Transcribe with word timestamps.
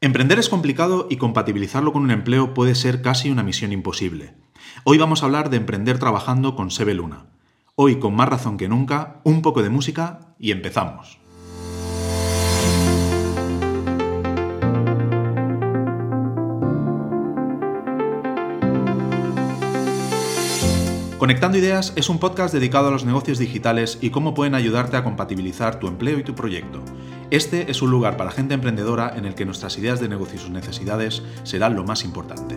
Emprender 0.00 0.38
es 0.38 0.48
complicado 0.48 1.08
y 1.10 1.16
compatibilizarlo 1.16 1.92
con 1.92 2.04
un 2.04 2.12
empleo 2.12 2.54
puede 2.54 2.76
ser 2.76 3.02
casi 3.02 3.30
una 3.30 3.42
misión 3.42 3.72
imposible. 3.72 4.32
Hoy 4.84 4.96
vamos 4.96 5.22
a 5.22 5.26
hablar 5.26 5.50
de 5.50 5.56
emprender 5.56 5.98
trabajando 5.98 6.54
con 6.54 6.70
Sebe 6.70 6.94
Luna. 6.94 7.26
Hoy, 7.74 7.98
con 7.98 8.14
más 8.14 8.28
razón 8.28 8.58
que 8.58 8.68
nunca, 8.68 9.20
un 9.24 9.42
poco 9.42 9.60
de 9.60 9.70
música 9.70 10.36
y 10.38 10.52
empezamos. 10.52 11.18
Conectando 21.18 21.58
Ideas 21.58 21.92
es 21.96 22.08
un 22.10 22.20
podcast 22.20 22.54
dedicado 22.54 22.86
a 22.86 22.90
los 22.92 23.04
negocios 23.04 23.38
digitales 23.38 23.98
y 24.00 24.10
cómo 24.10 24.34
pueden 24.34 24.54
ayudarte 24.54 24.96
a 24.96 25.02
compatibilizar 25.02 25.80
tu 25.80 25.88
empleo 25.88 26.20
y 26.20 26.22
tu 26.22 26.36
proyecto. 26.36 26.80
Este 27.32 27.72
es 27.72 27.82
un 27.82 27.90
lugar 27.90 28.16
para 28.16 28.30
gente 28.30 28.54
emprendedora 28.54 29.12
en 29.16 29.24
el 29.24 29.34
que 29.34 29.44
nuestras 29.44 29.76
ideas 29.78 29.98
de 29.98 30.08
negocio 30.08 30.36
y 30.36 30.38
sus 30.38 30.50
necesidades 30.50 31.24
serán 31.42 31.74
lo 31.74 31.82
más 31.82 32.04
importante. 32.04 32.56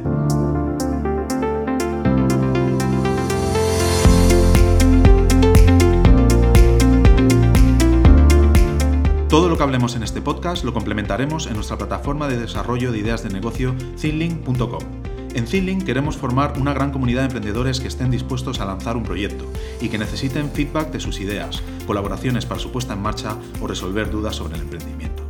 Todo 9.28 9.50
lo 9.50 9.58
que 9.58 9.64
hablemos 9.64 9.96
en 9.96 10.04
este 10.04 10.22
podcast 10.22 10.64
lo 10.64 10.72
complementaremos 10.72 11.48
en 11.48 11.56
nuestra 11.56 11.80
plataforma 11.80 12.28
de 12.28 12.38
desarrollo 12.38 12.92
de 12.92 13.00
ideas 13.00 13.24
de 13.24 13.32
negocio 13.32 13.74
thinlink.com. 14.00 15.11
En 15.34 15.46
Thinlink 15.46 15.84
queremos 15.84 16.18
formar 16.18 16.60
una 16.60 16.74
gran 16.74 16.92
comunidad 16.92 17.22
de 17.22 17.28
emprendedores 17.28 17.80
que 17.80 17.88
estén 17.88 18.12
dispuestos 18.12 18.60
a 18.60 18.66
lanzar 18.66 18.98
un 18.98 19.04
proyecto 19.04 19.46
y 19.80 19.88
que 19.88 19.98
necesiten 19.98 20.52
feedback 20.52 20.92
de 20.92 21.00
sus 21.00 21.22
ideas, 21.22 21.64
colaboraciones 21.88 22.46
para 22.46 22.60
su 22.60 22.72
puesta 22.72 22.94
en 22.94 23.02
marcha 23.02 23.38
o 23.62 23.68
resolver 23.68 24.12
dudas 24.12 24.36
sobre 24.36 24.56
el 24.56 24.64
emprendimiento. 24.64 25.21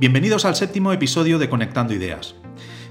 Bienvenidos 0.00 0.46
al 0.46 0.56
séptimo 0.56 0.94
episodio 0.94 1.38
de 1.38 1.50
Conectando 1.50 1.92
Ideas. 1.92 2.34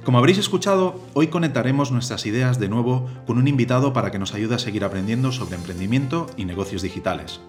Como 0.03 0.19
habréis 0.19 0.37
escuchado, 0.37 1.01
hoy 1.15 1.29
conectaremos 1.29 1.91
nuestras 1.91 2.27
ideas 2.27 2.59
de 2.59 2.69
nuevo 2.69 3.09
con 3.25 3.39
un 3.39 3.47
invitado 3.47 3.93
para 3.93 4.11
que 4.11 4.19
nos 4.19 4.35
ayude 4.35 4.53
a 4.53 4.59
seguir 4.59 4.83
aprendiendo 4.83 5.31
sobre 5.31 5.55
emprendimiento 5.55 6.27
y 6.37 6.45
negocios 6.45 6.83
digitales. 6.83 7.41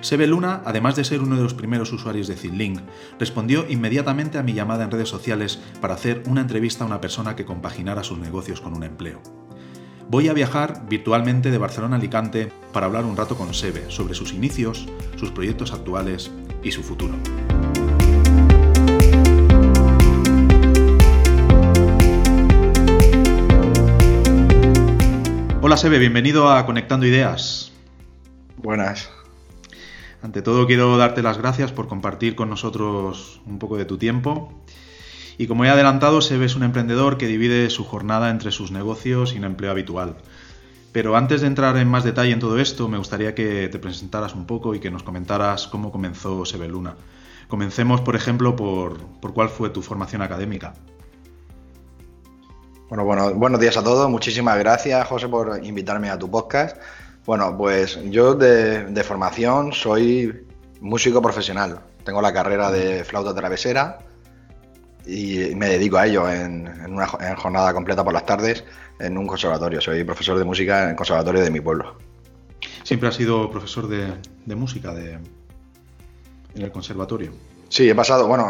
Sebe 0.00 0.26
Luna, 0.26 0.60
además 0.64 0.96
de 0.96 1.04
ser 1.04 1.20
uno 1.20 1.36
de 1.36 1.44
los 1.44 1.54
primeros 1.54 1.92
usuarios 1.92 2.26
de 2.26 2.34
Zinlink, 2.34 2.80
respondió 3.16 3.64
inmediatamente 3.68 4.38
a 4.38 4.42
mi 4.42 4.54
llamada 4.54 4.82
en 4.82 4.90
redes 4.90 5.08
sociales 5.08 5.60
para 5.80 5.94
hacer 5.94 6.24
una 6.26 6.40
entrevista 6.40 6.82
a 6.82 6.88
una 6.88 7.00
persona 7.00 7.36
que 7.36 7.44
compaginara 7.44 8.02
sus 8.02 8.18
negocios 8.18 8.60
con 8.60 8.74
un 8.74 8.82
empleo. 8.82 9.22
Voy 10.08 10.26
a 10.26 10.32
viajar 10.32 10.84
virtualmente 10.88 11.52
de 11.52 11.58
Barcelona 11.58 11.94
a 11.94 11.98
Alicante 12.00 12.50
para 12.72 12.86
hablar 12.86 13.04
un 13.04 13.16
rato 13.16 13.36
con 13.36 13.54
Sebe 13.54 13.84
sobre 13.88 14.14
sus 14.14 14.32
inicios, 14.32 14.88
sus 15.14 15.30
proyectos 15.30 15.72
actuales 15.72 16.32
y 16.64 16.72
su 16.72 16.82
futuro. 16.82 17.14
Hola 25.76 25.82
Sebe, 25.82 25.98
bienvenido 25.98 26.50
a 26.50 26.64
Conectando 26.64 27.04
Ideas. 27.04 27.70
Buenas. 28.56 29.10
Ante 30.22 30.40
todo 30.40 30.66
quiero 30.66 30.96
darte 30.96 31.20
las 31.20 31.36
gracias 31.36 31.70
por 31.70 31.86
compartir 31.86 32.34
con 32.34 32.48
nosotros 32.48 33.42
un 33.44 33.58
poco 33.58 33.76
de 33.76 33.84
tu 33.84 33.98
tiempo. 33.98 34.54
Y 35.36 35.46
como 35.46 35.66
he 35.66 35.68
adelantado, 35.68 36.22
Sebe 36.22 36.46
es 36.46 36.56
un 36.56 36.62
emprendedor 36.62 37.18
que 37.18 37.26
divide 37.26 37.68
su 37.68 37.84
jornada 37.84 38.30
entre 38.30 38.52
sus 38.52 38.70
negocios 38.70 39.34
y 39.34 39.38
un 39.38 39.44
empleo 39.44 39.70
habitual. 39.70 40.16
Pero 40.92 41.14
antes 41.14 41.42
de 41.42 41.48
entrar 41.48 41.76
en 41.76 41.88
más 41.88 42.04
detalle 42.04 42.32
en 42.32 42.40
todo 42.40 42.58
esto, 42.58 42.88
me 42.88 42.96
gustaría 42.96 43.34
que 43.34 43.68
te 43.68 43.78
presentaras 43.78 44.34
un 44.34 44.46
poco 44.46 44.74
y 44.74 44.80
que 44.80 44.90
nos 44.90 45.02
comentaras 45.02 45.66
cómo 45.66 45.92
comenzó 45.92 46.46
Sebe 46.46 46.68
Luna. 46.68 46.94
Comencemos, 47.48 48.00
por 48.00 48.16
ejemplo, 48.16 48.56
por, 48.56 48.96
por 49.20 49.34
cuál 49.34 49.50
fue 49.50 49.68
tu 49.68 49.82
formación 49.82 50.22
académica. 50.22 50.72
Bueno, 52.88 53.04
bueno, 53.04 53.34
buenos 53.34 53.58
días 53.58 53.76
a 53.76 53.82
todos. 53.82 54.08
Muchísimas 54.08 54.56
gracias, 54.58 55.08
José, 55.08 55.26
por 55.26 55.64
invitarme 55.64 56.08
a 56.08 56.16
tu 56.16 56.30
podcast. 56.30 56.76
Bueno, 57.24 57.56
pues 57.58 57.98
yo 58.10 58.36
de, 58.36 59.02
formación 59.02 59.72
soy 59.72 60.46
músico 60.80 61.20
profesional. 61.20 61.80
Tengo 62.04 62.22
la 62.22 62.32
carrera 62.32 62.70
de 62.70 63.02
flauta 63.02 63.34
travesera 63.34 63.98
y 65.04 65.52
me 65.56 65.68
dedico 65.68 65.96
a 65.96 66.06
ello 66.06 66.30
en, 66.30 66.68
una 66.88 67.08
jornada 67.08 67.74
completa 67.74 68.04
por 68.04 68.12
las 68.12 68.24
tardes 68.24 68.62
en 69.00 69.18
un 69.18 69.26
conservatorio. 69.26 69.80
Soy 69.80 70.04
profesor 70.04 70.38
de 70.38 70.44
música 70.44 70.84
en 70.84 70.90
el 70.90 70.96
conservatorio 70.96 71.42
de 71.42 71.50
mi 71.50 71.58
pueblo. 71.58 71.96
¿Siempre 72.84 73.08
has 73.08 73.16
sido 73.16 73.50
profesor 73.50 73.88
de, 73.88 74.54
música 74.54 74.94
de, 74.94 75.14
en 76.54 76.62
el 76.62 76.70
conservatorio? 76.70 77.32
Sí, 77.68 77.88
he 77.88 77.94
pasado, 77.94 78.28
bueno, 78.28 78.48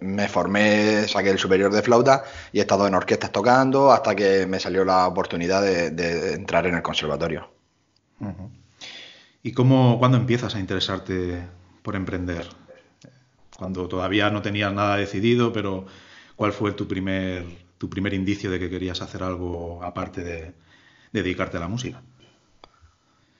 me 0.00 0.28
formé, 0.28 1.08
saqué 1.08 1.30
el 1.30 1.38
superior 1.38 1.72
de 1.72 1.82
flauta 1.82 2.24
y 2.52 2.58
he 2.58 2.60
estado 2.60 2.86
en 2.86 2.94
orquestas 2.94 3.32
tocando 3.32 3.90
hasta 3.92 4.14
que 4.14 4.46
me 4.46 4.60
salió 4.60 4.84
la 4.84 5.06
oportunidad 5.06 5.62
de, 5.62 6.34
entrar 6.34 6.66
en 6.66 6.74
el 6.74 6.82
conservatorio. 6.82 7.50
¿Y 9.42 9.52
cómo, 9.52 9.98
cuándo 9.98 10.18
empiezas 10.18 10.54
a 10.54 10.60
interesarte 10.60 11.42
por 11.82 11.96
emprender? 11.96 12.48
Cuando 13.56 13.88
todavía 13.88 14.30
no 14.30 14.42
tenías 14.42 14.72
nada 14.72 14.96
decidido, 14.96 15.52
pero 15.52 15.86
¿cuál 16.36 16.52
fue 16.52 16.72
tu 16.72 16.86
primer, 16.86 17.44
tu 17.78 17.88
primer 17.88 18.12
indicio 18.12 18.50
de 18.50 18.58
que 18.58 18.70
querías 18.70 19.00
hacer 19.00 19.22
algo 19.22 19.82
aparte 19.82 20.22
de 20.22 20.54
dedicarte 21.12 21.56
a 21.56 21.60
la 21.60 21.68
música? 21.68 22.02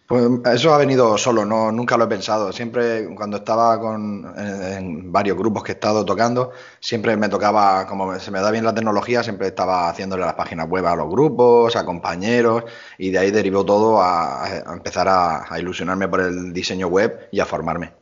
Pues 0.08 0.26
eso 0.54 0.72
ha 0.72 0.78
venido 0.78 1.18
solo, 1.18 1.44
no, 1.44 1.70
nunca 1.70 1.98
lo 1.98 2.04
he 2.04 2.08
pensado. 2.08 2.50
Siempre 2.50 3.14
cuando 3.14 3.36
estaba 3.36 3.78
con, 3.78 4.24
en, 4.38 5.12
varios 5.12 5.36
grupos 5.36 5.62
que 5.62 5.72
he 5.72 5.74
estado 5.74 6.02
tocando, 6.06 6.50
siempre 6.80 7.14
me 7.18 7.28
tocaba, 7.28 7.86
como 7.86 8.18
se 8.18 8.30
me 8.30 8.40
da 8.40 8.50
bien 8.50 8.64
la 8.64 8.74
tecnología, 8.74 9.22
siempre 9.22 9.48
estaba 9.48 9.90
haciéndole 9.90 10.24
las 10.24 10.32
páginas 10.32 10.66
web 10.66 10.86
a 10.86 10.96
los 10.96 11.10
grupos, 11.10 11.76
a 11.76 11.84
compañeros, 11.84 12.64
y 12.96 13.10
de 13.10 13.18
ahí 13.18 13.30
derivó 13.30 13.66
todo 13.66 14.00
a, 14.00 14.48
empezar 14.72 15.08
a, 15.10 15.46
ilusionarme 15.60 16.08
por 16.08 16.22
el 16.22 16.54
diseño 16.54 16.86
web 16.86 17.28
y 17.30 17.40
a 17.40 17.44
formarme. 17.44 17.92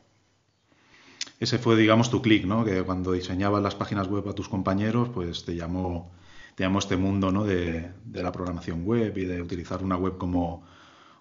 Ese 1.41 1.59
fue, 1.59 1.75
digamos, 1.75 2.09
tu 2.09 2.23
clic, 2.23 2.47
¿no? 2.47 2.65
Que 2.65 2.85
cuando 2.85 3.11
diseñabas 3.11 3.65
las 3.65 3.75
páginas 3.75 4.07
web 4.07 4.29
a 4.29 4.33
tus 4.33 4.49
compañeros, 4.49 5.09
pues 5.13 5.45
te 5.45 5.57
llamó, 5.57 6.13
te 6.55 6.63
llamó 6.63 6.79
este 6.79 6.97
mundo, 6.97 7.33
¿no? 7.33 7.43
De, 7.43 7.91
de 8.05 8.23
la 8.23 8.31
programación 8.31 8.85
web 8.85 9.19
y 9.19 9.25
de 9.25 9.43
utilizar 9.43 9.83
una 9.83 9.97
web 9.97 10.19
como 10.19 10.63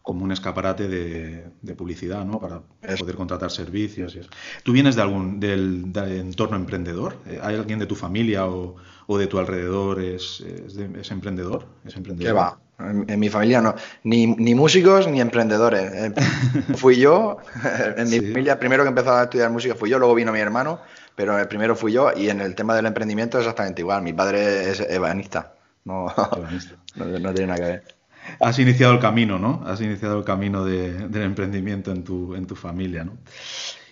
como 0.05 0.23
un 0.23 0.31
escaparate 0.31 0.87
de, 0.87 1.75
publicidad, 1.75 2.23
¿no? 2.23 2.39
Para 2.39 2.61
poder 2.99 3.15
contratar 3.15 3.49
servicios 3.49 4.15
y 4.15 4.19
eso. 4.19 4.29
¿Tú 4.63 4.71
vienes 4.71 4.95
de 4.95 5.01
algún 5.01 5.39
del, 5.39 5.91
entorno 5.95 6.55
emprendedor? 6.55 7.17
Eh, 7.25 7.39
¿Hay 7.41 7.55
alguien 7.55 7.79
de 7.79 7.87
tu 7.87 7.95
familia 7.95 8.45
o, 8.45 8.77
de 9.17 9.25
tu 9.25 9.39
alrededor 9.39 9.99
es, 9.99 10.41
es, 10.41 11.11
emprendedor? 11.11 11.65
¿Es 11.83 11.95
emprendedor? 11.95 12.31
¿Qué 12.31 12.33
va? 12.33 12.59
En, 13.07 13.19
mi 13.19 13.29
familia 13.29 13.61
no. 13.61 13.73
Ni, 14.03 14.27
músicos 14.53 15.07
ni 15.07 15.19
emprendedores. 15.21 15.91
Eh, 15.91 16.13
fui 16.75 16.97
yo. 16.97 17.37
En 17.97 18.07
mi 18.07 18.19
familia, 18.19 18.59
primero 18.59 18.83
que 18.83 18.89
empezó 18.89 19.11
a 19.11 19.23
estudiar 19.23 19.49
música 19.49 19.73
fui 19.73 19.89
yo, 19.89 19.97
luego 19.97 20.13
vino 20.13 20.31
mi 20.31 20.39
hermano, 20.39 20.81
pero 21.15 21.39
el 21.39 21.47
primero 21.47 21.75
fui 21.75 21.91
yo. 21.91 22.11
Y 22.15 22.29
en 22.29 22.41
el 22.41 22.53
tema 22.53 22.75
del 22.75 22.85
emprendimiento 22.85 23.39
es 23.39 23.45
exactamente 23.45 23.81
igual. 23.81 24.03
Mi 24.03 24.13
padre 24.13 24.69
es 24.69 24.81
ebanista. 24.81 25.55
No, 25.83 26.13
no 26.95 27.33
tiene 27.33 27.47
nada 27.47 27.57
que 27.57 27.63
ver. 27.63 27.94
Has 28.39 28.59
iniciado 28.59 28.93
el 28.93 28.99
camino, 28.99 29.39
¿no? 29.39 29.63
Has 29.65 29.81
iniciado 29.81 30.19
el 30.19 30.25
camino 30.25 30.65
del 30.65 31.21
emprendimiento 31.21 31.91
en 31.91 32.03
tu, 32.03 32.55
familia, 32.55 33.03
¿no? 33.03 33.17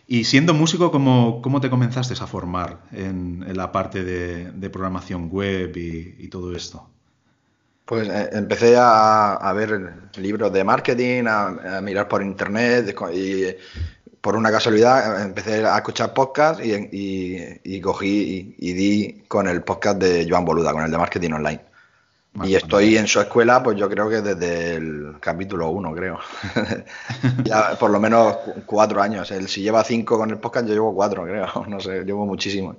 Y 0.08 0.26
siendo 0.26 0.54
músico, 0.54 0.92
¿cómo, 0.92 1.62
te 1.62 1.70
comenzaste 1.70 2.14
a 2.14 2.28
formar 2.28 2.80
en, 2.92 3.46
la 3.56 3.72
parte 3.72 4.04
de, 4.04 4.70
programación 4.70 5.30
web 5.30 5.76
y, 5.76 6.28
todo 6.28 6.56
esto? 6.56 6.90
Pues 7.86 8.08
eh, 8.08 8.30
empecé 8.34 8.76
a, 8.78 9.54
ver 9.56 9.94
libros 10.18 10.52
de 10.52 10.64
marketing, 10.64 11.24
a, 11.28 11.82
mirar 11.82 12.08
por 12.08 12.22
internet 12.22 12.96
y 13.14 13.46
por 14.20 14.36
una 14.36 14.52
casualidad 14.52 15.22
empecé 15.22 15.66
a 15.66 15.78
escuchar 15.78 16.14
podcasts 16.14 16.64
y, 16.64 17.82
cogí 17.82 18.56
y, 18.58 18.74
di 18.74 19.24
con 19.28 19.48
el 19.48 19.64
podcast 19.64 20.00
de 20.00 20.26
Joan 20.30 20.46
Boluda, 20.46 20.72
con 20.74 20.84
el 20.84 20.92
de 20.92 20.98
marketing 20.98 21.32
online 21.32 21.73
y 22.44 22.56
estoy 22.56 22.98
en 22.98 23.08
su 23.08 23.20
escuela, 23.20 23.62
pues 23.62 23.78
yo 23.78 23.88
creo 23.88 24.10
que 24.10 24.22
desde 24.22 24.76
el 24.76 25.16
capítulo 25.20 25.70
1, 25.70 25.94
creo. 25.94 26.20
ya 27.44 27.78
por 27.78 27.92
lo 27.92 28.00
menos 28.00 28.38
cuatro 28.66 29.02
años. 29.02 29.30
Él 29.30 29.48
si 29.48 29.62
lleva 29.62 29.84
cinco 29.84 30.18
con 30.18 30.32
el 30.32 30.40
podcast, 30.40 30.68
yo 30.68 30.74
llevo 30.74 30.96
cuatro, 30.96 31.24
creo. 31.24 31.48
No 31.68 31.80
sé, 31.80 32.04
llevo 32.04 32.26
muchísimo. 32.26 32.76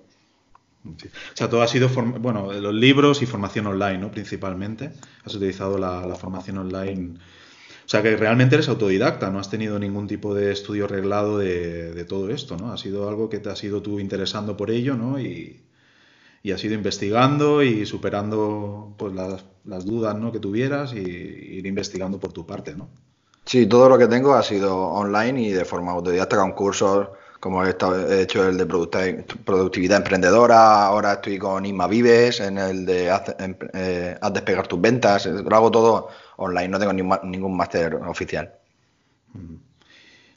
O 0.85 1.37
sea, 1.37 1.49
todo 1.49 1.63
ha 1.63 1.69
sido, 1.69 1.89
bueno, 1.89 2.53
los 2.53 2.75
libros 2.75 3.23
y 3.23 3.27
formación 3.27 3.67
online, 3.69 3.99
¿no? 3.99 4.11
Principalmente. 4.11 4.91
Has 5.25 5.35
utilizado 5.35 5.79
la, 5.79 6.15
formación 6.17 6.59
online 6.59 7.15
O 7.17 7.89
sea 7.89 8.03
que 8.03 8.17
realmente 8.17 8.57
eres 8.57 8.69
autodidacta, 8.69 9.31
no 9.31 9.39
has 9.39 9.49
tenido 9.49 9.79
ningún 9.79 10.09
tipo 10.09 10.35
de 10.35 10.53
estudio 10.53 10.87
reglado 10.89 11.39
de, 11.39 12.05
todo 12.09 12.29
esto, 12.31 12.57
¿no? 12.57 12.73
Ha 12.73 12.77
sido 12.77 13.09
algo 13.09 13.31
que 13.31 13.39
te 13.39 13.51
has 13.51 13.63
ido 13.63 13.81
tú 13.83 14.01
interesando 14.01 14.57
por 14.57 14.71
ello, 14.71 14.97
¿no? 14.97 15.19
Y, 15.19 15.61
has 16.53 16.63
ido 16.65 16.75
investigando 16.75 17.63
y 17.63 17.87
superando 17.87 18.95
pues, 18.99 19.15
las, 19.15 19.85
dudas 19.85 20.17
¿no? 20.17 20.31
que 20.31 20.41
tuvieras 20.41 20.93
y 20.93 20.99
ir 20.99 21.67
investigando 21.67 22.21
por 22.21 22.33
tu 22.33 22.47
parte, 22.47 22.75
¿no? 22.75 22.89
Sí, 23.47 23.67
todo 23.67 23.89
lo 23.89 23.99
que 23.99 24.07
tengo 24.07 24.35
ha 24.35 24.43
sido 24.43 24.77
online 24.77 25.43
y 25.43 25.51
de 25.51 25.65
forma 25.65 25.93
autodidacta 25.93 26.37
con 26.39 26.53
cursos 26.53 27.09
como 27.45 27.63
he, 27.63 27.75
hecho 28.23 28.49
el 28.49 28.57
de 28.57 28.65
productividad 28.65 29.99
emprendedora, 29.99 30.87
ahora 30.87 31.13
estoy 31.15 31.39
con 31.39 31.67
Inma 31.67 31.87
Vives 31.87 32.41
en 32.41 32.57
el 32.57 32.87
de 32.87 33.11
haz, 33.11 33.37
eh, 33.75 34.17
despegar 34.33 34.67
tus 34.67 34.81
ventas, 34.81 35.27
lo 35.27 35.55
hago 35.55 35.71
todo 35.71 36.09
online, 36.39 36.69
no 36.69 36.79
tengo 36.79 36.95
ningún 36.95 37.55
máster 37.55 37.97
oficial. 37.97 38.51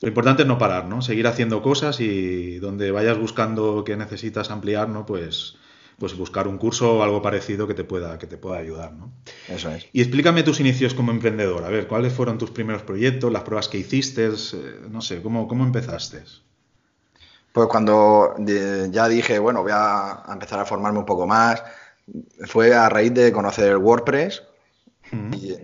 Lo 0.01 0.07
importante 0.09 0.42
es 0.42 0.48
no 0.50 0.57
parar, 0.57 0.86
¿no? 0.86 1.01
Seguir 1.01 1.27
haciendo 1.27 1.62
cosas 1.62 2.01
y 2.01 2.59
donde 2.59 2.92
vayas 2.92 3.18
buscando 3.18 3.86
que 3.86 3.95
necesitas 3.95 4.51
ampliar, 4.51 4.89
¿no? 4.89 5.06
Pues, 5.06 5.56
pues 5.98 6.16
buscar 6.16 6.48
un 6.48 6.58
curso 6.58 6.98
o 6.98 7.04
algo 7.04 7.22
parecido 7.22 7.68
que 7.68 7.74
te 7.74 7.84
pueda, 7.84 8.20
que 8.20 8.28
te 8.28 8.38
pueda 8.38 8.58
ayudar, 8.58 8.94
¿no? 8.94 9.12
Eso 9.48 9.72
es. 9.72 9.88
Y 9.94 10.02
explícame 10.02 10.44
tus 10.44 10.60
inicios 10.60 10.94
como 10.94 11.12
emprendedor. 11.12 11.64
A 11.64 11.70
ver, 11.70 11.88
¿cuáles 11.88 12.14
fueron 12.14 12.38
tus 12.38 12.52
primeros 12.52 12.84
proyectos, 12.84 13.32
las 13.32 13.44
pruebas 13.44 13.68
que 13.68 13.80
hiciste? 13.80 14.28
Eh, 14.28 14.80
no 14.90 15.02
sé, 15.02 15.22
¿cómo, 15.22 15.48
cómo 15.48 15.64
empezaste? 15.64 16.24
Pues 17.52 17.68
cuando 17.68 18.36
ya 18.38 19.08
dije, 19.08 19.40
bueno, 19.40 19.64
voy 19.64 19.72
a 19.74 20.24
empezar 20.32 20.60
a 20.60 20.66
formarme 20.66 21.00
un 21.00 21.06
poco 21.06 21.26
más, 21.26 21.64
fue 22.46 22.76
a 22.76 22.88
raíz 22.88 23.14
de 23.14 23.32
conocer 23.32 23.70
el 23.70 23.78
WordPress 23.78 24.44
y 25.12 25.56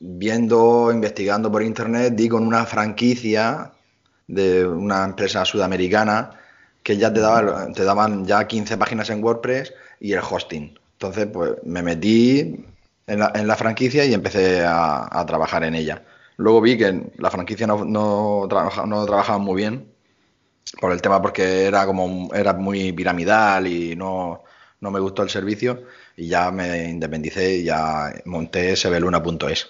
viendo, 0.00 0.90
investigando 0.92 1.50
por 1.50 1.62
internet, 1.62 2.14
di 2.14 2.28
con 2.28 2.46
una 2.46 2.66
franquicia 2.66 3.72
de 4.26 4.66
una 4.66 5.04
empresa 5.04 5.46
sudamericana 5.46 6.39
que 6.82 6.96
ya 6.96 7.12
te, 7.12 7.20
daba, 7.20 7.72
te 7.72 7.84
daban 7.84 8.26
ya 8.26 8.46
15 8.46 8.76
páginas 8.78 9.10
en 9.10 9.22
WordPress 9.22 9.74
y 10.00 10.12
el 10.12 10.20
hosting. 10.20 10.78
Entonces, 10.92 11.26
pues 11.26 11.52
me 11.64 11.82
metí 11.82 12.64
en 13.06 13.46
la, 13.46 13.56
franquicia 13.56 14.04
y 14.04 14.14
empecé 14.14 14.64
a, 14.64 15.24
trabajar 15.26 15.64
en 15.64 15.74
ella. 15.74 16.04
Luego 16.36 16.60
vi 16.60 16.78
que 16.78 17.10
la 17.18 17.30
franquicia 17.30 17.66
no, 17.66 17.84
no, 17.84 18.48
no 18.86 19.06
trabajaba 19.06 19.38
muy 19.38 19.56
bien 19.56 19.90
por 20.80 20.92
el 20.92 21.02
tema 21.02 21.20
porque 21.20 21.64
era 21.64 21.86
como 21.86 22.32
era 22.32 22.52
muy 22.52 22.92
piramidal 22.92 23.66
y 23.66 23.96
no, 23.96 24.44
no 24.80 24.90
me 24.90 25.00
gustó 25.00 25.22
el 25.22 25.30
servicio 25.30 25.84
y 26.16 26.28
ya 26.28 26.50
me 26.50 26.88
independicé 26.88 27.56
y 27.56 27.64
ya 27.64 28.12
monté 28.24 28.76
sebeluna.es. 28.76 29.68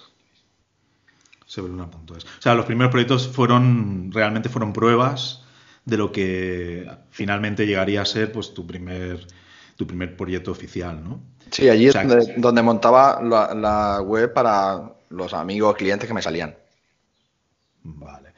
Sebeluna.es. 1.45 2.25
O 2.25 2.41
sea, 2.41 2.53
los 2.53 2.65
primeros 2.65 2.91
proyectos 2.91 3.27
fueron 3.27 4.11
realmente 4.13 4.49
fueron 4.49 4.71
pruebas 4.73 5.40
de 5.85 5.97
lo 5.97 6.11
que 6.11 6.89
finalmente 7.09 7.65
llegaría 7.65 8.01
a 8.01 8.05
ser 8.05 8.31
pues 8.31 8.53
tu 8.53 8.65
primer 8.67 9.25
tu 9.75 9.87
primer 9.87 10.15
proyecto 10.15 10.51
oficial, 10.51 11.03
¿no? 11.03 11.19
Sí, 11.49 11.67
allí 11.67 11.87
es 11.87 11.95
donde, 12.37 12.61
montaba 12.61 13.19
la, 13.21 13.53
la, 13.55 14.01
web 14.01 14.31
para 14.31 14.93
los 15.09 15.33
amigos, 15.33 15.75
clientes 15.75 16.07
que 16.07 16.13
me 16.13 16.21
salían. 16.21 16.55
Vale. 17.83 18.29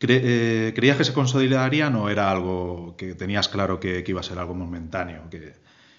Eh, 0.00 0.72
¿Creías 0.74 0.96
que 0.96 1.04
se 1.04 1.12
consolidarían 1.12 1.94
o 1.96 2.08
era 2.08 2.30
algo 2.30 2.94
que 2.96 3.14
tenías 3.14 3.48
claro 3.48 3.80
que, 3.80 4.04
iba 4.06 4.20
a 4.20 4.24
ser 4.24 4.38
algo 4.38 4.54
momentáneo? 4.54 5.22
Que, 5.30 5.54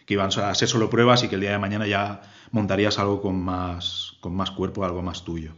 iban 0.07 0.29
a 0.35 0.55
ser 0.55 0.67
solo 0.67 0.89
pruebas 0.89 1.23
y 1.23 1.27
que 1.27 1.35
el 1.35 1.41
día 1.41 1.51
de 1.51 1.59
mañana 1.59 1.85
ya 1.85 2.21
montarías 2.49 2.97
algo 2.97 3.21
con 3.21 3.39
más, 3.39 4.13
con 4.21 4.35
más 4.35 4.49
cuerpo, 4.49 4.83
algo 4.83 5.03
más 5.03 5.23
tuyo 5.23 5.51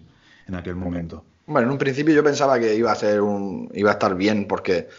en 0.45 0.55
aquel 0.55 0.75
momento. 0.75 1.23
Bueno, 1.45 1.67
en 1.67 1.71
un 1.71 1.77
principio 1.77 2.13
yo 2.13 2.21
pensaba 2.21 2.59
que 2.59 2.75
iba 2.75 2.91
a 2.91 2.95
ser 2.95 3.21
un, 3.21 3.69
iba 3.73 3.91
a 3.91 3.93
estar 3.93 4.13
bien 4.13 4.47
porque 4.49 4.89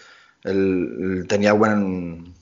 tenía 0.43 1.53
buen, 1.53 2.35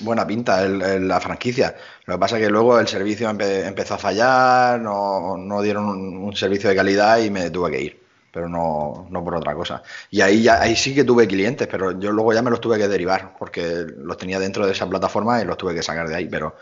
buena 0.00 0.26
pinta 0.26 0.66
la 0.68 1.20
franquicia. 1.20 1.74
Lo 2.06 2.14
que 2.14 2.18
pasa 2.18 2.36
es 2.36 2.44
que 2.44 2.50
luego 2.50 2.78
el 2.78 2.88
servicio 2.88 3.28
empezó 3.30 3.94
a 3.94 3.98
fallar, 3.98 4.80
no, 4.80 5.36
no 5.36 5.62
dieron 5.62 5.86
un, 5.86 6.36
servicio 6.36 6.68
de 6.68 6.76
calidad 6.76 7.18
y 7.18 7.30
me 7.30 7.50
tuve 7.50 7.70
que 7.70 7.82
ir 7.82 8.06
pero 8.36 8.50
no, 8.50 9.06
no 9.08 9.24
por 9.24 9.34
otra 9.34 9.54
cosa. 9.54 9.82
Y 10.10 10.20
ahí, 10.20 10.42
ya, 10.42 10.60
ahí 10.60 10.76
sí 10.76 10.94
que 10.94 11.04
tuve 11.04 11.26
clientes, 11.26 11.66
pero 11.68 11.98
yo 11.98 12.12
luego 12.12 12.34
ya 12.34 12.42
me 12.42 12.50
los 12.50 12.60
tuve 12.60 12.76
que 12.76 12.86
derivar, 12.86 13.34
porque 13.38 13.86
los 13.96 14.18
tenía 14.18 14.38
dentro 14.38 14.66
de 14.66 14.72
esa 14.72 14.86
plataforma 14.86 15.40
y 15.40 15.46
los 15.46 15.56
tuve 15.56 15.74
que 15.74 15.82
sacar 15.82 16.06
de 16.06 16.16
ahí, 16.16 16.28
pero 16.28 16.54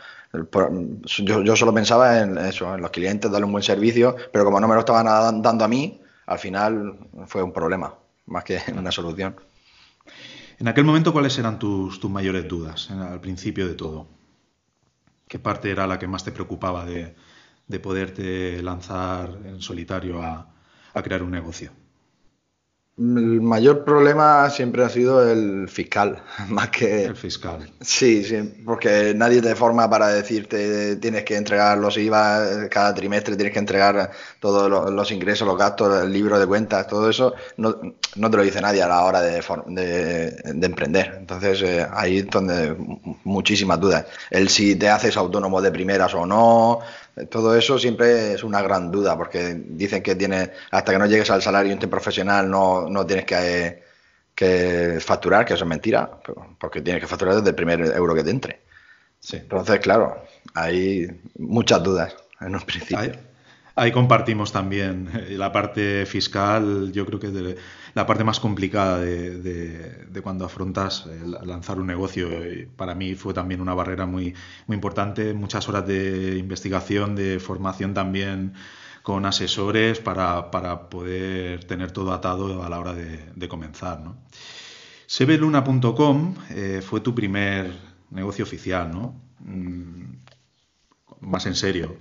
yo, 1.25 1.43
yo 1.43 1.57
solo 1.57 1.75
pensaba 1.75 2.21
en 2.21 2.39
eso, 2.39 2.73
en 2.73 2.81
los 2.81 2.93
clientes, 2.93 3.29
darle 3.29 3.47
un 3.47 3.51
buen 3.51 3.65
servicio, 3.65 4.15
pero 4.33 4.45
como 4.45 4.61
no 4.61 4.69
me 4.69 4.75
lo 4.75 4.81
estaban 4.81 5.43
dando 5.43 5.65
a 5.65 5.67
mí, 5.67 6.01
al 6.27 6.39
final 6.39 6.97
fue 7.27 7.43
un 7.43 7.53
problema, 7.53 7.93
más 8.27 8.45
que 8.45 8.61
una 8.77 8.93
solución. 8.93 9.35
En 10.59 10.67
aquel 10.67 10.85
momento, 10.85 11.13
¿cuáles 11.13 11.39
eran 11.39 11.61
tus, 11.61 12.01
tus 12.01 12.11
mayores 12.11 12.49
dudas 12.49 12.91
al 12.91 13.21
principio 13.21 13.69
de 13.69 13.75
todo? 13.75 14.09
¿Qué 15.29 15.39
parte 15.39 15.71
era 15.71 15.87
la 15.87 15.99
que 15.99 16.07
más 16.09 16.25
te 16.25 16.33
preocupaba 16.33 16.87
de, 16.87 17.15
de 17.67 17.81
poderte 17.81 18.63
lanzar 18.63 19.39
en 19.45 19.61
solitario 19.61 20.23
a, 20.23 20.55
a 20.95 21.03
crear 21.03 21.23
un 21.23 21.31
negocio? 21.33 21.73
El 22.97 23.41
mayor 23.41 23.85
problema 23.85 24.49
siempre 24.51 24.85
ha 24.85 24.89
sido 24.89 25.29
el 25.29 25.69
fiscal, 25.69 26.23
más 26.49 26.69
que... 26.69 27.07
El 27.07 27.17
fiscal. 27.17 27.69
Sí, 27.81 28.23
sí, 28.23 28.63
porque 28.65 29.13
nadie 29.17 29.43
te 29.43 29.57
forma 29.57 29.91
para 29.91 30.09
decirte 30.09 30.95
tienes 30.97 31.25
que 31.25 31.37
entregar 31.37 31.77
los 31.79 31.97
IVA 31.99 32.69
cada 32.71 32.95
trimestre, 32.95 33.35
tienes 33.35 33.53
que 33.53 33.59
entregar 33.59 34.13
todos 34.39 34.71
los, 34.93 35.11
ingresos, 35.11 35.47
los 35.47 35.59
gastos, 35.59 36.05
el 36.05 36.13
libro 36.13 36.39
de 36.39 36.47
cuentas, 36.47 36.87
todo 36.87 37.11
eso, 37.11 37.35
no, 37.57 37.77
no 38.15 38.31
te 38.31 38.37
lo 38.37 38.45
dice 38.45 38.61
nadie 38.61 38.83
a 38.83 38.89
la 38.89 39.03
hora 39.03 39.21
de, 39.21 39.43
de, 39.67 40.67
emprender. 40.67 41.17
Entonces 41.19 41.63
eh, 41.63 41.85
ahí 41.93 42.19
es 42.19 42.27
donde 42.29 42.77
muchísimas 43.25 43.81
dudas. 43.81 44.07
El 44.31 44.49
si 44.49 44.77
te 44.77 44.89
haces 44.89 45.17
autónomo 45.17 45.61
de 45.61 45.73
primeras 45.73 46.15
o 46.15 46.25
no, 46.27 46.79
todo 47.31 47.57
eso 47.57 47.79
siempre 47.79 48.33
es 48.35 48.43
una 48.43 48.61
gran 48.63 48.91
duda, 48.91 49.17
porque 49.17 49.55
dicen 49.55 50.03
que 50.03 50.15
tiene 50.15 50.51
hasta 50.71 50.93
que 50.93 50.99
no 50.99 51.07
llegues 51.07 51.31
al 51.31 51.43
salario 51.43 51.73
interprofesional 51.73 52.51
no, 52.51 52.89
no 52.89 53.07
tienes 53.07 53.25
que, 53.25 53.83
que, 54.35 54.99
facturar, 55.01 55.45
que 55.45 55.55
eso 55.55 55.65
es 55.65 55.69
mentira, 55.69 56.11
porque 56.59 56.81
tienes 56.81 57.01
que 57.01 57.07
facturar 57.07 57.37
desde 57.37 57.51
el 57.51 57.55
primer 57.55 57.81
euro 57.81 58.15
que 58.15 58.25
te 58.25 58.31
entre. 58.31 58.61
Sí. 59.21 59.37
Entonces, 59.37 59.79
claro, 59.81 60.25
hay 60.55 61.09
muchas 61.39 61.83
dudas 61.83 62.15
en 62.41 62.55
un 62.55 62.61
principio. 62.63 63.13
Ahí 63.77 63.91
compartimos 63.91 64.53
también 64.53 65.11
eh, 65.15 65.37
la 65.37 65.51
parte 65.51 66.07
fiscal, 66.07 66.93
yo 66.93 67.05
creo 67.07 67.19
que 67.19 67.27
es 67.27 67.57
la 67.95 68.07
parte 68.07 68.23
más 68.23 68.39
complicada 68.39 69.01
de, 69.01 70.21
cuando 70.23 70.45
afrontas 70.45 71.07
lanzar 71.43 71.81
un 71.81 71.87
negocio. 71.87 72.29
Para 72.77 72.95
mí 72.95 73.15
fue 73.15 73.35
también 73.35 73.61
una 73.61 73.75
barrera 73.75 74.07
muy, 74.07 74.35
muy 74.67 74.77
importante, 74.77 75.35
muchas 75.35 75.69
horas 75.69 75.87
de 75.87 76.37
investigación, 76.39 77.17
de 77.17 77.41
formación 77.41 77.95
también 77.95 78.55
con 79.03 79.27
asesores 79.27 80.01
para, 80.01 80.51
poder 80.89 81.65
tener 81.65 81.91
todo 81.93 82.13
atado 82.13 82.63
a 82.63 82.69
la 82.69 82.79
hora 82.79 82.95
de, 82.95 83.49
comenzar. 83.49 84.01
¿no? 84.01 84.17
Sebeluna.com 85.07 86.35
eh, 86.51 86.81
fue 86.83 87.01
tu 87.01 87.15
primer 87.15 87.71
negocio 88.11 88.45
oficial, 88.45 88.91
¿no? 88.91 89.21
Mm, 89.41 90.15
más 91.21 91.45
en 91.45 91.55
serio. 91.55 91.99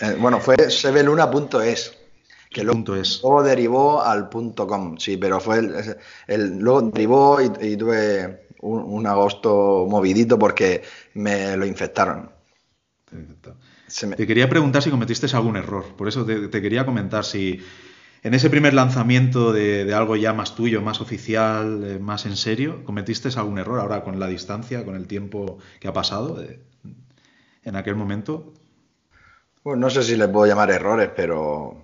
Eh, 0.00 0.16
bueno, 0.18 0.40
fue 0.40 0.70
sebeluna.es. 0.70 1.94
Que 2.50 2.64
luego, 2.64 2.94
es. 2.94 3.20
luego, 3.22 3.42
derivó 3.42 4.02
al 4.02 4.30
punto 4.30 4.66
.com, 4.66 4.96
sí, 4.96 5.18
pero 5.18 5.38
fue 5.38 5.58
el, 6.26 6.58
luego 6.58 6.82
derivó 6.82 7.38
y, 7.42 7.76
tuve 7.76 8.46
un, 8.60 9.06
agosto 9.06 9.86
movidito 9.86 10.38
porque 10.38 10.82
me 11.12 11.58
lo 11.58 11.66
infectaron. 11.66 12.30
Te 14.16 14.26
quería 14.26 14.48
preguntar 14.48 14.82
si 14.82 14.90
cometiste 14.90 15.26
algún 15.36 15.56
error, 15.56 15.84
por 15.96 16.08
eso 16.08 16.24
te, 16.24 16.50
quería 16.50 16.86
comentar 16.86 17.24
si 17.24 17.60
en 18.22 18.34
ese 18.34 18.48
primer 18.48 18.72
lanzamiento 18.72 19.52
de, 19.52 19.92
algo 19.94 20.16
ya 20.16 20.32
más 20.32 20.54
tuyo, 20.54 20.80
más 20.80 21.02
oficial, 21.02 21.84
eh, 21.84 21.98
más 21.98 22.24
en 22.24 22.36
serio, 22.36 22.82
cometiste 22.84 23.28
algún 23.36 23.58
error 23.58 23.80
ahora 23.80 24.02
con 24.02 24.18
la 24.18 24.26
distancia, 24.26 24.86
con 24.86 24.96
el 24.96 25.06
tiempo 25.06 25.58
que 25.80 25.88
ha 25.88 25.92
pasado 25.92 26.42
eh, 26.42 26.60
en 27.64 27.76
aquel 27.76 27.94
momento. 27.94 28.54
Pues 29.62 29.78
no 29.78 29.90
sé 29.90 30.02
si 30.02 30.16
le 30.16 30.28
puedo 30.28 30.46
llamar 30.46 30.70
errores, 30.70 31.10
pero 31.14 31.76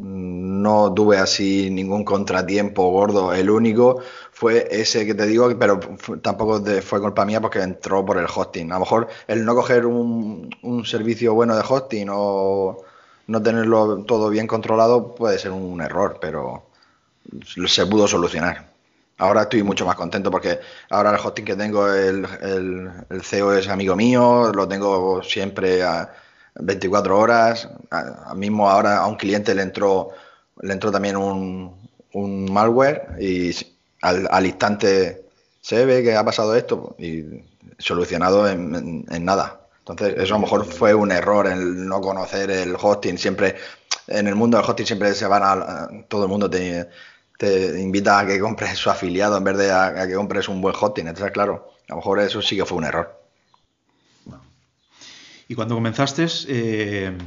no 0.00 0.92
tuve 0.94 1.18
así 1.18 1.70
ningún 1.70 2.04
contratiempo 2.04 2.90
gordo. 2.90 3.34
El 3.34 3.50
único 3.50 4.00
fue 4.32 4.66
ese 4.70 5.06
que 5.06 5.14
te 5.14 5.26
digo, 5.26 5.50
pero 5.58 5.80
tampoco 6.22 6.62
fue 6.82 7.00
culpa 7.00 7.24
mía 7.24 7.40
porque 7.40 7.60
entró 7.60 8.04
por 8.04 8.18
el 8.18 8.26
hosting. 8.26 8.70
A 8.72 8.74
lo 8.74 8.80
mejor 8.80 9.08
el 9.26 9.44
no 9.44 9.54
coger 9.54 9.86
un, 9.86 10.50
servicio 10.84 11.34
bueno 11.34 11.54
de 11.56 11.64
hosting 11.66 12.08
o 12.10 12.84
no 13.26 13.42
tenerlo 13.42 14.02
todo 14.04 14.30
bien 14.30 14.46
controlado 14.46 15.14
puede 15.14 15.38
ser 15.38 15.52
un 15.52 15.80
error, 15.80 16.18
pero 16.20 16.64
se 17.66 17.86
pudo 17.86 18.08
solucionar. 18.08 18.70
Ahora 19.18 19.42
estoy 19.42 19.62
mucho 19.62 19.84
más 19.84 19.96
contento 19.96 20.30
porque 20.30 20.60
ahora 20.88 21.10
el 21.10 21.20
hosting 21.22 21.44
que 21.44 21.56
tengo, 21.56 21.92
el, 21.92 22.26
el, 22.40 22.90
el 23.10 23.22
CEO 23.22 23.52
es 23.54 23.68
amigo 23.68 23.94
mío, 23.94 24.50
lo 24.54 24.66
tengo 24.66 25.22
siempre 25.22 25.82
a, 25.82 26.10
24 26.54 27.18
horas. 27.18 27.68
Mismo 28.34 28.68
ahora 28.68 28.98
a 28.98 29.06
un 29.06 29.16
cliente 29.16 29.54
le 29.54 29.62
entró 29.62 30.10
le 30.62 30.72
entró 30.72 30.90
también 30.90 31.16
un, 31.16 31.74
un 32.12 32.52
malware 32.52 33.16
y 33.20 33.54
al, 34.02 34.28
al, 34.30 34.46
instante 34.46 35.24
se 35.60 35.84
ve 35.84 36.02
que 36.02 36.16
ha 36.16 36.24
pasado 36.24 36.54
esto 36.54 36.94
y 36.98 37.24
solucionado 37.78 38.48
en, 38.48 39.04
nada. 39.24 39.60
Entonces, 39.80 40.14
eso 40.18 40.34
a 40.34 40.38
lo 40.38 40.42
mejor 40.42 40.64
fue 40.66 40.94
un 40.94 41.10
error 41.10 41.46
el 41.46 41.86
no 41.86 42.00
conocer 42.00 42.50
el 42.50 42.76
hosting. 42.80 43.18
Siempre, 43.18 43.56
en 44.06 44.26
el 44.26 44.34
mundo 44.34 44.58
del 44.58 44.66
hosting 44.68 44.86
siempre 44.86 45.14
se 45.14 45.26
van 45.26 45.42
a, 45.42 45.88
todo 46.08 46.24
el 46.24 46.28
mundo 46.28 46.48
te, 46.48 46.88
te 47.38 47.80
invita 47.80 48.18
a 48.18 48.26
que 48.26 48.38
compres 48.38 48.78
su 48.78 48.90
afiliado 48.90 49.36
en 49.36 49.44
vez 49.44 49.56
de 49.56 49.70
a, 49.70 49.86
a, 49.86 50.06
que 50.06 50.14
compres 50.14 50.48
un 50.48 50.60
buen 50.60 50.74
hosting. 50.78 51.08
Entonces, 51.08 51.32
claro, 51.32 51.72
a 51.88 51.92
lo 51.92 51.96
mejor 51.96 52.20
eso 52.20 52.42
sí 52.42 52.56
que 52.56 52.64
fue 52.64 52.78
un 52.78 52.84
error. 52.84 53.19
Y 55.50 55.56
cuando 55.56 55.74
comenzaste, 55.74 56.26
eh, 56.46 57.18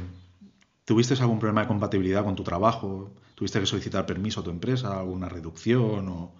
¿tuviste 0.86 1.12
algún 1.20 1.38
problema 1.38 1.60
de 1.60 1.66
compatibilidad 1.66 2.24
con 2.24 2.34
tu 2.34 2.42
trabajo? 2.42 3.10
¿Tuviste 3.34 3.60
que 3.60 3.66
solicitar 3.66 4.06
permiso 4.06 4.40
a 4.40 4.42
tu 4.42 4.48
empresa, 4.48 4.98
alguna 4.98 5.28
reducción 5.28 6.08
o, 6.08 6.32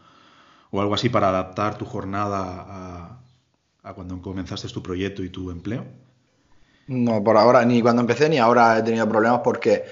o 0.70 0.80
algo 0.80 0.94
así 0.94 1.10
para 1.10 1.28
adaptar 1.28 1.76
tu 1.76 1.84
jornada 1.84 2.64
a, 2.66 3.18
a, 3.82 3.92
cuando 3.92 4.22
comenzaste 4.22 4.66
tu 4.68 4.82
proyecto 4.82 5.22
y 5.22 5.28
tu 5.28 5.50
empleo? 5.50 5.84
No, 6.86 7.22
por 7.22 7.36
ahora, 7.36 7.62
ni 7.66 7.82
cuando 7.82 8.00
empecé 8.00 8.30
ni 8.30 8.38
ahora 8.38 8.78
he 8.78 8.82
tenido 8.82 9.06
problemas 9.06 9.42
porque 9.44 9.84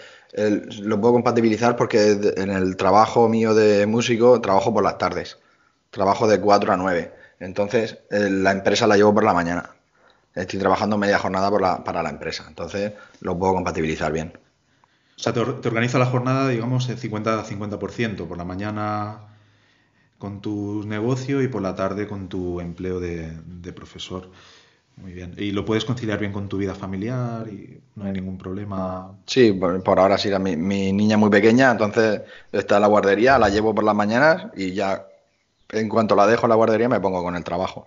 lo 0.80 0.98
puedo 0.98 1.12
compatibilizar 1.12 1.76
porque 1.76 2.32
en 2.38 2.48
el 2.48 2.74
trabajo 2.78 3.28
mío 3.28 3.52
de 3.54 3.84
músico 3.84 4.40
trabajo 4.40 4.72
por 4.72 4.82
las 4.82 4.96
tardes. 4.96 5.36
Trabajo 5.90 6.26
de 6.26 6.40
4 6.40 6.72
a 6.72 6.76
9. 6.78 7.12
Entonces, 7.38 7.98
la 8.08 8.52
empresa 8.52 8.86
la 8.86 8.96
llevo 8.96 9.12
por 9.12 9.24
la 9.24 9.34
mañana. 9.34 9.81
Estoy 10.34 10.58
trabajando 10.58 10.96
media 10.96 11.18
jornada 11.18 11.50
la, 11.58 11.84
para 11.84 12.02
la 12.02 12.10
empresa. 12.10 12.44
Entonces, 12.48 12.92
lo 13.20 13.38
puedo 13.38 13.54
compatibilizar 13.54 14.12
bien. 14.12 14.32
O 15.16 15.20
sea, 15.20 15.32
te, 15.32 15.44
te 15.44 15.68
organiza 15.68 15.98
la 15.98 16.06
jornada, 16.06 16.48
digamos, 16.48 16.88
50-50%. 16.88 18.26
Por 18.26 18.38
la 18.38 18.44
mañana 18.44 19.32
con 20.22 20.40
tu 20.40 20.84
negocio 20.86 21.42
y 21.42 21.48
por 21.48 21.62
la 21.62 21.74
tarde 21.74 22.06
con 22.06 22.28
tu 22.28 22.60
empleo 22.60 23.00
de, 23.00 23.32
de, 23.44 23.72
profesor. 23.72 24.30
Muy 24.96 25.12
bien. 25.12 25.34
¿Y 25.36 25.50
lo 25.50 25.64
puedes 25.64 25.84
conciliar 25.84 26.20
bien 26.20 26.30
con 26.30 26.48
tu 26.48 26.58
vida 26.58 26.76
familiar 26.76 27.48
y 27.48 27.80
no 27.96 28.04
hay 28.04 28.12
ningún 28.12 28.38
problema? 28.38 29.10
Sí, 29.26 29.52
por, 29.52 29.82
por 29.82 29.98
ahora 29.98 30.16
sí. 30.16 30.30
Mi, 30.38 30.56
mi, 30.56 30.92
niña 30.92 31.16
muy 31.16 31.28
pequeña, 31.28 31.72
entonces 31.72 32.20
está 32.52 32.76
en 32.76 32.82
la 32.82 32.86
guardería, 32.86 33.36
la 33.36 33.48
llevo 33.48 33.74
por 33.74 33.82
las 33.82 33.96
mañanas 33.96 34.46
y 34.56 34.72
ya 34.72 35.08
en 35.70 35.88
cuanto 35.88 36.14
la 36.14 36.28
dejo 36.28 36.46
en 36.46 36.50
la 36.50 36.54
guardería 36.54 36.88
me 36.88 37.00
pongo 37.00 37.20
con 37.24 37.34
el 37.34 37.42
trabajo. 37.42 37.86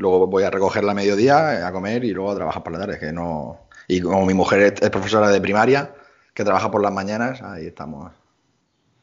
Luego 0.00 0.26
voy 0.26 0.44
a 0.44 0.50
recogerla 0.50 0.92
a 0.92 0.94
mediodía, 0.94 1.66
a 1.66 1.72
comer 1.72 2.04
y 2.04 2.12
luego 2.12 2.32
a 2.32 2.34
trabajar 2.34 2.62
por 2.62 2.72
la 2.72 2.78
tarde. 2.78 2.98
Que 2.98 3.12
no... 3.12 3.68
Y 3.86 4.00
como 4.00 4.24
mi 4.24 4.34
mujer 4.34 4.60
es, 4.60 4.82
es 4.82 4.90
profesora 4.90 5.28
de 5.28 5.40
primaria, 5.40 5.94
que 6.32 6.42
trabaja 6.42 6.70
por 6.70 6.80
las 6.82 6.92
mañanas, 6.92 7.42
ahí 7.42 7.66
estamos. 7.66 8.10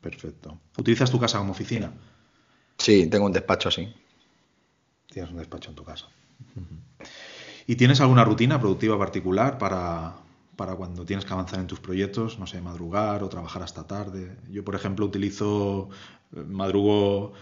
Perfecto. 0.02 0.58
¿Utilizas 0.78 1.12
tu 1.12 1.20
casa 1.20 1.38
como 1.38 1.52
oficina? 1.52 1.92
Sí, 2.78 3.08
tengo 3.08 3.26
un 3.26 3.32
despacho 3.32 3.70
así. 3.70 3.94
Tienes 5.08 5.32
un 5.32 5.38
despacho 5.38 5.70
en 5.70 5.76
tu 5.76 5.84
casa. 5.84 6.08
Uh 6.56 6.60
-huh. 6.60 7.08
¿Y 7.68 7.76
tienes 7.76 8.00
alguna 8.02 8.24
rutina 8.24 8.60
productiva 8.60 8.98
particular 8.98 9.58
para, 9.58 10.16
para 10.56 10.76
cuando 10.76 11.06
tienes 11.06 11.26
que 11.26 11.34
avanzar 11.34 11.60
en 11.60 11.68
tus 11.68 11.80
proyectos? 11.80 12.40
No 12.40 12.48
sé, 12.48 12.62
madrugar 12.62 13.24
o 13.24 13.30
trabajar 13.30 13.62
hasta 13.62 13.86
tarde. 13.86 14.38
Yo, 14.50 14.64
por 14.64 14.74
ejemplo, 14.74 15.06
utilizo, 15.06 15.90
madrugo, 16.32 17.34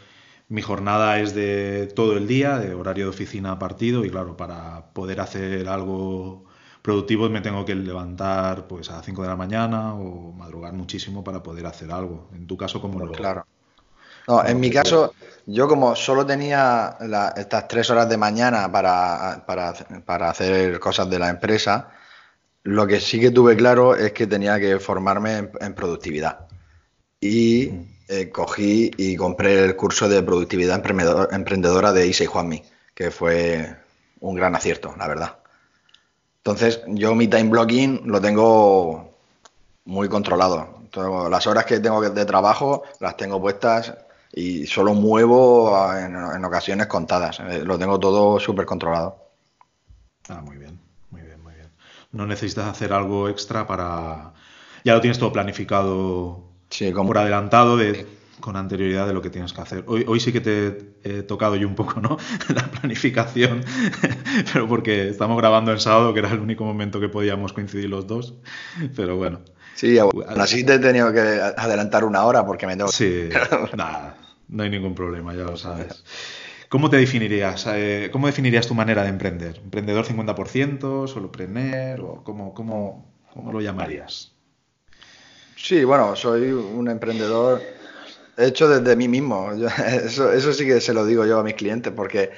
mi 0.47 0.61
jornada 0.61 1.19
es 1.19 1.33
de 1.33 1.87
todo 1.95 2.17
el 2.17 2.27
día, 2.27 2.59
de 2.59 2.73
horario 2.73 3.05
de 3.05 3.09
oficina 3.09 3.51
a 3.51 3.59
partido, 3.59 4.05
y 4.05 4.09
claro, 4.09 4.37
para 4.37 4.93
poder 4.93 5.19
hacer 5.19 5.67
algo 5.67 6.45
productivo 6.81 7.27
me 7.29 7.41
tengo 7.41 7.65
que 7.65 7.73
levantar 7.73 8.67
pues 8.67 8.91
a 8.91 8.97
las 8.97 9.05
5 9.05 9.23
de 9.23 9.27
la 9.27 9.35
mañana 9.35 9.95
o 9.95 10.31
madrugar 10.31 10.73
muchísimo 10.73 11.23
para 11.23 11.41
poder 11.41 11.65
hacer 11.65 11.91
algo. 11.91 12.29
En 12.33 12.45
tu 12.45 12.55
caso, 12.55 12.79
¿cómo 12.79 12.99
pues 12.99 13.09
lo...? 13.09 13.15
Claro. 13.15 13.47
No, 14.27 14.45
en 14.45 14.59
mi 14.59 14.71
caso, 14.71 15.13
yo 15.45 15.67
como 15.67 15.95
solo 15.95 16.25
tenía 16.25 16.95
la, 17.01 17.33
estas 17.37 17.67
tres 17.67 17.89
horas 17.89 18.09
de 18.09 18.17
mañana 18.17 18.71
para, 18.71 19.43
para, 19.45 19.73
para, 20.05 20.29
hacer 20.29 20.79
cosas 20.79 21.09
de 21.09 21.19
la 21.19 21.29
empresa, 21.29 21.89
lo 22.63 22.87
que 22.87 22.99
sí 22.99 23.19
que 23.19 23.29
tuve 23.29 23.55
claro 23.55 23.95
es 23.95 24.13
que 24.13 24.25
tenía 24.25 24.59
que 24.59 24.79
formarme 24.79 25.37
en, 25.37 25.51
en 25.59 25.75
productividad. 25.75 26.47
Y 27.21 27.71
eh, 28.07 28.29
cogí 28.29 28.91
y 28.97 29.15
compré 29.15 29.63
el 29.63 29.75
curso 29.75 30.07
de 30.07 30.21
productividad 30.21 30.83
emprendedora 31.31 31.91
de 31.91 32.07
Isa 32.07 32.23
y 32.23 32.27
Juanmi, 32.27 32.63
que 32.93 33.11
fue 33.11 33.75
un 34.19 34.35
gran 34.35 34.55
acierto, 34.55 34.93
la 34.97 35.07
verdad. 35.07 35.37
Entonces, 36.37 36.81
yo 36.87 37.15
mi 37.15 37.27
time 37.27 37.49
blocking 37.49 38.03
lo 38.05 38.21
tengo 38.21 39.17
muy 39.85 40.07
controlado. 40.07 40.81
Las 41.29 41.47
horas 41.47 41.65
que 41.65 41.79
tengo 41.79 42.01
de 42.01 42.25
trabajo 42.25 42.83
las 42.99 43.17
tengo 43.17 43.41
puestas 43.41 43.93
y 44.31 44.65
solo 44.67 44.93
muevo 44.93 45.75
en, 45.93 46.15
en 46.15 46.45
ocasiones 46.45 46.87
contadas. 46.87 47.39
Eh, 47.39 47.63
lo 47.63 47.77
tengo 47.79 47.99
todo 47.99 48.39
súper 48.39 48.65
controlado. 48.65 49.17
Ah, 50.29 50.41
muy 50.41 50.57
bien, 50.57 50.79
muy 51.09 51.21
bien, 51.21 51.41
muy 51.43 51.53
bien. 51.53 51.69
No 52.11 52.25
necesitas 52.25 52.67
hacer 52.67 52.93
algo 52.93 53.27
extra 53.27 53.65
para... 53.65 54.33
Ya 54.83 54.93
lo 54.93 55.01
tienes 55.01 55.17
todo 55.17 55.33
planificado 55.33 56.54
sí, 56.77 56.91
como... 56.91 57.07
por 57.07 57.17
adelantado 57.17 57.77
de, 57.77 58.05
con 58.39 58.55
anterioridad 58.55 59.07
de 59.07 59.13
lo 59.13 59.21
que 59.21 59.29
tienes 59.29 59.53
que 59.53 59.61
hacer. 59.61 59.83
Hoy, 59.87 60.05
hoy 60.07 60.19
sí 60.19 60.31
que 60.31 60.41
te 60.41 60.95
he 61.03 61.23
tocado 61.23 61.55
yo 61.55 61.67
un 61.67 61.75
poco, 61.75 61.99
¿no? 62.01 62.17
La 62.53 62.67
planificación, 62.67 63.63
pero 64.53 64.67
porque 64.67 65.09
estamos 65.09 65.37
grabando 65.37 65.71
en 65.71 65.79
sábado, 65.79 66.13
que 66.13 66.19
era 66.19 66.31
el 66.31 66.39
único 66.39 66.63
momento 66.63 66.99
que 66.99 67.09
podíamos 67.09 67.53
coincidir 67.53 67.89
los 67.89 68.07
dos. 68.07 68.35
Pero 68.95 69.17
bueno. 69.17 69.41
Sí, 69.73 69.97
aún 69.97 70.11
así 70.37 70.63
te 70.65 70.75
he 70.75 70.79
tenido 70.79 71.11
que 71.11 71.19
adelantar 71.19 72.05
una 72.05 72.23
hora 72.23 72.45
porque 72.45 72.67
me 72.67 72.75
tengo... 72.75 72.89
Sí, 72.89 73.29
nada, 73.75 74.17
no 74.47 74.63
hay 74.63 74.69
ningún 74.69 74.95
problema, 74.95 75.33
ya 75.33 75.43
lo 75.43 75.57
sabes. 75.57 76.03
¿Cómo 76.69 76.89
te 76.89 76.97
definirías? 76.97 77.65
Eh, 77.69 78.09
¿Cómo 78.11 78.27
definirías 78.27 78.67
tu 78.67 78.73
manera 78.73 79.03
de 79.03 79.09
emprender? 79.09 79.57
¿Emprendedor 79.63 80.05
50%? 80.05 81.07
¿Solopreneur? 81.07 82.01
¿O 82.01 82.23
cómo, 82.23 82.53
cómo, 82.53 83.11
cómo 83.33 83.51
lo 83.51 83.61
llamarías? 83.61 84.34
Sí, 85.67 85.83
bueno, 85.83 86.15
soy 86.15 86.51
un 86.51 86.87
emprendedor 86.89 87.59
hecho 88.37 88.69
desde 88.69 88.95
mí 88.95 89.07
mismo. 89.07 89.51
Yo, 89.57 89.67
eso, 89.67 90.31
eso 90.31 90.53
sí 90.53 90.63
que 90.63 90.79
se 90.79 90.93
lo 90.93 91.03
digo 91.07 91.25
yo 91.25 91.39
a 91.39 91.43
mis 91.43 91.55
clientes 91.55 91.91
porque 91.91 92.31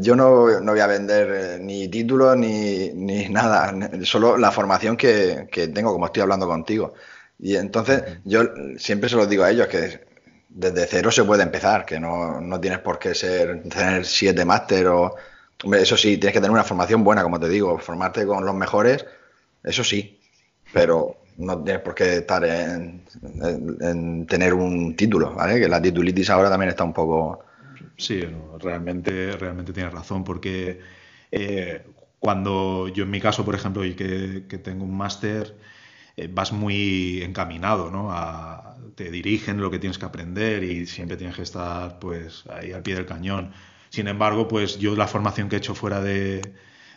yo 0.00 0.16
no, 0.16 0.60
no 0.60 0.72
voy 0.72 0.80
a 0.80 0.86
vender 0.88 1.28
eh, 1.30 1.58
ni 1.60 1.86
títulos 1.88 2.36
ni, 2.36 2.90
ni, 2.92 3.28
nada, 3.28 3.72
solo 4.02 4.36
la 4.36 4.50
formación 4.50 4.96
que, 4.96 5.46
que, 5.52 5.68
tengo, 5.68 5.92
como 5.92 6.06
estoy 6.06 6.22
hablando 6.22 6.48
contigo. 6.48 6.94
Y 7.38 7.54
entonces 7.56 8.02
yo 8.24 8.42
siempre 8.78 9.08
se 9.10 9.16
lo 9.16 9.26
digo 9.26 9.44
a 9.44 9.50
ellos 9.52 9.68
que 9.68 10.00
desde 10.48 10.86
cero 10.86 11.12
se 11.12 11.22
puede 11.22 11.44
empezar, 11.44 11.86
que 11.86 12.00
no, 12.00 12.40
no 12.40 12.60
tienes 12.60 12.80
por 12.80 12.98
qué 12.98 13.14
ser, 13.14 13.62
tener 13.68 14.04
siete 14.04 14.44
máster 14.44 14.88
o... 14.88 15.14
Hombre, 15.62 15.82
eso 15.82 15.96
sí, 15.96 16.18
tienes 16.18 16.32
que 16.32 16.40
tener 16.40 16.50
una 16.50 16.64
formación 16.64 17.04
buena, 17.04 17.22
como 17.22 17.38
te 17.38 17.48
digo, 17.48 17.78
formarte 17.78 18.26
con 18.26 18.44
los 18.44 18.54
mejores, 18.56 19.06
eso 19.62 19.84
sí, 19.84 20.20
pero 20.72 21.16
no 21.38 21.62
tienes 21.62 21.82
por 21.82 21.94
qué 21.94 22.16
estar 22.18 22.44
en, 22.44 23.04
en, 23.42 23.76
en 23.80 24.26
tener 24.26 24.54
un 24.54 24.96
título, 24.96 25.34
¿vale? 25.34 25.60
Que 25.60 25.68
la 25.68 25.80
titulitis 25.82 26.30
ahora 26.30 26.50
también 26.50 26.70
está 26.70 26.84
un 26.84 26.92
poco... 26.92 27.44
Sí, 27.98 28.22
realmente, 28.60 29.32
realmente 29.32 29.72
tienes 29.72 29.92
razón, 29.92 30.22
porque 30.24 30.80
eh, 31.30 31.82
cuando 32.18 32.88
yo 32.88 33.04
en 33.04 33.10
mi 33.10 33.20
caso, 33.20 33.44
por 33.44 33.54
ejemplo, 33.54 33.84
y 33.84 33.94
que, 33.94 34.44
que 34.48 34.58
tengo 34.58 34.84
un 34.84 34.96
máster, 34.96 35.56
eh, 36.16 36.28
vas 36.30 36.52
muy 36.52 37.22
encaminado, 37.22 37.90
¿no? 37.90 38.08
A, 38.12 38.76
te 38.94 39.10
dirigen 39.10 39.60
lo 39.60 39.70
que 39.70 39.78
tienes 39.78 39.98
que 39.98 40.06
aprender 40.06 40.62
y 40.64 40.86
siempre 40.86 41.16
tienes 41.16 41.36
que 41.36 41.42
estar, 41.42 41.98
pues, 41.98 42.44
ahí 42.48 42.72
al 42.72 42.82
pie 42.82 42.94
del 42.96 43.06
cañón. 43.06 43.52
Sin 43.90 44.08
embargo, 44.08 44.48
pues 44.48 44.78
yo 44.78 44.94
la 44.96 45.06
formación 45.06 45.48
que 45.48 45.56
he 45.56 45.58
hecho 45.58 45.74
fuera 45.74 46.00
de, 46.00 46.42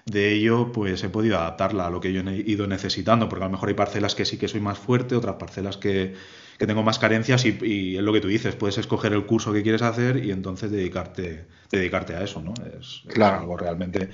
de 0.06 0.34
ello, 0.34 0.72
pues 0.72 1.03
he 1.03 1.10
podido 1.10 1.38
adaptarla 1.38 1.88
a 1.88 1.89
lo 1.89 2.00
que 2.00 2.13
yo 2.13 2.22
he 2.22 2.36
ido 2.36 2.68
necesitando, 2.68 3.29
porque 3.29 3.44
a 3.44 3.48
lo 3.48 3.51
mejor 3.51 3.70
hay 3.70 3.75
parcelas 3.75 4.15
que 4.15 4.25
sí 4.25 4.38
que 4.38 4.48
soy 4.48 4.62
más 4.62 4.77
fuerte, 4.77 5.15
otras 5.15 5.36
parcelas 5.36 5.77
que, 5.77 6.15
que 6.58 6.68
tengo 6.68 6.84
más 6.84 7.00
carencias 7.00 7.46
y, 7.46 7.58
y, 7.62 7.98
es 7.98 8.03
lo 8.03 8.13
que 8.13 8.22
tú 8.22 8.27
dices, 8.27 8.56
puedes 8.56 8.77
escoger 8.77 9.13
el 9.13 9.25
curso 9.25 9.53
que 9.53 9.63
quieres 9.63 9.82
hacer 9.82 10.24
y 10.24 10.32
entonces 10.32 10.72
dedicarte, 10.72 11.46
dedicarte 11.72 12.15
a 12.15 12.24
eso, 12.24 12.41
¿no? 12.41 12.53
Es, 12.79 13.03
claro. 13.08 13.38
es 13.38 13.41
algo 13.41 13.58
realmente 13.58 14.10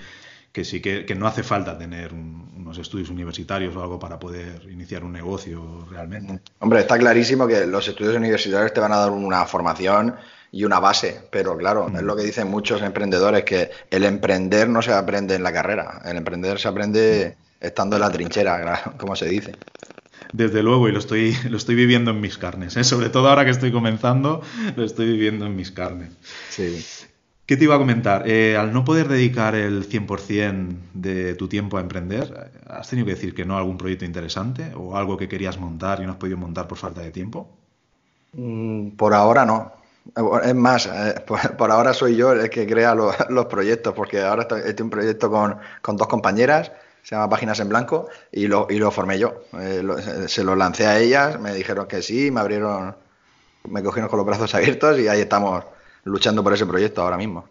que 0.51 0.63
sí 0.63 0.81
que, 0.81 1.05
que, 1.05 1.15
no 1.15 1.27
hace 1.27 1.43
falta 1.43 1.77
tener 1.77 2.13
un, 2.13 2.49
unos 2.55 2.77
estudios 2.77 3.09
universitarios 3.09 3.75
o 3.75 3.81
algo 3.81 3.99
para 3.99 4.17
poder 4.17 4.65
iniciar 4.71 5.03
un 5.03 5.11
negocio 5.11 5.85
realmente. 5.91 6.39
Hombre, 6.59 6.79
está 6.79 6.97
clarísimo 6.97 7.45
que 7.45 7.65
los 7.67 7.85
estudios 7.87 8.15
universitarios 8.15 8.73
te 8.73 8.79
van 8.79 8.93
a 8.93 8.97
dar 8.97 9.11
una 9.11 9.45
formación 9.45 10.15
y 10.55 10.63
una 10.63 10.79
base, 10.79 11.19
pero 11.31 11.57
claro, 11.57 11.89
mm. 11.89 11.97
es 11.97 12.03
lo 12.03 12.15
que 12.15 12.23
dicen 12.23 12.49
muchos 12.49 12.81
emprendedores, 12.81 13.43
que 13.43 13.71
el 13.91 14.05
emprender 14.05 14.69
no 14.69 14.81
se 14.81 14.93
aprende 14.93 15.35
en 15.35 15.43
la 15.43 15.51
carrera, 15.51 16.01
el 16.05 16.15
emprender 16.15 16.59
se 16.59 16.69
aprende 16.69 17.35
estando 17.59 17.97
en 17.97 18.01
la 18.01 18.09
trinchera, 18.09 18.93
como 18.97 19.17
se 19.17 19.27
dice. 19.27 19.51
Desde 20.31 20.63
luego, 20.63 20.87
y 20.87 20.93
lo 20.93 20.99
estoy, 20.99 21.35
lo 21.49 21.57
estoy 21.57 21.75
viviendo 21.75 22.11
en 22.11 22.21
mis 22.21 22.37
carnes, 22.37 22.77
¿eh? 22.77 22.85
sobre 22.85 23.09
todo 23.09 23.27
ahora 23.27 23.43
que 23.43 23.51
estoy 23.51 23.73
comenzando, 23.73 24.41
lo 24.77 24.85
estoy 24.85 25.07
viviendo 25.07 25.45
en 25.45 25.57
mis 25.57 25.71
carnes. 25.71 26.11
Sí. 26.49 26.85
¿Qué 27.45 27.57
te 27.57 27.65
iba 27.65 27.75
a 27.75 27.77
comentar? 27.77 28.23
Eh, 28.25 28.55
al 28.55 28.71
no 28.71 28.85
poder 28.85 29.09
dedicar 29.09 29.55
el 29.55 29.89
100% 29.89 30.77
de 30.93 31.35
tu 31.35 31.49
tiempo 31.49 31.77
a 31.77 31.81
emprender, 31.81 32.49
¿has 32.65 32.89
tenido 32.89 33.07
que 33.07 33.15
decir 33.15 33.35
que 33.35 33.43
no 33.43 33.55
a 33.55 33.59
algún 33.59 33.77
proyecto 33.77 34.05
interesante 34.05 34.71
o 34.73 34.95
algo 34.95 35.17
que 35.17 35.27
querías 35.27 35.59
montar 35.59 35.99
y 35.99 36.05
no 36.05 36.13
has 36.13 36.17
podido 36.17 36.37
montar 36.37 36.65
por 36.65 36.77
falta 36.77 37.01
de 37.01 37.11
tiempo? 37.11 37.49
Mm, 38.31 38.91
por 38.91 39.13
ahora 39.13 39.45
no. 39.45 39.84
Es 40.43 40.55
más, 40.55 40.85
eh, 40.85 41.15
por, 41.25 41.71
ahora 41.71 41.93
soy 41.93 42.15
yo 42.15 42.33
el 42.33 42.49
que 42.49 42.67
crea 42.67 42.93
los, 42.93 43.45
proyectos, 43.47 43.93
porque 43.93 44.21
ahora 44.21 44.43
estoy, 44.43 44.61
en 44.65 44.83
un 44.83 44.89
proyecto 44.89 45.31
con, 45.31 45.97
dos 45.97 46.07
compañeras, 46.07 46.71
se 47.01 47.15
llama 47.15 47.29
Páginas 47.29 47.59
en 47.59 47.69
Blanco, 47.69 48.07
y 48.31 48.47
lo, 48.47 48.67
y 48.69 48.77
lo 48.77 48.91
formé 48.91 49.17
yo. 49.17 49.41
Eh, 49.59 49.83
se 50.27 50.43
lo 50.43 50.55
lancé 50.55 50.85
a 50.85 50.99
ellas, 50.99 51.39
me 51.39 51.53
dijeron 51.53 51.87
que 51.87 52.01
sí, 52.01 52.29
me 52.29 52.39
abrieron, 52.39 52.95
me 53.67 53.81
cogieron 53.83 54.09
con 54.09 54.17
los 54.17 54.25
brazos 54.25 54.53
abiertos 54.53 54.99
y 54.99 55.07
ahí 55.07 55.21
estamos 55.21 55.63
luchando 56.03 56.43
por 56.43 56.53
ese 56.53 56.65
proyecto 56.65 57.01
ahora 57.01 57.17
mismo. 57.17 57.49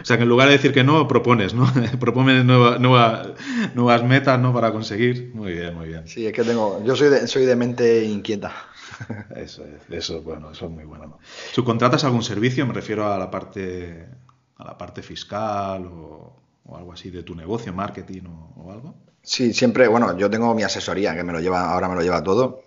O 0.00 0.04
sea, 0.04 0.16
que 0.16 0.22
en 0.22 0.28
lugar 0.28 0.48
de 0.48 0.54
decir 0.54 0.72
que 0.72 0.84
no, 0.84 1.08
propones, 1.08 1.54
¿no? 1.54 1.66
propones 2.00 2.44
nuevas 2.44 4.04
metas, 4.04 4.38
¿no? 4.38 4.52
Para 4.52 4.70
conseguir. 4.70 5.32
Muy 5.34 5.52
bien, 5.52 5.74
muy 5.74 5.88
bien. 5.88 6.06
Sí, 6.06 6.26
es 6.26 6.32
que 6.32 6.44
tengo, 6.44 6.82
yo 6.84 6.94
soy 6.94 7.08
de, 7.08 7.26
soy 7.26 7.44
de 7.46 7.56
mente 7.56 8.04
inquieta. 8.04 8.52
Eso 9.36 9.64
es, 9.64 9.82
eso, 9.90 10.22
bueno, 10.22 10.50
eso 10.50 10.66
es 10.66 10.70
muy 10.70 10.84
bueno. 10.84 11.06
¿no? 11.06 11.18
¿Subcontratas 11.52 12.04
algún 12.04 12.22
servicio? 12.22 12.66
Me 12.66 12.74
refiero 12.74 13.06
a 13.06 13.18
la 13.18 13.30
parte, 13.30 14.08
a 14.56 14.64
la 14.64 14.76
parte 14.76 15.02
fiscal 15.02 15.86
o, 15.86 16.36
algo 16.74 16.92
así 16.92 17.10
de 17.10 17.22
tu 17.22 17.34
negocio, 17.34 17.72
marketing 17.72 18.22
o, 18.56 18.72
algo. 18.72 18.94
Sí, 19.22 19.52
siempre, 19.52 19.88
bueno, 19.88 20.16
yo 20.16 20.28
tengo 20.30 20.54
mi 20.54 20.62
asesoría 20.62 21.14
que 21.14 21.24
me 21.24 21.32
lo 21.32 21.40
lleva, 21.40 21.72
ahora 21.72 21.88
me 21.88 21.94
lo 21.94 22.02
lleva 22.02 22.22
todo. 22.22 22.62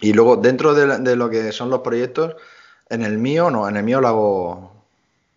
Y 0.00 0.12
luego, 0.12 0.36
dentro 0.36 0.74
de, 0.74 0.98
de 0.98 1.16
lo 1.16 1.30
que 1.30 1.52
son 1.52 1.70
los 1.70 1.80
proyectos, 1.80 2.36
en 2.88 3.02
el 3.02 3.18
mío, 3.18 3.50
no, 3.50 3.68
en 3.68 3.76
el 3.76 3.82
mío 3.82 4.00
lo 4.00 4.08
hago, 4.08 4.84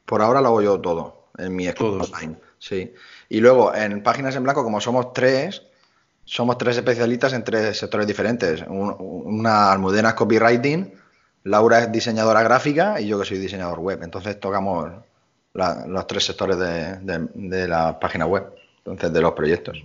por 0.06 0.22
ahora 0.22 0.42
lo 0.42 0.50
hago 0.50 0.62
yo 0.62 0.80
todo, 0.80 1.30
en 1.38 1.56
mi 1.56 1.68
equipo 1.68 1.92
online. 1.92 2.38
Sí. 2.60 2.94
Y 3.30 3.40
luego 3.40 3.74
en 3.74 4.04
páginas 4.04 4.36
en 4.36 4.44
blanco, 4.44 4.64
como 4.64 4.82
somos 4.82 5.14
tres, 5.14 5.64
somos 6.30 6.60
tres 6.60 6.78
especialistas 6.78 7.34
en 7.34 7.44
tres 7.44 7.80
sectores 7.80 8.06
diferentes. 8.06 8.64
una 8.68 9.72
almudena 9.72 10.10
es 10.10 10.14
copywriting, 10.14 10.94
Laura 11.44 11.80
es 11.80 11.92
diseñadora 11.92 12.44
gráfica 12.44 13.02
y 13.02 13.08
yo 13.08 13.20
que 13.20 13.26
soy 13.26 13.40
diseñador 13.40 13.80
web. 13.80 14.04
Entonces 14.04 14.40
tocamos 14.40 14.92
los 15.54 16.08
tres 16.08 16.26
sectores 16.26 16.60
de, 16.60 17.68
la 17.68 18.00
página 18.00 18.28
web, 18.28 18.54
entonces 18.78 19.12
de 19.12 19.22
los 19.22 19.34
proyectos. 19.34 19.84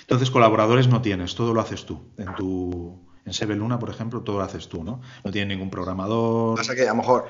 Entonces 0.00 0.30
colaboradores 0.30 0.88
no 0.88 1.02
tienes, 1.02 1.34
todo 1.34 1.52
lo 1.52 1.60
haces 1.60 1.84
tú 1.84 2.02
en 2.16 2.34
tu 2.34 2.98
en 3.26 3.32
Sebe 3.32 3.56
Luna, 3.56 3.78
por 3.78 3.88
ejemplo, 3.88 4.20
todo 4.20 4.38
lo 4.38 4.44
haces 4.44 4.68
tú, 4.68 4.84
¿no? 4.84 5.00
No 5.24 5.30
tiene 5.30 5.54
ningún 5.54 5.70
programador. 5.70 6.56
Pasa 6.56 6.74
que 6.74 6.82
a 6.82 6.92
lo 6.92 6.96
mejor 6.96 7.26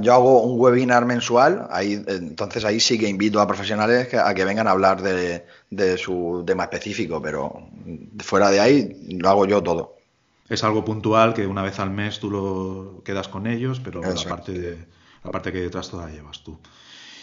yo 0.00 0.12
hago 0.12 0.42
un 0.42 0.60
webinar 0.60 1.06
mensual, 1.06 1.66
ahí, 1.70 2.02
entonces 2.06 2.64
ahí 2.64 2.78
sí 2.78 2.98
que 2.98 3.08
invito 3.08 3.40
a 3.40 3.46
profesionales 3.46 4.12
a 4.12 4.34
que 4.34 4.44
vengan 4.44 4.68
a 4.68 4.72
hablar 4.72 5.00
de, 5.02 5.44
su 5.96 6.44
tema 6.46 6.64
específico, 6.64 7.22
pero 7.22 7.68
fuera 8.18 8.50
de 8.50 8.60
ahí 8.60 9.16
lo 9.18 9.30
hago 9.30 9.46
yo 9.46 9.62
todo. 9.62 9.96
Es 10.48 10.62
algo 10.64 10.84
puntual 10.84 11.32
que 11.32 11.46
una 11.46 11.62
vez 11.62 11.78
al 11.78 11.90
mes 11.90 12.20
tú 12.20 12.30
lo 12.30 13.02
quedas 13.02 13.28
con 13.28 13.46
ellos, 13.46 13.80
pero 13.80 14.02
la 14.02 14.14
parte, 14.28 14.52
de, 14.52 14.86
la 15.24 15.30
parte 15.30 15.52
que 15.52 15.62
detrás 15.62 15.88
toda 15.88 16.06
la 16.06 16.12
llevas 16.12 16.42
tú. 16.44 16.58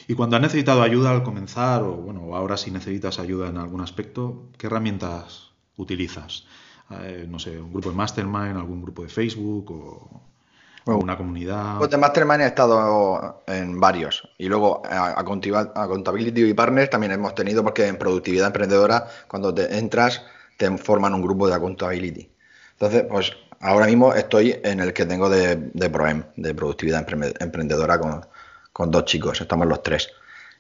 Y 0.08 0.16
cuando 0.16 0.38
has 0.38 0.42
necesitado 0.42 0.82
ayuda 0.82 1.12
al 1.12 1.22
comenzar, 1.22 1.84
o 1.84 1.94
bueno, 1.94 2.36
ahora 2.36 2.58
si 2.58 2.72
necesitas 2.72 3.20
ayuda 3.20 3.50
en 3.50 3.58
algún 3.58 3.82
aspecto, 3.82 4.48
¿qué 4.58 4.66
herramientas 4.66 5.52
utilizas? 5.78 6.46
Eh, 6.92 7.26
no 7.30 7.38
sé, 7.38 7.58
un 7.60 7.72
grupo 7.72 7.90
de 7.90 7.96
Mastermind, 7.96 8.58
algún 8.58 8.82
grupo 8.82 9.04
de 9.04 9.10
Facebook 9.10 9.72
o, 9.72 10.22
una 10.86 11.16
comunidad. 11.16 11.78
Pues 11.78 11.92
de 11.92 11.98
Mastermind 11.98 12.42
he 12.42 12.48
estado 12.48 13.44
en 13.46 13.80
varios 13.80 14.28
y 14.40 14.48
luego 14.48 14.82
a, 14.90 15.24
Contability 15.24 16.46
y 16.46 16.54
Partners 16.56 16.90
también 16.90 17.12
hemos 17.12 17.36
tenido 17.36 17.64
porque 17.64 17.86
en 17.86 17.98
productividad 17.98 18.48
emprendedora 18.48 19.06
cuando 19.28 19.54
te 19.54 19.78
entras 19.78 20.24
te 20.58 20.76
forman 20.78 21.14
un 21.14 21.22
grupo 21.22 21.48
de 21.48 21.54
Accountability. 21.54 22.32
Entonces, 22.72 23.06
pues 23.08 23.34
ahora 23.60 23.86
mismo 23.86 24.14
estoy 24.16 24.60
en 24.64 24.80
el 24.80 24.92
que 24.94 25.06
tengo 25.06 25.30
de, 25.30 25.58
de 25.74 25.90
ProEM, 25.92 26.24
de 26.38 26.56
productividad 26.56 27.06
emprendedora 27.40 28.00
con, 28.00 28.26
con 28.74 28.90
dos 28.90 29.06
chicos, 29.06 29.42
estamos 29.42 29.68
los 29.68 29.84
tres. 29.84 30.10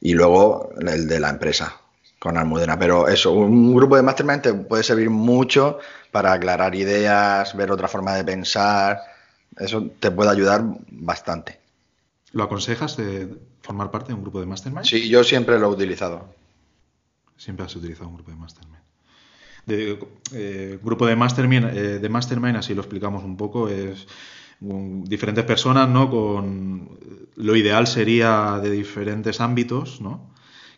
Y 0.01 0.13
luego 0.13 0.69
el 0.79 1.07
de 1.07 1.19
la 1.19 1.29
empresa, 1.29 1.74
con 2.19 2.38
Almudena. 2.38 2.77
Pero 2.77 3.07
eso, 3.07 3.31
un 3.31 3.73
grupo 3.73 3.95
de 3.95 4.03
mastermind 4.03 4.41
te 4.41 4.53
puede 4.53 4.83
servir 4.83 5.09
mucho 5.09 5.79
para 6.11 6.33
aclarar 6.33 6.75
ideas, 6.75 7.55
ver 7.55 7.72
otra 7.72 7.87
forma 7.87 8.13
de 8.15 8.24
pensar. 8.24 9.00
Eso 9.57 9.89
te 10.00 10.11
puede 10.11 10.29
ayudar 10.29 10.63
bastante. 10.91 11.59
¿Lo 12.33 12.44
aconsejas 12.44 12.98
de 12.98 13.27
formar 13.61 13.89
parte 13.89 14.09
de 14.09 14.13
un 14.13 14.22
grupo 14.22 14.39
de 14.39 14.46
mastermind? 14.46 14.85
Sí, 14.85 15.09
yo 15.09 15.24
siempre 15.24 15.57
lo 15.57 15.67
he 15.67 15.70
utilizado. 15.70 16.33
Siempre 17.37 17.65
has 17.65 17.75
utilizado 17.75 18.09
un 18.09 18.15
grupo 18.15 18.31
de 18.31 18.37
mastermind. 18.37 18.79
De, 19.65 20.00
eh, 20.33 20.79
grupo 20.83 21.05
de 21.05 21.15
mastermind, 21.15 21.65
eh, 21.65 22.00
de 22.00 22.09
mastermind, 22.09 22.57
así 22.57 22.74
lo 22.74 22.81
explicamos 22.81 23.24
un 23.24 23.37
poco, 23.37 23.70
es 23.70 24.07
diferentes 24.59 25.46
personas, 25.46 25.87
¿no? 25.87 26.09
Con 26.09 26.89
lo 27.35 27.55
ideal 27.55 27.87
sería 27.87 28.59
de 28.61 28.70
diferentes 28.70 29.39
ámbitos, 29.39 30.01
¿no? 30.01 30.29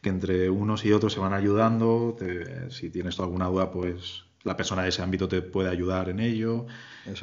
Que 0.01 0.09
entre 0.09 0.49
unos 0.49 0.83
y 0.85 0.91
otros 0.93 1.13
se 1.13 1.19
van 1.19 1.33
ayudando. 1.33 2.15
si 2.69 2.89
tienes 2.89 3.19
alguna 3.19 3.47
duda, 3.47 3.71
pues 3.71 4.25
la 4.43 4.57
persona 4.57 4.83
de 4.83 4.89
ese 4.89 5.01
ámbito 5.01 5.27
te 5.27 5.41
puede 5.41 5.69
ayudar 5.69 6.09
en 6.09 6.19
ello. 6.19 6.65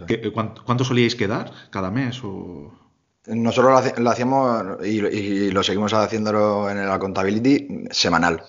Eh, 0.08 0.32
¿Cuánto, 0.32 0.84
solíais 0.84 1.16
quedar 1.16 1.50
cada 1.70 1.90
mes? 1.90 2.22
O... 2.22 2.72
Nosotros 3.26 3.98
lo, 3.98 4.10
hacíamos 4.10 4.86
y, 4.86 5.50
lo 5.50 5.62
seguimos 5.62 5.92
haciéndolo 5.92 6.70
en 6.70 6.86
la 6.86 6.94
Accountability 6.94 7.86
semanal. 7.90 8.42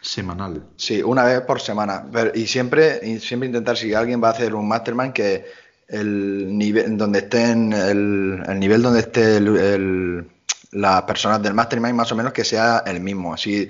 Semanal. 0.00 0.66
Sí, 0.76 1.02
una 1.02 1.24
vez 1.24 1.40
por 1.42 1.60
semana. 1.60 2.06
y 2.34 2.46
siempre, 2.46 3.00
y 3.02 3.20
siempre 3.20 3.46
intentar, 3.46 3.76
si 3.76 3.94
alguien 3.94 4.22
va 4.22 4.28
a 4.28 4.32
hacer 4.32 4.54
un 4.54 4.68
mastermind, 4.68 5.12
que 5.12 5.46
el 5.88 6.56
nivel 6.56 6.96
donde 6.96 7.20
estén, 7.20 7.72
el, 7.72 8.42
el 8.46 8.58
nivel 8.58 8.82
donde 8.82 9.00
esté 9.00 9.36
el, 9.36 10.30
las 10.74 11.02
personas 11.02 11.42
del 11.42 11.54
mastermind 11.54 11.94
más 11.94 12.10
o 12.12 12.16
menos 12.16 12.32
que 12.32 12.44
sea 12.44 12.82
el 12.86 13.00
mismo. 13.00 13.34
Así, 13.34 13.68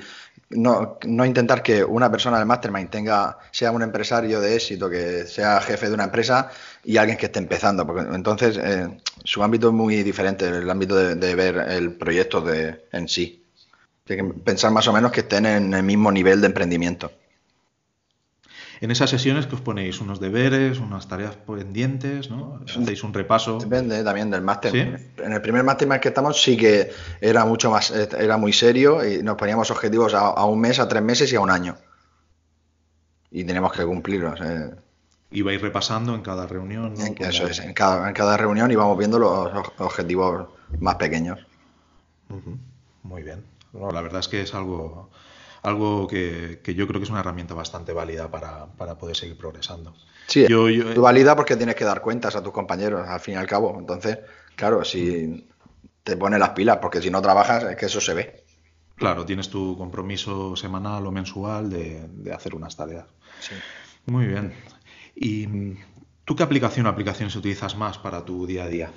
no, 0.51 0.99
no, 1.07 1.25
intentar 1.25 1.63
que 1.63 1.85
una 1.85 2.11
persona 2.11 2.39
del 2.39 2.47
mastermind 2.47 2.91
tenga, 2.91 3.39
sea 3.51 3.71
un 3.71 3.83
empresario 3.83 4.41
de 4.41 4.55
éxito, 4.57 4.89
que 4.89 5.27
sea 5.27 5.61
jefe 5.61 5.89
de 5.89 5.95
una 5.95 6.05
empresa 6.05 6.51
y 6.83 6.97
alguien 6.97 7.19
que 7.19 7.27
esté 7.27 7.39
empezando, 7.39 7.87
porque 7.87 8.03
entonces 8.15 8.59
eh, 8.63 8.89
su 9.23 9.43
ámbito 9.43 9.69
es 9.69 9.75
muy 9.75 10.03
diferente, 10.03 10.47
el 10.47 10.69
ámbito 10.69 10.97
de, 10.97 11.35
ver 11.35 11.57
el 11.69 11.93
proyecto 11.93 12.41
de, 12.41 12.87
en 12.93 13.09
sí. 13.09 13.45
Hay 14.09 14.17
que 14.17 14.25
pensar 14.25 14.71
más 14.71 14.87
o 14.89 14.93
menos 14.93 15.13
que 15.13 15.21
estén 15.21 15.47
en 15.47 15.73
el 15.73 15.83
mismo 15.83 16.13
nivel 16.13 16.41
de 16.41 16.47
emprendimiento. 16.49 17.11
En 18.85 18.91
esas 18.91 19.09
sesiones 19.09 19.47
que 19.47 19.55
os 19.55 19.63
ponéis 19.63 20.03
unos 20.03 20.21
deberes, 20.21 20.79
unas 20.79 21.09
tareas 21.09 21.37
pendientes, 21.37 22.29
¿no? 22.29 22.61
Hacéis 22.69 23.03
un 23.03 23.15
repaso. 23.15 23.57
Depende 23.57 24.05
también 24.05 24.31
del 24.31 24.43
máster. 24.43 25.01
En 25.17 25.33
el 25.33 25.41
primer 25.41 25.65
máster 25.65 25.89
en 25.89 25.95
el 25.95 26.01
que 26.01 26.09
estamos 26.09 26.43
sí 26.43 26.55
que 26.55 26.93
era 27.19 27.47
mucho 27.47 27.71
más, 27.71 27.91
era 27.91 28.37
muy 28.37 28.53
serio 28.53 29.03
y 29.03 29.23
nos 29.23 29.37
poníamos 29.37 29.71
objetivos 29.71 30.13
a, 30.13 30.45
un 30.45 30.61
mes, 30.61 30.81
a 30.81 30.87
tres 30.87 31.03
meses 31.03 31.33
y 31.33 31.37
a 31.37 31.41
un 31.41 31.49
año. 31.49 31.79
Y 33.31 33.45
tenemos 33.45 33.73
que 33.73 33.87
cumplirlos. 33.87 34.39
Eh. 34.43 34.75
Y 35.31 35.41
vais 35.41 35.63
repasando 35.63 36.15
en 36.15 36.21
cada 36.21 36.47
reunión. 36.47 36.93
¿no? 36.93 37.27
Eso 37.27 37.47
es, 37.47 37.61
en 37.61 37.73
cada, 37.73 38.07
en 38.07 38.13
cada 38.13 38.37
reunión 38.37 38.71
íbamos 38.71 38.99
viendo 38.99 39.19
los 39.19 39.51
objetivos 39.79 40.49
más 40.79 40.97
pequeños. 40.97 41.39
Muy 43.03 43.23
bien. 43.23 43.47
la 43.73 44.03
verdad 44.03 44.21
es 44.21 44.29
que 44.29 44.43
es 44.43 44.53
algo 44.53 45.09
algo 45.65 46.07
que, 46.07 46.61
yo 46.77 46.87
creo 46.87 47.01
que 47.01 47.05
es 47.05 47.11
una 47.11 47.21
herramienta 47.21 47.55
bastante 47.55 47.93
válida 47.95 48.31
para, 48.31 48.67
poder 48.97 49.17
seguir 49.17 49.37
progresando. 49.37 49.95
Sí, 50.27 50.47
yo, 50.47 50.67
válida 51.01 51.35
porque 51.35 51.57
tienes 51.57 51.75
que 51.75 51.85
dar 51.85 52.03
cuentas 52.03 52.37
a 52.37 52.43
tus 52.43 52.53
compañeros, 52.53 53.09
al 53.09 53.21
fin 53.21 53.35
y 53.35 53.37
al 53.39 53.47
cabo. 53.47 53.75
Entonces, 53.79 54.19
claro, 54.57 54.85
si 54.85 55.49
te 56.03 56.19
pones 56.19 56.39
las 56.39 56.51
pilas, 56.51 56.79
porque 56.83 57.01
si 57.01 57.11
no 57.11 57.23
trabajas, 57.23 57.65
es 57.65 57.77
que 57.77 57.87
eso 57.87 58.01
se 58.01 58.13
ve. 58.13 58.45
Claro, 58.97 59.25
tienes 59.25 59.49
tu 59.49 59.77
compromiso 59.79 60.55
semanal 60.55 61.07
o 61.07 61.11
mensual 61.11 61.71
de, 61.71 62.31
hacer 62.33 62.55
unas 62.55 62.77
tareas. 62.77 63.07
Sí. 63.41 63.55
Muy 64.05 64.27
bien. 64.27 64.53
¿Y 65.17 65.77
tú 66.27 66.37
qué 66.37 66.43
aplicación 66.43 66.85
o 66.87 66.91
aplicaciones 66.91 67.35
utilizas 67.37 67.75
más 67.75 67.97
para 67.97 68.23
tu 68.23 68.47
día 68.47 68.65
a 68.65 68.69
día? 68.69 68.91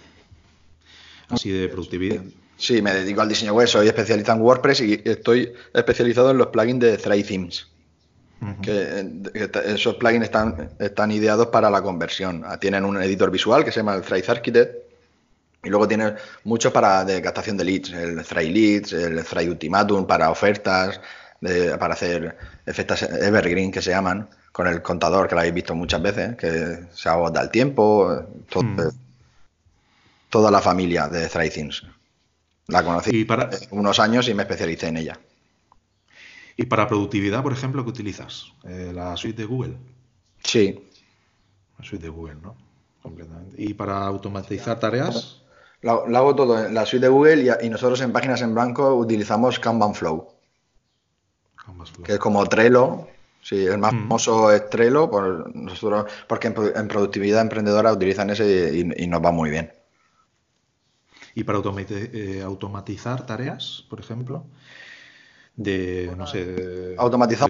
Así 1.30 1.50
de 1.50 1.70
productividad. 1.70 2.24
Sí, 2.58 2.82
me 2.82 2.94
dedico 2.94 3.22
al 3.22 3.30
diseño 3.30 3.54
web, 3.54 3.68
soy 3.68 3.88
especialista 3.88 4.34
en 4.34 4.42
WordPress 4.42 4.82
y 4.82 5.02
estoy 5.06 5.54
especializado 5.74 6.32
en 6.32 6.38
los 6.38 6.48
plugins 6.48 6.80
de 6.80 6.98
Thrive 6.98 7.24
Themes. 7.24 7.68
que, 8.64 9.06
esos 9.66 9.96
plugins 9.96 10.26
están, 10.26 10.72
están 10.80 11.12
ideados 11.12 11.48
para 11.48 11.70
la 11.70 11.84
conversión. 11.84 12.44
Ah, 12.46 12.60
tienen 12.60 12.84
un 12.84 13.02
editor 13.02 13.30
visual 13.30 13.64
que 13.64 13.72
se 13.72 13.82
llama 13.82 13.94
el 13.94 14.02
Thrive 14.02 14.26
Architect 14.28 14.76
y 15.64 15.70
luego 15.70 15.88
tienen 15.88 16.16
muchos 16.46 16.72
para 16.74 17.06
de 17.06 17.22
captación 17.22 17.58
de 17.58 17.64
leads, 17.64 17.92
el 17.92 18.24
Thrive 18.26 18.52
Leads, 18.52 18.94
el 18.94 19.24
Thrive 19.24 19.52
Ultimatum 19.52 20.08
para 20.08 20.32
ofertas, 20.32 21.00
para 21.80 21.94
hacer 21.94 22.38
efectos 22.66 23.04
evergreen 23.04 23.72
que 23.72 23.82
se 23.82 23.92
llaman, 23.92 24.28
con 24.52 24.66
el 24.66 24.82
contador 24.82 25.28
que 25.28 25.36
lo 25.36 25.42
habéis 25.42 25.54
visto 25.54 25.76
muchas 25.76 26.02
veces, 26.02 26.36
que 26.36 26.88
se 26.92 27.10
agota 27.10 27.42
el 27.42 27.52
tiempo, 27.52 28.24
mm. 28.56 28.82
toda 30.30 30.50
la 30.50 30.62
familia 30.62 31.08
de 31.08 31.28
Thrive 31.28 31.52
Themes. 31.52 31.84
La 32.68 32.84
conocí 32.84 33.26
para... 33.26 33.50
unos 33.72 34.00
años 34.00 34.28
y 34.28 34.34
me 34.34 34.44
especialicé 34.44 34.88
en 34.88 34.98
ella. 34.98 35.20
¿Y 36.56 36.66
para 36.66 36.88
productividad, 36.88 37.44
por 37.44 37.54
ejemplo, 37.54 37.84
qué 37.84 37.90
utilizas? 37.90 38.54
Eh, 38.64 38.92
¿La 38.94 39.16
suite 39.16 39.44
de 39.44 39.48
Google? 39.48 39.78
Sí. 40.44 40.90
La 41.78 41.86
suite 41.86 42.06
de 42.06 42.10
Google, 42.10 42.36
¿no? 42.42 42.68
completamente. 43.08 43.56
¿Y 43.58 43.74
para 43.74 44.06
automatizar 44.06 44.80
tareas? 44.80 45.42
Lo, 45.82 46.06
hago 46.06 46.36
todo 46.36 46.66
en 46.66 46.74
la 46.74 46.86
suite 46.86 47.06
de 47.06 47.12
Google 47.12 47.58
y, 47.62 47.70
nosotros 47.70 48.02
en 48.02 48.12
páginas 48.12 48.42
en 48.42 48.54
blanco 48.54 48.96
utilizamos 48.96 49.60
Kanban 49.60 49.96
Flow. 49.96 50.28
Que 52.04 52.14
es 52.14 52.20
como 52.20 52.46
Trello. 52.48 53.08
Sí, 53.42 53.66
el 53.66 53.78
más 53.78 53.92
famoso 53.92 54.52
es 54.52 54.70
Trello, 54.70 55.10
por 55.10 55.56
nosotros, 55.56 56.12
porque 56.28 56.48
en, 56.48 56.88
productividad 56.88 57.42
emprendedora 57.42 57.94
utilizan 57.94 58.30
ese 58.30 58.76
y, 58.76 59.08
nos 59.08 59.24
va 59.24 59.32
muy 59.32 59.50
bien. 59.50 59.72
¿Y 61.38 61.44
para 61.44 61.60
eh, 61.60 62.42
automatizar 62.44 63.24
tareas, 63.28 63.86
por 63.88 64.00
ejemplo? 64.00 64.46
De, 65.56 66.12
no 66.18 66.26
sé, 66.26 66.46
de, 66.46 66.96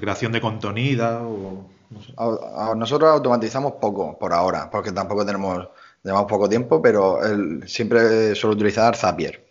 creación 0.02 0.34
de 0.34 0.41
contenido 0.41 1.69
o... 2.17 2.76
Nosotros 2.76 3.10
automatizamos 3.10 3.76
poco 3.80 4.19
por 4.19 4.34
ahora, 4.34 4.69
porque 4.69 4.91
tampoco 4.91 5.26
tenemos 5.26 5.69
Llevamos 6.04 6.30
poco 6.30 6.47
tiempo, 6.47 6.82
pero 6.82 7.19
siempre 7.65 8.36
suelo 8.36 8.56
utilizar 8.56 8.95
Zapier. 8.95 9.45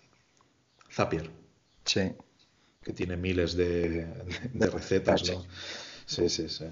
Zapier. 0.91 1.31
Sí. 1.85 2.13
Que 2.83 2.93
tiene 2.93 3.17
miles 3.17 3.57
de, 3.57 4.07
recetas, 4.55 5.31
¿no? 5.31 5.45
Sí, 6.07 6.29
sí, 6.29 6.49
sí. 6.49 6.67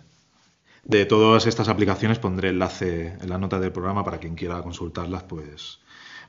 De 0.84 1.06
todas 1.06 1.46
estas 1.46 1.68
aplicaciones 1.68 2.18
pondré 2.18 2.50
enlace 2.50 3.18
en 3.20 3.28
la 3.28 3.38
nota 3.38 3.58
del 3.58 3.72
programa 3.72 4.04
para 4.04 4.18
quien 4.18 4.34
quiera 4.34 4.62
consultarlas, 4.62 5.24
pues 5.24 5.80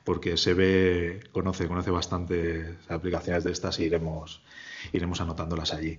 porque 0.06 0.36
se 0.36 0.54
ve, 0.54 1.20
conoce, 1.32 1.66
conoce 1.66 1.90
bastantes 1.90 2.76
aplicaciones 2.88 3.42
de 3.42 3.50
estas 3.50 3.80
y 3.80 3.84
iremos, 3.86 4.40
iremos 4.92 5.20
anotándolas 5.20 5.74
allí. 5.74 5.98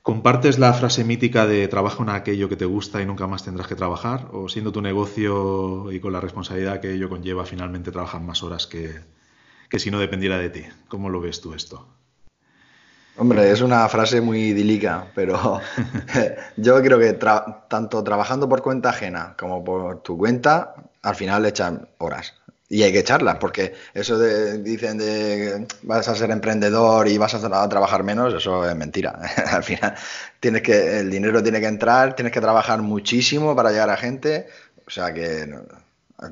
¿Compartes 0.00 0.58
la 0.58 0.72
frase 0.72 1.04
mítica 1.04 1.46
de 1.46 1.68
trabaja 1.68 2.02
en 2.02 2.08
aquello 2.08 2.48
que 2.48 2.56
te 2.56 2.64
gusta 2.64 3.02
y 3.02 3.06
nunca 3.06 3.26
más 3.26 3.44
tendrás 3.44 3.66
que 3.66 3.74
trabajar? 3.74 4.28
¿O 4.32 4.48
siendo 4.48 4.72
tu 4.72 4.80
negocio 4.80 5.92
y 5.92 6.00
con 6.00 6.14
la 6.14 6.20
responsabilidad 6.20 6.80
que 6.80 6.94
ello 6.94 7.10
conlleva, 7.10 7.44
finalmente 7.44 7.92
trabajas 7.92 8.22
más 8.22 8.42
horas 8.42 8.66
que, 8.66 9.02
si 9.78 9.90
no 9.90 9.98
dependiera 9.98 10.38
de 10.38 10.48
ti? 10.48 10.64
¿Cómo 10.88 11.10
lo 11.10 11.20
ves 11.20 11.42
tú 11.42 11.52
esto? 11.52 11.86
Hombre, 13.18 13.50
es 13.50 13.60
una 13.60 13.86
frase 13.90 14.22
muy 14.22 14.38
idílica, 14.38 15.08
pero 15.14 15.60
yo 16.56 16.80
creo 16.80 16.98
que 16.98 17.12
tanto 17.12 18.02
trabajando 18.02 18.48
por 18.48 18.62
cuenta 18.62 18.88
ajena 18.88 19.34
como 19.38 19.62
por 19.62 20.02
tu 20.02 20.16
cuenta, 20.16 20.76
al 21.02 21.14
final 21.14 21.42
le 21.42 21.50
echan 21.50 21.88
horas. 21.98 22.32
Y 22.68 22.82
hay 22.82 22.92
que 22.92 22.98
echarlas, 22.98 23.36
porque 23.36 23.74
eso 23.94 24.18
de, 24.18 24.58
dicen 24.58 24.98
de 24.98 25.68
vas 25.82 26.08
a 26.08 26.16
ser 26.16 26.32
emprendedor 26.32 27.06
y 27.06 27.16
vas 27.16 27.34
a, 27.34 27.68
trabajar 27.68 28.02
menos, 28.02 28.34
eso 28.34 28.68
es 28.68 28.74
mentira. 28.74 29.20
Al 29.52 29.62
final 29.62 29.94
tienes 30.40 30.62
que, 30.62 30.98
el 30.98 31.10
dinero 31.10 31.42
tiene 31.42 31.60
que 31.60 31.68
entrar, 31.68 32.16
tienes 32.16 32.32
que 32.32 32.40
trabajar 32.40 32.82
muchísimo 32.82 33.54
para 33.54 33.70
llegar 33.70 33.90
a 33.90 33.96
gente. 33.96 34.48
O 34.84 34.90
sea 34.90 35.14
que, 35.14 35.48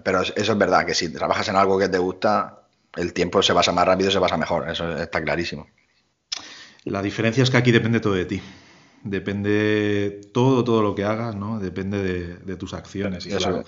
pero 0.02 0.22
eso 0.22 0.34
es 0.34 0.58
verdad, 0.58 0.84
que 0.84 0.94
si 0.94 1.12
trabajas 1.12 1.48
en 1.48 1.56
algo 1.56 1.78
que 1.78 1.88
te 1.88 1.98
gusta, 1.98 2.62
el 2.96 3.12
tiempo 3.12 3.40
se 3.42 3.54
pasa 3.54 3.70
más 3.70 3.86
rápido, 3.86 4.10
se 4.10 4.20
pasa 4.20 4.36
mejor, 4.36 4.68
eso 4.68 4.96
está 4.96 5.22
clarísimo. 5.22 5.68
La 6.84 7.00
diferencia 7.00 7.42
es 7.42 7.50
que 7.50 7.56
aquí 7.56 7.72
depende 7.72 8.00
todo 8.00 8.14
de 8.14 8.26
ti. 8.26 8.42
Depende 9.02 10.20
todo, 10.32 10.64
todo 10.64 10.82
lo 10.82 10.94
que 10.94 11.04
hagas, 11.04 11.34
¿no? 11.34 11.58
Depende 11.58 12.02
de, 12.38 12.56
tus 12.56 12.74
acciones. 12.74 13.26
Y 13.26 13.34
eso, 13.34 13.64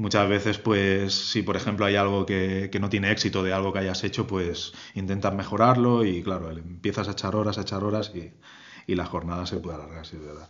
muchas 0.00 0.28
veces, 0.28 0.58
pues, 0.58 1.14
si 1.14 1.42
por 1.42 1.56
ejemplo 1.56 1.86
hay 1.86 1.96
algo 1.96 2.26
que, 2.26 2.70
no 2.80 2.88
tiene 2.88 3.12
éxito 3.12 3.42
de 3.42 3.52
algo 3.52 3.72
que 3.72 3.80
hayas 3.80 4.02
hecho, 4.02 4.26
pues 4.26 4.72
intentas 4.94 5.34
mejorarlo 5.34 6.04
y 6.04 6.22
claro, 6.22 6.50
empiezas 6.50 7.08
a 7.08 7.12
echar 7.12 7.36
horas, 7.36 7.58
a 7.58 7.62
echar 7.62 7.84
horas 7.84 8.10
y, 8.14 8.32
la 8.86 9.06
jornada 9.06 9.46
se 9.46 9.58
puede 9.58 9.76
alargar, 9.76 10.04
si 10.04 10.16
es 10.16 10.26
verdad. 10.26 10.48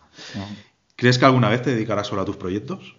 ¿Crees 0.97 1.19
que 1.19 1.27
alguna 1.27 1.51
vez 1.51 1.61
te 1.61 1.75
dedicarás 1.75 2.07
solo 2.07 2.23
a 2.23 2.25
tus 2.25 2.39
proyectos? 2.39 2.97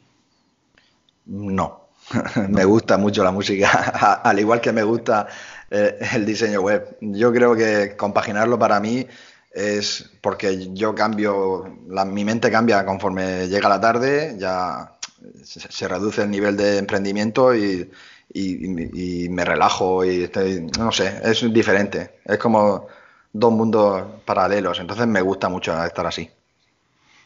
No. 1.26 1.88
me 2.50 2.64
gusta 2.64 3.00
mucho 3.00 3.24
la 3.24 3.32
música, 3.32 4.20
al 4.24 4.40
igual 4.40 4.62
que 4.62 4.72
me 4.72 4.84
gusta 4.84 5.28
eh, 5.72 5.98
el 6.14 6.28
diseño 6.28 6.62
web. 6.62 6.96
Yo 7.02 7.34
creo 7.34 7.56
que 7.56 7.96
compaginarlo 7.98 8.60
para 8.60 8.80
mí 8.80 9.08
es 9.52 10.12
porque 10.22 10.72
yo 10.74 10.94
cambio, 10.94 11.76
mi 12.06 12.24
mente 12.24 12.52
cambia 12.52 12.86
conforme 12.86 13.48
llega 13.48 13.68
la 13.68 13.82
tarde, 13.82 14.36
ya 14.38 14.94
se, 15.44 15.88
reduce 15.88 16.24
el 16.24 16.32
nivel 16.32 16.58
de 16.58 16.78
emprendimiento 16.78 17.56
y, 17.56 17.90
me 19.30 19.46
relajo 19.46 20.06
y 20.06 20.30
no 20.78 20.92
sé, 20.92 21.22
es 21.24 21.54
diferente. 21.54 22.20
Es 22.26 22.38
como 22.38 22.88
dos 23.34 23.52
mundos 23.52 24.04
paralelos, 24.26 24.80
entonces 24.80 25.08
me 25.08 25.22
gusta 25.22 25.50
mucho 25.50 25.84
estar 25.84 26.06
así. 26.06 26.30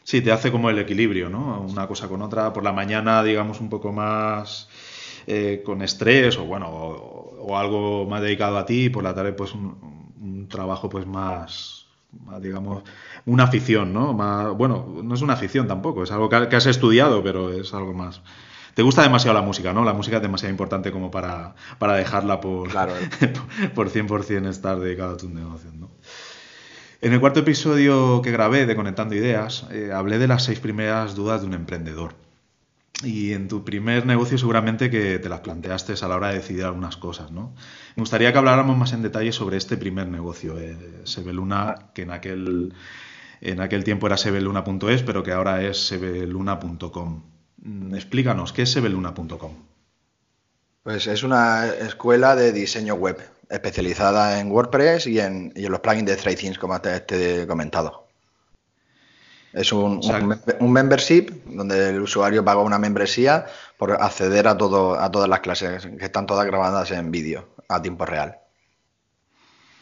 Sí, 0.02 0.20
te 0.20 0.30
hace 0.30 0.52
como 0.52 0.70
el 0.70 0.78
equilibrio, 0.78 1.28
¿no? 1.28 1.62
Una 1.62 1.88
cosa 1.88 2.06
con 2.06 2.22
otra. 2.22 2.52
Por 2.52 2.62
la 2.62 2.72
mañana, 2.72 3.24
digamos, 3.24 3.60
un 3.60 3.68
poco 3.68 3.90
más 3.92 4.68
eh, 5.26 5.62
con 5.64 5.82
estrés 5.82 6.38
o 6.38 6.44
bueno, 6.44 6.68
o, 6.68 7.56
algo 7.56 8.06
más 8.06 8.22
dedicado 8.22 8.56
a 8.58 8.66
ti. 8.66 8.88
por 8.88 9.02
la 9.02 9.14
tarde, 9.14 9.32
pues 9.32 9.52
un 9.52 10.46
trabajo 10.48 10.88
pues 10.88 11.06
más 11.06 11.85
digamos, 12.40 12.82
una 13.24 13.44
afición, 13.44 13.92
¿no? 13.92 14.14
bueno, 14.54 15.00
no 15.02 15.14
es 15.14 15.22
una 15.22 15.34
afición 15.34 15.66
tampoco, 15.66 16.02
es 16.02 16.10
algo 16.10 16.28
que, 16.28 16.56
has 16.56 16.66
estudiado, 16.66 17.22
pero 17.22 17.52
es 17.52 17.74
algo 17.74 17.92
más. 17.92 18.22
Te 18.74 18.82
gusta 18.82 19.02
demasiado 19.02 19.34
la 19.34 19.42
música, 19.42 19.72
¿no? 19.72 19.84
La 19.84 19.94
música 19.94 20.16
es 20.16 20.22
demasiado 20.22 20.50
importante 20.50 20.92
como 20.92 21.10
para, 21.10 21.54
para 21.78 21.94
dejarla 21.94 22.40
por, 22.40 22.68
claro. 22.68 22.92
por 23.74 23.88
100% 23.88 24.48
estar 24.48 24.78
dedicado 24.78 25.14
a 25.14 25.16
tus 25.16 25.30
negocios, 25.30 25.72
¿no? 25.74 25.90
En 27.00 27.12
el 27.12 27.20
cuarto 27.20 27.40
episodio 27.40 28.20
que 28.22 28.32
grabé 28.32 28.66
de 28.66 28.74
Conectando 28.74 29.14
Ideas, 29.14 29.66
eh, 29.70 29.92
hablé 29.94 30.18
de 30.18 30.28
las 30.28 30.44
seis 30.44 30.60
primeras 30.60 31.14
dudas 31.14 31.40
de 31.40 31.46
un 31.46 31.54
emprendedor. 31.54 32.14
Y 33.04 33.34
en 33.34 33.48
tu 33.48 33.62
primer 33.62 34.06
negocio 34.06 34.38
seguramente 34.38 34.90
que 34.90 35.18
te 35.18 35.28
las 35.28 35.40
planteaste 35.40 35.94
a 36.00 36.08
la 36.08 36.16
hora 36.16 36.28
de 36.28 36.36
decidir 36.36 36.64
algunas 36.64 36.96
cosas, 36.96 37.30
¿no? 37.30 37.54
Me 37.94 38.00
gustaría 38.00 38.32
que 38.32 38.38
habláramos 38.38 38.76
más 38.78 38.92
en 38.92 39.02
detalle 39.02 39.32
sobre 39.32 39.58
este 39.58 39.76
primer 39.76 40.08
negocio, 40.08 40.58
eh, 40.58 41.02
Sebeluna, 41.04 41.90
que 41.92 42.02
en 42.02 42.10
aquel, 42.10 42.74
en 43.42 43.60
aquel 43.60 43.84
tiempo 43.84 44.06
era 44.06 44.16
sebeluna.es, 44.16 45.02
pero 45.02 45.22
que 45.22 45.32
ahora 45.32 45.62
es 45.62 45.86
sebeluna.com. 45.86 47.22
Mm, 47.58 47.94
explícanos, 47.94 48.54
¿qué 48.54 48.62
es 48.62 48.72
sebeluna.com? 48.72 49.52
Pues 50.82 51.06
es 51.06 51.22
una 51.22 51.66
escuela 51.66 52.34
de 52.34 52.52
diseño 52.52 52.94
web 52.94 53.18
especializada 53.50 54.40
en 54.40 54.50
WordPress 54.50 55.06
y 55.06 55.20
en, 55.20 55.52
los 55.54 55.80
plugins 55.80 56.06
de 56.06 56.16
ThreadThings, 56.16 56.58
como 56.58 56.80
te 56.80 57.42
he 57.42 57.46
comentado. 57.46 58.05
Es 59.56 59.72
un, 59.72 60.02
un, 60.60 60.72
membership 60.72 61.30
donde 61.46 61.88
el 61.88 62.02
usuario 62.02 62.44
paga 62.44 62.60
una 62.60 62.78
membresía 62.78 63.46
por 63.78 63.90
acceder 63.92 64.46
a, 64.48 64.58
todo, 64.58 65.00
a 65.00 65.10
todas 65.10 65.30
las 65.30 65.40
clases 65.40 65.86
que 65.86 66.04
están 66.04 66.26
todas 66.26 66.44
grabadas 66.44 66.90
en 66.90 67.10
vídeo 67.10 67.48
a 67.66 67.80
tiempo 67.80 68.04
real. 68.04 68.36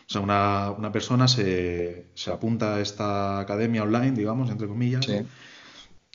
O 0.09 0.13
sea, 0.13 0.21
una, 0.21 0.93
persona 0.93 1.27
se, 1.27 2.07
apunta 2.33 2.77
a 2.77 2.81
esta 2.81 3.41
academia 3.41 3.83
online, 3.83 4.13
digamos, 4.13 4.49
entre 4.49 4.69
comillas, 4.69 5.09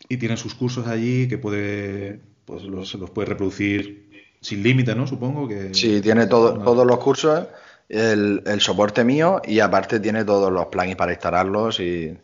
y 0.08 0.16
tiene 0.16 0.38
sus 0.38 0.56
cursos 0.56 0.88
allí 0.88 1.28
que 1.28 1.38
puede, 1.38 2.22
pues 2.46 2.64
los, 2.64 2.94
los 2.94 3.10
puede 3.10 3.28
reproducir 3.28 4.10
sin 4.40 4.64
límite, 4.64 4.96
¿no? 4.96 5.06
Supongo 5.06 5.50
que... 5.50 5.74
Sí, 5.74 6.00
tiene 6.00 6.28
todo, 6.28 6.58
todos 6.60 6.88
los 6.88 7.00
cursos, 7.00 7.46
el, 7.90 8.42
el 8.46 8.62
soporte 8.62 9.04
mío 9.04 9.42
y 9.46 9.60
aparte 9.60 10.00
tiene 10.00 10.24
todos 10.24 10.50
los 10.50 10.68
plugins 10.68 10.96
para 10.96 11.12
instalarlos 11.12 11.82
y 11.82 12.18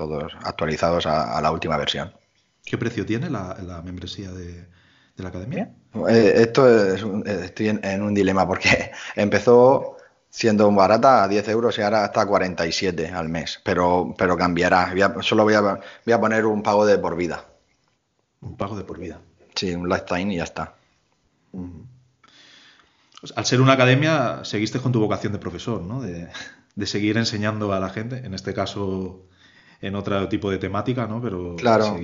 todos 0.00 0.32
actualizados 0.42 1.04
a, 1.06 1.40
la 1.42 1.52
última 1.52 1.76
versión. 1.76 2.12
¿Qué 2.64 2.78
precio 2.78 3.04
tiene 3.04 3.28
la, 3.28 3.82
membresía 3.84 4.30
de, 4.30 4.66
la 5.16 5.28
academia? 5.28 5.74
Eh, 6.08 6.32
esto 6.36 6.66
es, 6.68 7.04
estoy 7.26 7.68
en, 7.68 8.02
un 8.02 8.14
dilema 8.14 8.46
porque 8.46 8.92
empezó 9.14 9.98
siendo 10.30 10.72
barata 10.72 11.22
a 11.22 11.28
10 11.28 11.48
euros 11.48 11.78
y 11.78 11.82
ahora 11.82 12.06
está 12.06 12.22
a 12.22 12.26
47 12.26 13.08
al 13.08 13.28
mes, 13.28 13.60
pero, 13.62 14.14
pero 14.16 14.36
cambiará. 14.36 14.94
solo 15.20 15.44
voy 15.44 15.54
a, 15.54 15.60
voy 15.60 16.12
a 16.12 16.20
poner 16.20 16.46
un 16.46 16.62
pago 16.62 16.86
de 16.86 16.96
por 16.96 17.16
vida. 17.16 17.44
Un 18.40 18.56
pago 18.56 18.76
de 18.76 18.84
por 18.84 18.98
vida. 18.98 19.20
Sí, 19.54 19.74
un 19.74 19.88
lifetime 19.88 20.32
y 20.32 20.36
ya 20.38 20.44
está. 20.44 20.74
Al 23.36 23.44
ser 23.44 23.60
una 23.60 23.74
academia, 23.74 24.40
seguiste 24.44 24.78
con 24.78 24.92
tu 24.92 25.00
vocación 25.00 25.34
de 25.34 25.38
profesor, 25.38 25.82
¿no? 25.82 26.00
De, 26.00 26.28
de 26.74 26.86
seguir 26.86 27.18
enseñando 27.18 27.72
a 27.72 27.80
la 27.80 27.90
gente, 27.90 28.18
en 28.24 28.34
este 28.34 28.54
caso 28.54 29.26
en 29.80 29.94
otro 29.94 30.28
tipo 30.28 30.50
de 30.50 30.58
temática, 30.58 31.06
¿no? 31.06 31.20
Pero 31.22 31.56
claro. 31.56 31.98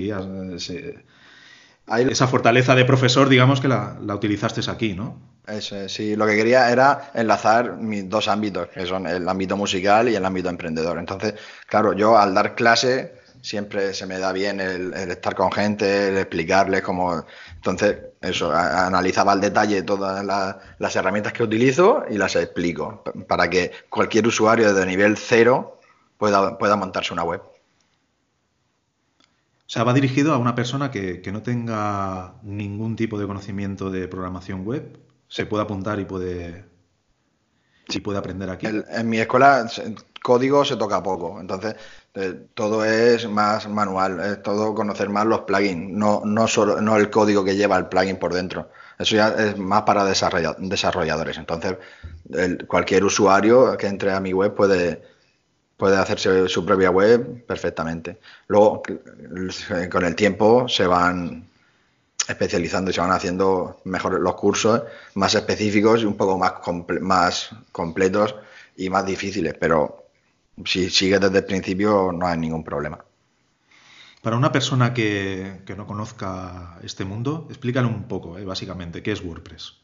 esa 2.09 2.27
fortaleza 2.27 2.75
de 2.75 2.85
profesor, 2.85 3.29
digamos 3.29 3.61
que 3.61 3.67
la, 3.67 3.97
utilizaste 4.13 4.61
aquí, 4.69 4.93
¿no? 4.93 5.19
Eso, 5.47 5.87
sí, 5.87 6.15
lo 6.15 6.25
que 6.25 6.35
quería 6.35 6.69
era 6.69 7.11
enlazar 7.13 7.77
mis 7.77 8.09
dos 8.09 8.27
ámbitos, 8.27 8.67
que 8.67 8.85
son 8.85 9.07
el 9.07 9.27
ámbito 9.29 9.55
musical 9.55 10.09
y 10.09 10.15
el 10.15 10.25
ámbito 10.25 10.49
emprendedor. 10.49 10.97
Entonces, 10.97 11.35
claro, 11.67 11.93
yo 11.93 12.17
al 12.17 12.33
dar 12.33 12.53
clase 12.55 13.13
siempre 13.41 13.93
se 13.93 14.05
me 14.05 14.19
da 14.19 14.33
bien 14.33 14.59
el, 14.59 14.93
estar 14.93 15.35
con 15.35 15.51
gente, 15.51 16.09
el 16.09 16.17
explicarles 16.17 16.81
cómo... 16.81 17.23
Entonces, 17.55 17.97
eso, 18.19 18.51
analizaba 18.51 19.31
al 19.31 19.39
detalle 19.39 19.83
todas 19.83 20.25
las 20.79 20.95
herramientas 20.95 21.31
que 21.31 21.43
utilizo 21.43 22.03
y 22.09 22.17
las 22.17 22.35
explico, 22.35 23.03
para 23.27 23.49
que 23.49 23.71
cualquier 23.89 24.27
usuario 24.27 24.73
de 24.73 24.85
nivel 24.85 25.15
cero 25.15 25.79
pueda, 26.17 26.57
pueda 26.57 26.75
montarse 26.75 27.13
una 27.13 27.23
web. 27.23 27.41
O 29.67 29.69
sea, 29.69 29.83
va 29.83 29.93
dirigido 29.93 30.33
a 30.33 30.37
una 30.37 30.55
persona 30.55 30.89
que, 30.91 31.21
no 31.31 31.43
tenga 31.43 32.35
ningún 32.41 32.95
tipo 32.95 33.19
de 33.19 33.27
conocimiento 33.27 33.91
de 33.91 34.07
programación 34.07 34.65
web, 34.65 34.97
se 35.27 35.45
puede 35.45 35.63
apuntar 35.63 35.99
y 35.99 36.05
puede, 36.05 36.63
sí. 37.89 37.99
puede 37.99 38.17
aprender 38.17 38.49
aquí. 38.49 38.65
en 38.67 39.09
mi 39.09 39.19
escuela 39.19 39.69
código 40.23 40.63
se 40.63 40.77
toca 40.77 41.03
poco, 41.03 41.39
entonces 41.41 41.75
eh, 42.13 42.47
todo 42.53 42.85
es 42.85 43.29
más 43.29 43.67
manual, 43.67 44.19
es 44.21 44.41
todo 44.41 44.73
conocer 44.73 45.09
más 45.09 45.25
los 45.25 45.41
plugins, 45.41 45.91
no, 45.91 46.21
no, 46.23 46.47
solo, 46.47 46.79
no 46.79 46.95
el 46.95 47.09
código 47.09 47.43
que 47.43 47.57
lleva 47.57 47.77
el 47.77 47.87
plugin 47.87 48.17
por 48.17 48.33
dentro. 48.33 48.69
Eso 48.97 49.15
ya 49.15 49.29
es 49.29 49.57
más 49.57 49.83
para 49.83 50.05
desarrolladores. 50.05 51.37
Entonces, 51.37 51.77
cualquier 52.67 53.03
usuario 53.03 53.77
que 53.77 53.87
entre 53.87 54.11
a 54.11 54.19
mi 54.19 54.33
web 54.33 54.55
puede, 54.55 55.03
puede 55.77 55.95
hacerse 55.95 56.49
su 56.49 56.65
propia 56.65 56.89
web 56.89 57.45
perfectamente. 57.45 58.17
Luego, 58.47 58.81
con 59.91 60.05
el 60.05 60.15
tiempo 60.15 60.67
se 60.67 60.87
van 60.87 61.47
especializando 62.27 62.91
y 62.91 62.93
se 62.93 63.01
van 63.01 63.11
haciendo 63.11 63.79
mejor 63.85 64.19
los 64.19 64.35
cursos 64.35 64.83
más 65.13 65.33
específicos 65.35 66.01
y 66.01 66.05
un 66.05 66.17
poco 66.17 66.37
más, 66.37 66.53
más 67.01 67.49
completos 67.71 68.35
y 68.75 68.89
más 68.89 69.05
difíciles, 69.05 69.55
pero 69.59 70.07
si 70.65 70.89
sigues 70.89 71.21
desde 71.21 71.37
el 71.37 71.45
principio 71.45 72.11
no 72.11 72.27
hay 72.27 72.37
ningún 72.37 72.63
problema. 72.63 72.99
Para 74.21 74.35
una 74.35 74.51
persona 74.51 74.93
que, 74.93 75.61
no 75.77 75.87
conozca 75.87 76.79
este 76.83 77.05
mundo, 77.05 77.45
explícale 77.49 77.87
un 77.87 78.07
poco, 78.07 78.37
eh, 78.37 78.43
básicamente, 78.43 79.01
¿qué 79.01 79.11
es 79.11 79.23
WordPress? 79.23 79.75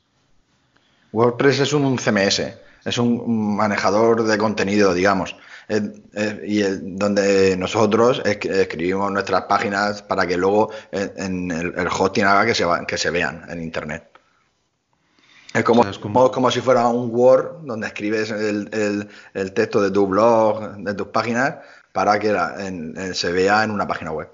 WordPress 1.14 1.60
es 1.60 1.74
un 1.74 1.98
CMS, 1.98 2.42
es 2.86 2.98
un 2.98 3.56
manejador 3.56 4.24
de 4.24 4.38
contenido, 4.38 4.94
digamos 4.94 5.36
y 6.46 6.62
donde 6.62 7.56
nosotros 7.58 8.22
escribimos 8.26 9.12
nuestras 9.12 9.44
páginas 9.44 10.02
para 10.02 10.28
que 10.28 10.38
luego 10.38 10.72
en, 10.92 11.52
el, 11.52 11.88
hosting 11.88 12.26
haga 12.26 12.46
que 12.46 12.56
se, 12.56 12.66
que 12.88 12.98
se 12.98 13.10
vean 13.10 13.46
en 13.50 13.62
Internet. 13.62 14.10
Es 15.54 15.64
como, 15.64 15.84
como... 16.32 16.52
si 16.52 16.62
fuera 16.62 16.88
un 16.88 17.10
Word 17.12 17.66
donde 17.66 17.88
escribes 17.88 18.32
el, 18.32 19.08
texto 19.54 19.82
de 19.82 19.92
tu 19.92 20.08
blog, 20.08 20.78
de 20.78 20.94
tus 20.96 21.08
páginas, 21.08 21.58
para 21.92 22.20
que 22.20 22.36
se 23.14 23.32
vea 23.32 23.64
en 23.64 23.72
una 23.72 23.88
página 23.88 24.12
web. 24.12 24.30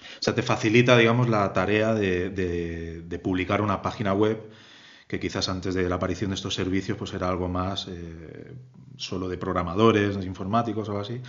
O 0.00 0.22
sea, 0.22 0.34
te 0.34 0.42
facilita, 0.42 0.96
digamos, 0.96 1.28
la 1.28 1.52
tarea 1.52 1.94
de, 1.94 3.20
publicar 3.22 3.62
una 3.62 3.80
página 3.80 4.12
web 4.12 4.38
que 5.08 5.18
quizás 5.18 5.48
antes 5.48 5.74
de 5.74 5.88
la 5.88 5.96
aparición 5.96 6.30
de 6.30 6.34
estos 6.36 6.54
servicios 6.54 6.96
pues 6.98 7.14
era 7.14 7.28
algo 7.28 7.48
más 7.48 7.88
eh, 7.88 8.52
solo 8.96 9.28
de 9.28 9.38
programadores, 9.38 10.16
de 10.16 10.26
informáticos 10.26 10.88
o 10.88 10.92
algo 10.92 11.02
así, 11.02 11.20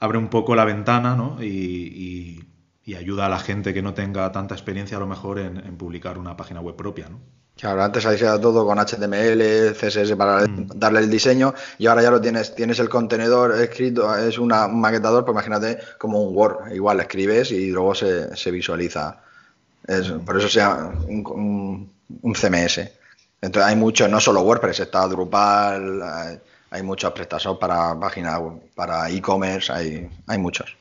abre 0.00 0.18
un 0.18 0.28
poco 0.28 0.56
la 0.56 0.64
ventana 0.64 1.14
¿no? 1.14 1.42
y, 1.42 2.44
ayuda 2.94 3.24
a 3.24 3.28
la 3.30 3.38
gente 3.38 3.72
que 3.72 3.80
no 3.80 3.94
tenga 3.94 4.30
tanta 4.32 4.54
experiencia 4.54 4.98
a 4.98 5.00
lo 5.00 5.06
mejor 5.06 5.38
en, 5.38 5.76
publicar 5.78 6.18
una 6.18 6.36
página 6.36 6.60
web 6.60 6.76
propia. 6.76 7.08
¿no? 7.08 7.20
Claro, 7.56 7.82
antes 7.82 8.04
hacía 8.04 8.38
todo 8.38 8.66
con 8.66 8.78
HTML, 8.78 9.72
CSS 9.72 10.14
para 10.14 10.46
mm. 10.46 10.72
darle 10.74 11.00
el 11.00 11.10
diseño 11.10 11.54
y 11.78 11.86
ahora 11.86 12.02
ya 12.02 12.10
lo 12.10 12.20
tienes, 12.20 12.54
tienes 12.54 12.78
el 12.80 12.90
contenedor 12.90 13.58
escrito, 13.58 14.14
es 14.14 14.38
una, 14.38 14.66
un 14.66 14.80
maquetador, 14.80 15.24
pues 15.24 15.34
imagínate 15.34 15.78
como 15.96 16.22
un 16.22 16.36
Word, 16.36 16.72
igual 16.74 17.00
escribes 17.00 17.50
y 17.50 17.70
luego 17.70 17.94
se, 17.94 18.50
visualiza. 18.50 19.22
Mm. 19.88 20.24
Por 20.24 20.36
eso 20.36 20.48
sea 20.48 20.92
un, 21.08 21.90
un, 22.20 22.34
CMS. 22.34 23.01
Entonces 23.42 23.68
hay 23.68 23.76
mucho, 23.76 24.08
no 24.08 24.20
solo 24.20 24.40
WordPress, 24.42 24.80
está 24.80 25.06
Drupal, 25.08 26.40
hay 26.70 26.82
muchos 26.82 27.12
prestaciones 27.12 27.58
para 27.60 27.98
páginas, 27.98 28.40
para 28.74 29.10
e-commerce, 29.10 29.70
hay, 29.70 30.08
hay 30.26 30.38
muchos. 30.38 30.76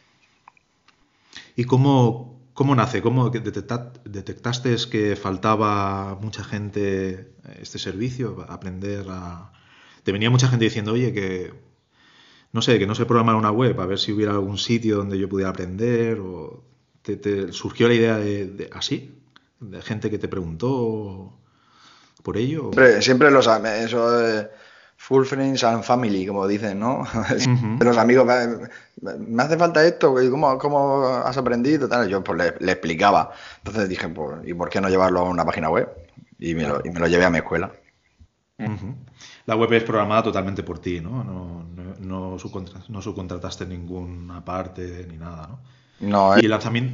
¿Y 1.56 1.66
cómo, 1.66 2.40
cómo 2.54 2.76
nace? 2.76 3.02
¿Cómo 3.02 3.30
detectaste 3.30 4.76
que 4.90 5.16
faltaba 5.16 6.16
mucha 6.22 6.44
gente 6.44 7.34
este 7.60 7.80
servicio, 7.80 8.46
aprender 8.48 9.06
a... 9.10 9.52
Te 10.04 10.12
venía 10.12 10.30
mucha 10.30 10.48
gente 10.48 10.66
diciendo, 10.66 10.94
oye, 10.94 11.12
que 11.14 11.54
no 12.52 12.62
sé, 12.62 12.80
que 12.80 12.88
no 12.88 12.96
sé 12.96 13.06
programar 13.06 13.36
una 13.36 13.52
web, 13.52 13.80
a 13.80 13.86
ver 13.86 13.98
si 14.00 14.12
hubiera 14.12 14.34
algún 14.34 14.58
sitio 14.58 14.98
donde 14.98 15.18
yo 15.18 15.30
pudiera 15.30 15.50
aprender, 15.50 16.20
o 16.20 16.64
te, 17.02 17.52
surgió 17.54 17.88
la 17.88 17.94
idea 17.94 18.18
de, 18.18 18.70
así, 18.74 19.16
de 19.60 19.82
gente 19.82 20.10
que 20.10 20.20
te 20.20 20.28
preguntó 20.28 21.41
por 22.22 22.38
ello. 22.38 22.64
Siempre, 22.64 23.02
siempre 23.02 23.32
lo 23.32 23.42
sabes, 23.42 23.86
eso 23.86 24.50
full 25.02 25.26
friends 25.26 25.64
and 25.64 25.84
family, 25.84 26.28
como 26.28 26.48
dicen, 26.48 26.80
¿no? 26.80 27.04
Los 27.80 27.98
amigos, 27.98 28.26
me, 28.26 29.44
hace 29.44 29.58
falta 29.58 29.84
esto, 29.86 30.14
¿cómo, 30.30 30.58
cómo 30.60 31.08
has 31.08 31.36
aprendido? 31.38 31.90
Tal. 31.90 32.08
Yo 32.08 32.24
pues 32.24 32.56
le, 32.60 32.72
explicaba. 32.72 33.32
Entonces 33.58 33.90
dije, 33.90 34.08
pues, 34.10 34.48
¿y 34.48 34.54
por 34.54 34.70
qué 34.70 34.80
no 34.80 34.90
llevarlo 34.90 35.22
a 35.22 35.24
una 35.24 35.44
página 35.44 35.70
web? 35.70 35.90
Y 36.38 36.54
me, 36.54 36.68
lo, 36.68 36.82
y 36.86 36.92
me 36.92 37.00
lo 37.00 37.08
llevé 37.08 37.26
a 37.26 37.32
mi 37.32 37.40
escuela. 37.40 37.72
La 39.48 39.56
web 39.56 39.74
es 39.74 39.84
programada 39.84 40.22
totalmente 40.22 40.62
por 40.62 40.78
ti, 40.78 41.00
¿no? 41.02 41.24
No, 41.24 41.66
no, 42.00 42.38
no, 42.38 43.02
subcontrataste 43.02 43.66
ninguna 43.66 44.46
parte 44.46 45.08
ni 45.10 45.18
nada, 45.18 45.48
¿no? 45.48 45.60
No. 46.00 46.38
Y 46.38 46.46
el 46.46 46.52
lanzamiento... 46.52 46.94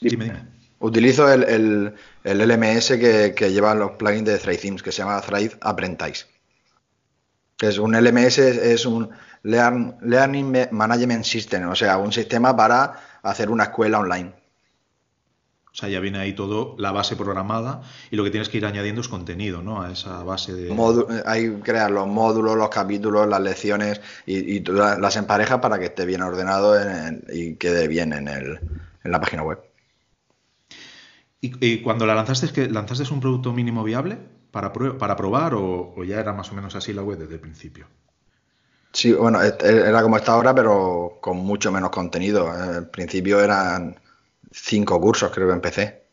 Dime, 0.00 0.24
dime. 0.24 0.57
Utilizo 0.80 1.32
el, 1.32 1.44
el, 1.44 1.94
el 2.24 2.48
LMS 2.48 2.88
que, 2.90 3.34
que 3.36 3.52
lleva 3.52 3.74
los 3.74 3.92
plugins 3.92 4.24
de 4.24 4.38
Thrive 4.38 4.58
Themes, 4.58 4.82
que 4.82 4.92
se 4.92 4.98
llama 4.98 5.20
Thrive 5.20 5.56
Apprentice 5.60 6.26
es 7.60 7.78
un 7.78 7.92
LMS, 7.92 8.38
es 8.38 8.86
un 8.86 9.10
Learning 9.42 10.68
Management 10.70 11.24
System, 11.24 11.68
o 11.68 11.74
sea, 11.74 11.98
un 11.98 12.12
sistema 12.12 12.56
para 12.56 12.94
hacer 13.22 13.50
una 13.50 13.64
escuela 13.64 13.98
online. 13.98 14.32
O 15.70 15.74
sea, 15.80 15.88
ya 15.88 16.00
viene 16.00 16.18
ahí 16.18 16.32
todo, 16.32 16.74
la 16.78 16.92
base 16.92 17.14
programada, 17.14 17.82
y 18.10 18.16
lo 18.16 18.24
que 18.24 18.30
tienes 18.30 18.48
que 18.48 18.58
ir 18.58 18.66
añadiendo 18.66 19.00
es 19.00 19.08
contenido, 19.08 19.62
¿no? 19.62 19.82
A 19.82 19.92
esa 19.92 20.24
base 20.24 20.52
de. 20.52 21.22
hay 21.24 21.50
que 21.50 21.60
crear 21.60 21.90
los 21.90 22.08
módulos, 22.08 22.56
los 22.56 22.68
capítulos, 22.68 23.28
las 23.28 23.40
lecciones, 23.40 24.00
y, 24.26 24.56
y 24.56 24.64
las 24.64 25.16
emparejas 25.16 25.60
para 25.60 25.78
que 25.78 25.86
esté 25.86 26.04
bien 26.04 26.22
ordenado 26.22 26.74
y 27.32 27.54
quede 27.56 27.86
bien 27.86 28.12
en, 28.12 28.28
el, 28.28 28.60
en 29.04 29.12
la 29.12 29.20
página 29.20 29.42
web. 29.42 29.67
¿Y, 31.40 31.82
cuando 31.82 32.04
la 32.04 32.14
lanzaste, 32.14 32.52
que 32.52 32.68
lanzaste 32.68 33.12
un 33.12 33.20
producto 33.20 33.52
mínimo 33.52 33.84
viable? 33.84 34.18
para, 34.50 34.72
para 34.72 35.16
probar 35.16 35.54
o, 35.54 36.02
ya 36.04 36.20
era 36.20 36.32
más 36.32 36.50
o 36.50 36.54
menos 36.54 36.74
así 36.74 36.92
la 36.92 37.02
web 37.02 37.18
desde 37.18 37.34
el 37.34 37.40
principio? 37.40 37.86
Sí, 38.92 39.12
bueno, 39.12 39.40
era 39.42 40.02
como 40.02 40.16
está 40.16 40.32
ahora, 40.32 40.54
pero 40.54 41.18
con 41.20 41.36
mucho 41.36 41.70
menos 41.70 41.90
contenido. 41.90 42.50
Al 42.50 42.88
principio 42.88 43.40
eran 43.40 44.00
cinco 44.50 45.00
cursos, 45.00 45.30
creo 45.30 45.48
que 45.48 45.52
empecé. 45.52 46.04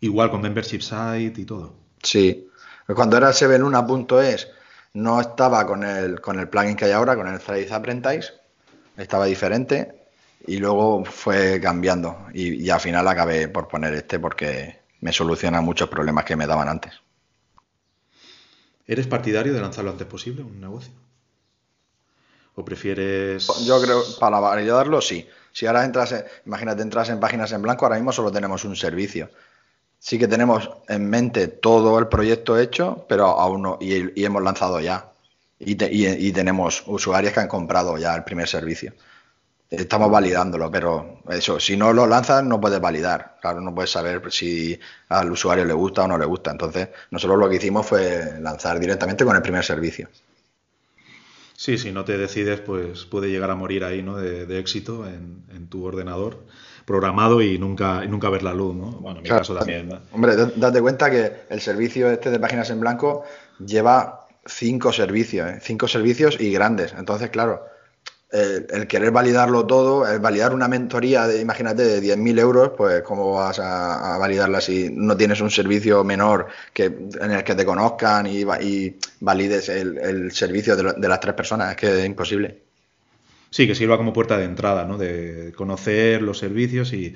Igual 0.00 0.30
con 0.30 0.40
membership 0.40 0.80
site 0.80 1.40
y 1.40 1.44
todo. 1.44 1.74
Sí. 2.02 2.48
Cuando 2.86 3.16
era 3.16 3.30
7luna.es 3.30 4.48
no 4.94 5.20
estaba 5.20 5.64
con 5.64 5.84
el, 5.84 6.20
con 6.20 6.40
el 6.40 6.48
plugin 6.48 6.74
que 6.74 6.86
hay 6.86 6.92
ahora, 6.92 7.14
con 7.14 7.28
el 7.28 7.38
Threads 7.38 7.70
Apprentice. 7.70 8.32
Estaba 8.96 9.26
diferente 9.26 9.99
y 10.46 10.56
luego 10.58 11.04
fue 11.04 11.60
cambiando. 11.60 12.26
Y, 12.32 12.64
y 12.64 12.70
al 12.70 12.80
final 12.80 13.06
acabé 13.08 13.48
por 13.48 13.68
poner 13.68 13.94
este 13.94 14.18
porque 14.18 14.80
me 15.00 15.12
soluciona 15.12 15.60
muchos 15.60 15.88
problemas 15.88 16.24
que 16.24 16.36
me 16.36 16.46
daban 16.46 16.68
antes. 16.68 16.94
¿Eres 18.86 19.06
partidario 19.06 19.54
de 19.54 19.60
lanzar 19.60 19.84
lo 19.84 19.92
antes 19.92 20.06
posible 20.06 20.42
un 20.42 20.60
negocio? 20.60 20.92
¿O 22.56 22.64
prefieres...? 22.64 23.46
Yo 23.64 23.80
creo, 23.80 24.02
para 24.18 24.40
validarlo, 24.40 25.00
sí. 25.00 25.28
Si 25.52 25.66
ahora 25.66 25.84
entras, 25.84 26.12
imagínate, 26.44 26.82
entras 26.82 27.08
en 27.08 27.20
páginas 27.20 27.52
en 27.52 27.62
blanco, 27.62 27.84
ahora 27.84 27.96
mismo 27.96 28.12
solo 28.12 28.32
tenemos 28.32 28.64
un 28.64 28.74
servicio. 28.74 29.30
Sí 30.00 30.18
que 30.18 30.26
tenemos 30.26 30.70
en 30.88 31.08
mente 31.08 31.46
todo 31.46 31.98
el 31.98 32.08
proyecto 32.08 32.58
hecho, 32.58 33.06
pero 33.08 33.26
aún 33.26 33.62
no, 33.62 33.78
y, 33.80 34.24
hemos 34.24 34.42
lanzado 34.42 34.80
ya. 34.80 35.12
y, 35.58 36.32
tenemos 36.32 36.82
usuarios 36.86 37.32
que 37.32 37.40
han 37.40 37.48
comprado 37.48 37.96
ya 37.96 38.14
el 38.16 38.24
primer 38.24 38.48
servicio. 38.48 38.92
Estamos 39.70 40.10
validándolo, 40.10 40.68
pero 40.68 41.20
eso, 41.28 41.60
si 41.60 41.76
no 41.76 41.92
lo 41.92 42.04
lanzas 42.04 42.42
no 42.42 42.60
puedes 42.60 42.80
validar. 42.80 43.36
Claro, 43.40 43.60
no 43.60 43.72
puedes 43.72 43.90
saber 43.90 44.20
si 44.32 44.78
al 45.08 45.30
usuario 45.30 45.64
le 45.64 45.74
gusta 45.74 46.02
o 46.02 46.08
no 46.08 46.18
le 46.18 46.26
gusta. 46.26 46.50
Entonces, 46.50 46.88
nosotros 47.12 47.38
lo 47.38 47.48
que 47.48 47.56
hicimos 47.56 47.86
fue 47.86 48.40
lanzar 48.40 48.80
directamente 48.80 49.24
con 49.24 49.36
el 49.36 49.42
primer 49.42 49.64
servicio. 49.64 50.08
Sí, 51.60 51.78
si 51.78 51.92
no 51.92 52.04
te 52.04 52.16
decides, 52.16 52.60
pues 52.60 53.04
puede 53.04 53.28
llegar 53.28 53.50
a 53.50 53.54
morir 53.54 53.84
ahí, 53.84 54.02
¿no? 54.02 54.16
De, 54.16 54.58
éxito 54.58 55.06
en, 55.06 55.68
tu 55.68 55.84
ordenador 55.84 56.42
programado 56.84 57.40
y 57.42 57.58
nunca, 57.58 58.02
y 58.02 58.08
nunca 58.08 58.28
ver 58.30 58.42
la 58.42 58.54
luz, 58.54 58.74
¿no? 58.74 58.92
Bueno, 58.92 59.18
en 59.18 59.22
mi 59.22 59.28
caso 59.28 59.54
también. 59.54 59.90
Hombre, 60.10 60.34
date 60.56 60.80
cuenta 60.80 61.10
que 61.10 61.42
el 61.48 61.60
servicio 61.60 62.10
este 62.10 62.30
de 62.30 62.40
páginas 62.40 62.70
en 62.70 62.80
blanco 62.80 63.24
lleva 63.64 64.26
cinco 64.46 64.90
servicios, 64.92 65.48
¿eh? 65.48 65.58
cinco 65.60 65.86
servicios 65.86 66.40
y 66.40 66.50
grandes. 66.50 66.94
Entonces, 66.98 67.30
claro, 67.30 67.62
el, 68.32 68.86
querer 68.86 69.10
validarlo 69.10 69.66
todo, 69.66 70.06
el 70.06 70.20
validar 70.20 70.54
una 70.54 70.68
mentoría, 70.68 71.26
de, 71.26 71.40
imagínate, 71.40 71.82
de 71.82 72.00
10.000 72.00 72.38
euros, 72.38 72.72
pues 72.76 73.02
cómo 73.02 73.32
vas 73.32 73.58
a, 73.58 74.18
validarla 74.18 74.60
si 74.60 74.88
no 74.92 75.16
tienes 75.16 75.40
un 75.40 75.50
servicio 75.50 76.04
menor 76.04 76.46
que, 76.72 76.84
en 76.84 77.30
el 77.30 77.42
que 77.42 77.54
te 77.54 77.64
conozcan 77.64 78.26
y, 78.26 78.44
valides 79.20 79.68
el, 79.68 80.30
servicio 80.32 80.76
de, 80.76 81.08
las 81.08 81.20
tres 81.20 81.34
personas, 81.34 81.72
es 81.72 81.76
que 81.76 81.98
es 81.98 82.06
imposible. 82.06 82.62
Sí, 83.50 83.66
que 83.66 83.74
sirva 83.74 83.96
como 83.96 84.12
puerta 84.12 84.38
de 84.38 84.44
entrada, 84.44 84.84
¿no? 84.84 84.96
De 84.96 85.52
conocer 85.56 86.22
los 86.22 86.38
servicios 86.38 86.92
y 86.92 87.14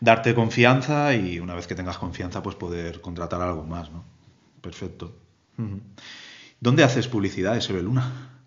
darte 0.00 0.34
confianza 0.34 1.14
y 1.14 1.38
una 1.38 1.54
vez 1.54 1.66
que 1.66 1.74
tengas 1.74 1.96
confianza, 1.96 2.42
pues 2.42 2.56
poder 2.56 3.00
contratar 3.00 3.40
algo 3.40 3.64
más, 3.64 3.90
¿no? 3.90 4.04
Perfecto. 4.60 5.16
¿Dónde 6.60 6.84
haces 6.84 7.08
publicidad, 7.08 7.58
Sebeluna? 7.60 8.41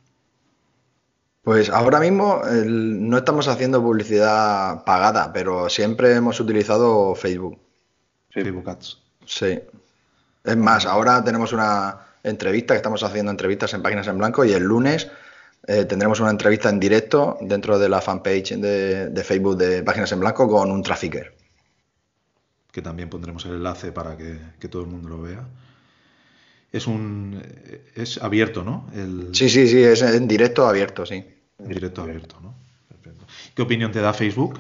Pues 1.45 1.69
ahora 1.69 1.99
mismo 1.99 2.41
no 2.65 3.19
estamos 3.19 3.47
haciendo 3.47 3.79
publicidad 3.79 4.83
pagada, 4.83 5.31
pero 5.31 5.69
siempre 5.69 6.15
hemos 6.15 6.39
utilizado 6.39 7.13
Facebook. 7.13 7.59
Facebook 8.31 8.67
Ads. 8.67 8.97
Sí. 9.27 9.59
Es 10.43 10.57
más, 10.57 10.87
ahora 10.87 11.23
tenemos 11.23 11.53
una 11.53 11.99
entrevista, 12.23 12.73
que 12.73 12.77
estamos 12.77 13.03
haciendo 13.03 13.29
entrevistas 13.29 13.75
en 13.75 13.83
páginas 13.83 14.07
en 14.07 14.17
blanco 14.17 14.43
y 14.43 14.53
el 14.53 14.63
lunes 14.63 15.07
eh, 15.67 15.85
tendremos 15.85 16.19
una 16.19 16.31
entrevista 16.31 16.69
en 16.69 16.79
directo 16.79 17.37
dentro 17.39 17.77
de 17.77 17.89
la 17.89 18.01
fanpage 18.01 18.55
de, 18.55 19.23
Facebook 19.23 19.55
de 19.55 19.83
Páginas 19.83 20.11
en 20.13 20.21
Blanco 20.21 20.49
con 20.49 20.71
un 20.71 20.81
trafficker. 20.81 21.31
Que 22.71 22.81
también 22.81 23.07
pondremos 23.07 23.45
el 23.45 23.53
enlace 23.53 23.91
para 23.91 24.17
que, 24.17 24.67
todo 24.67 24.81
el 24.81 24.87
mundo 24.87 25.09
lo 25.09 25.21
vea. 25.21 25.47
Es 26.71 26.87
un 26.87 27.39
es 27.93 28.17
abierto, 28.17 28.63
¿no? 28.63 28.89
Sí, 29.31 29.47
sí, 29.47 29.67
sí, 29.67 29.83
es 29.83 30.01
en 30.01 30.27
directo 30.27 30.67
abierto, 30.67 31.05
sí. 31.05 31.34
En 31.59 31.69
directo 31.69 32.01
abierto, 32.01 32.39
¿no? 32.41 32.53
¿Qué 33.53 33.61
opinión 33.61 33.91
te 33.91 34.01
da 34.01 34.13
Facebook? 34.13 34.59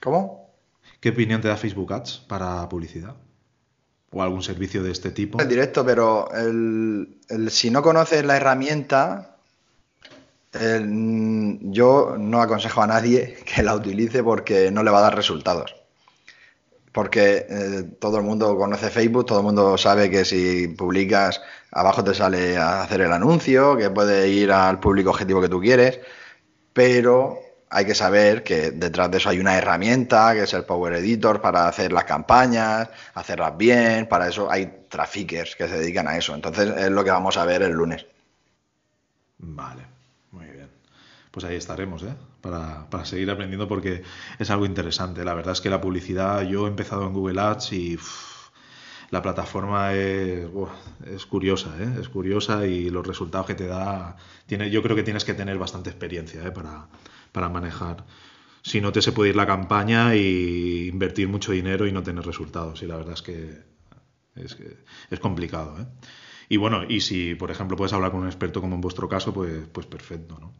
¿Cómo? 0.00 0.50
¿Qué 1.00 1.10
opinión 1.10 1.40
te 1.40 1.48
da 1.48 1.56
Facebook 1.56 1.92
Ads 1.92 2.24
para 2.28 2.68
publicidad? 2.68 3.14
¿O 4.10 4.22
algún 4.22 4.42
servicio 4.42 4.82
de 4.82 4.92
este 4.92 5.10
tipo? 5.10 5.40
En 5.40 5.48
directo, 5.48 5.84
pero 5.84 6.32
el, 6.32 7.18
si 7.50 7.70
no 7.70 7.82
conoces 7.82 8.24
la 8.24 8.36
herramienta, 8.36 9.36
yo 10.52 12.16
no 12.18 12.40
aconsejo 12.40 12.82
a 12.82 12.86
nadie 12.86 13.36
que 13.44 13.62
la 13.62 13.74
utilice 13.74 14.22
porque 14.22 14.70
no 14.70 14.82
le 14.82 14.90
va 14.90 14.98
a 14.98 15.02
dar 15.02 15.16
resultados. 15.16 15.74
Porque 16.94 17.46
eh, 17.48 17.82
todo 17.98 18.18
el 18.18 18.22
mundo 18.22 18.56
conoce 18.56 18.88
Facebook, 18.88 19.26
todo 19.26 19.40
el 19.40 19.44
mundo 19.44 19.76
sabe 19.76 20.08
que 20.10 20.24
si 20.24 20.68
publicas, 20.68 21.42
abajo 21.72 22.02
te 22.04 22.14
sale 22.14 22.56
a 22.56 22.82
hacer 22.82 23.00
el 23.02 23.12
anuncio, 23.12 23.76
que 23.76 23.90
puede 23.90 24.28
ir 24.28 24.52
al 24.52 24.80
público 24.80 25.10
objetivo 25.10 25.42
que 25.42 25.48
tú 25.48 25.60
quieres, 25.60 26.00
pero 26.72 27.40
hay 27.68 27.84
que 27.84 27.94
saber 27.94 28.44
que 28.44 28.70
detrás 28.70 29.10
de 29.10 29.18
eso 29.18 29.28
hay 29.28 29.40
una 29.40 29.58
herramienta, 29.58 30.34
que 30.34 30.44
es 30.44 30.54
el 30.54 30.64
Power 30.64 30.94
Editor, 30.94 31.40
para 31.40 31.66
hacer 31.68 31.92
las 31.92 32.04
campañas, 32.04 32.88
hacerlas 33.14 33.56
bien, 33.56 34.06
para 34.06 34.28
eso 34.28 34.50
hay 34.50 34.84
traffickers 34.88 35.56
que 35.56 35.68
se 35.68 35.78
dedican 35.78 36.06
a 36.06 36.16
eso. 36.16 36.34
Entonces 36.34 36.72
es 36.76 36.90
lo 36.90 37.02
que 37.02 37.10
vamos 37.10 37.36
a 37.36 37.44
ver 37.44 37.62
el 37.62 37.72
lunes. 37.72 38.06
Vale 39.38 39.94
pues 41.34 41.44
ahí 41.44 41.56
estaremos, 41.56 42.04
¿eh? 42.04 42.14
Para, 42.44 43.06
seguir 43.06 43.30
aprendiendo 43.30 43.66
porque 43.66 44.02
es 44.38 44.50
algo 44.50 44.66
interesante. 44.66 45.24
La 45.24 45.32
verdad 45.32 45.52
es 45.52 45.62
que 45.62 45.70
la 45.70 45.80
publicidad, 45.80 46.42
yo 46.42 46.66
he 46.66 46.68
empezado 46.68 47.06
en 47.06 47.14
Google 47.14 47.40
Ads 47.40 47.72
y 47.72 47.98
la 49.10 49.22
plataforma 49.22 49.94
es, 49.94 50.46
es 51.06 51.24
curiosa, 51.24 51.74
¿eh? 51.80 51.88
es 51.98 52.10
curiosa 52.10 52.66
y 52.66 52.90
los 52.90 53.06
resultados 53.06 53.46
que 53.46 53.54
te 53.54 53.66
da, 53.66 54.16
tiene, 54.44 54.70
yo 54.70 54.82
creo 54.82 54.94
que 54.94 55.02
tienes 55.02 55.24
que 55.24 55.32
tener 55.32 55.56
bastante 55.56 55.88
experiencia 55.88 56.46
¿eh? 56.46 56.50
para, 56.50 56.88
para 57.32 57.48
manejar. 57.48 58.04
Si 58.62 58.82
no 58.82 58.92
te 58.92 59.00
se 59.00 59.12
puede 59.12 59.30
ir 59.30 59.36
la 59.36 59.46
campaña 59.46 60.14
y 60.14 60.88
invertir 60.88 61.28
mucho 61.28 61.52
dinero 61.52 61.86
y 61.86 61.92
no 61.92 62.02
tener 62.02 62.26
resultados. 62.26 62.82
Y 62.82 62.86
la 62.86 62.96
verdad 62.96 63.14
es 63.14 63.22
que 63.22 63.62
es, 64.36 64.58
es 65.10 65.20
complicado. 65.20 65.80
¿eh? 65.80 65.86
Y 66.50 66.58
bueno, 66.58 66.84
y 66.86 67.00
si 67.00 67.34
por 67.36 67.50
ejemplo 67.50 67.76
puedes 67.76 67.94
hablar 67.94 68.10
con 68.10 68.20
un 68.20 68.26
experto 68.26 68.60
como 68.60 68.74
en 68.74 68.82
vuestro 68.82 69.08
caso, 69.08 69.32
pues, 69.32 69.66
pues 69.72 69.86
perfecto, 69.86 70.38
¿no? 70.38 70.52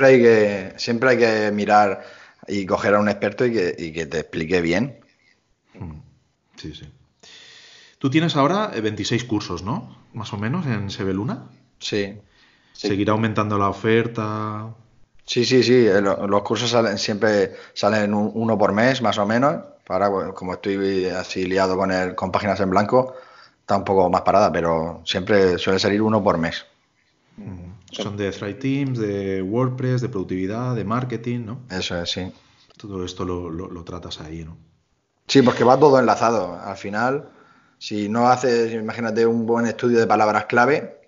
Siempre 0.00 0.16
hay 0.16 0.22
que, 0.22 0.72
siempre 0.78 1.10
hay 1.10 1.18
que 1.18 1.52
mirar 1.52 2.02
y 2.48 2.64
coger 2.64 2.94
a 2.94 3.00
un 3.00 3.10
experto 3.10 3.44
y 3.44 3.52
que, 3.52 4.06
te 4.06 4.20
explique 4.20 4.62
bien. 4.62 4.98
Mm. 5.74 6.00
Sí, 6.56 6.74
sí. 6.74 6.90
Tú 7.98 8.08
tienes 8.08 8.34
ahora 8.34 8.68
26 8.68 9.24
cursos, 9.24 9.62
¿no? 9.62 9.94
Más 10.14 10.32
o 10.32 10.38
menos 10.38 10.64
en 10.64 10.88
Sebeluna. 10.88 11.50
Sí. 11.80 12.18
¿Seguirá 12.72 13.12
aumentando 13.12 13.58
la 13.58 13.68
oferta? 13.68 14.74
Sí, 15.26 15.44
sí, 15.44 15.62
sí. 15.62 15.86
Eh, 15.86 16.00
los 16.00 16.42
cursos 16.44 16.70
salen, 16.70 16.96
siempre 16.96 17.52
salen 17.74 18.14
uno 18.14 18.56
por 18.56 18.72
mes, 18.72 19.02
más 19.02 19.18
o 19.18 19.26
menos. 19.26 19.56
Ahora, 19.86 20.32
como 20.32 20.54
estoy 20.54 21.06
así 21.06 21.44
liado 21.44 21.76
con, 21.76 21.92
el, 21.92 22.14
con 22.14 22.32
páginas 22.32 22.58
en 22.60 22.70
blanco, 22.70 23.16
está 23.60 23.76
un 23.76 23.84
poco 23.84 24.08
más 24.08 24.22
parada, 24.22 24.50
pero 24.50 25.02
siempre 25.04 25.58
suele 25.58 25.78
salir 25.78 26.00
uno 26.00 26.24
por 26.24 26.38
mes. 26.38 26.64
Son 27.90 28.16
de 28.16 28.30
Thrive 28.30 28.54
Teams, 28.54 28.98
de 28.98 29.42
WordPress, 29.42 30.00
de 30.00 30.08
productividad, 30.08 30.74
de 30.74 30.84
marketing, 30.84 31.40
¿no? 31.44 31.60
Eso 31.70 32.00
es, 32.00 32.10
sí. 32.10 32.32
Todo 32.76 33.04
esto 33.04 33.24
lo, 33.24 33.84
tratas 33.84 34.20
ahí, 34.20 34.44
¿no? 34.44 34.56
Sí, 35.26 35.42
porque 35.42 35.64
va 35.64 35.78
todo 35.78 35.98
enlazado. 35.98 36.58
Al 36.60 36.76
final, 36.76 37.28
si 37.78 38.08
no 38.08 38.28
haces, 38.28 38.72
imagínate, 38.72 39.26
un 39.26 39.46
buen 39.46 39.66
estudio 39.66 39.98
de 39.98 40.06
palabras 40.06 40.46
clave, 40.46 40.98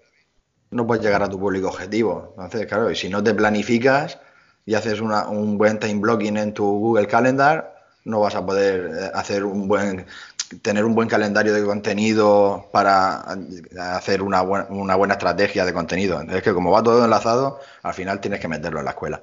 no 0.70 0.86
puedes 0.86 1.04
llegar 1.04 1.22
a 1.22 1.28
tu 1.28 1.38
público 1.38 1.68
objetivo. 1.68 2.34
Entonces, 2.36 2.66
claro, 2.66 2.90
y 2.90 2.96
si 2.96 3.08
no 3.08 3.22
te 3.22 3.34
planificas 3.34 4.18
y 4.66 4.74
haces 4.74 5.00
un 5.00 5.58
buen 5.58 5.78
time 5.78 6.00
blocking 6.00 6.36
en 6.36 6.54
tu 6.54 6.64
Google 6.64 7.06
Calendar, 7.06 7.72
no 8.04 8.20
vas 8.20 8.34
a 8.34 8.44
poder 8.44 8.90
eh, 8.94 9.10
hacer 9.14 9.44
un 9.44 9.68
buen 9.68 10.06
tener 10.60 10.84
un 10.84 10.94
buen 10.94 11.08
calendario 11.08 11.54
de 11.54 11.64
contenido 11.64 12.68
para 12.72 13.24
hacer 13.78 14.22
una, 14.22 14.42
una 14.42 14.96
buena 14.96 15.14
estrategia 15.14 15.64
de 15.64 15.72
contenido. 15.72 16.20
Es 16.20 16.42
que 16.42 16.52
como 16.52 16.70
va 16.70 16.82
todo 16.82 17.04
enlazado, 17.04 17.60
al 17.82 17.94
final 17.94 18.20
tienes 18.20 18.40
que 18.40 18.48
meterlo 18.48 18.80
en 18.80 18.84
la 18.84 18.90
escuela. 18.92 19.22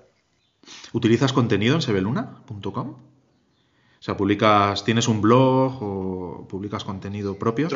¿Utilizas 0.94 1.34
contenido 1.34 1.76
en 1.76 1.82
sebeluna.com? 1.82 2.90
O 2.90 4.02
sea, 4.02 4.16
publicas, 4.16 4.84
¿tienes 4.84 5.08
un 5.08 5.22
blog 5.22 5.84
o 5.84 6.48
publicas 6.48 6.84
contenido 6.84 7.38
propio? 7.38 7.68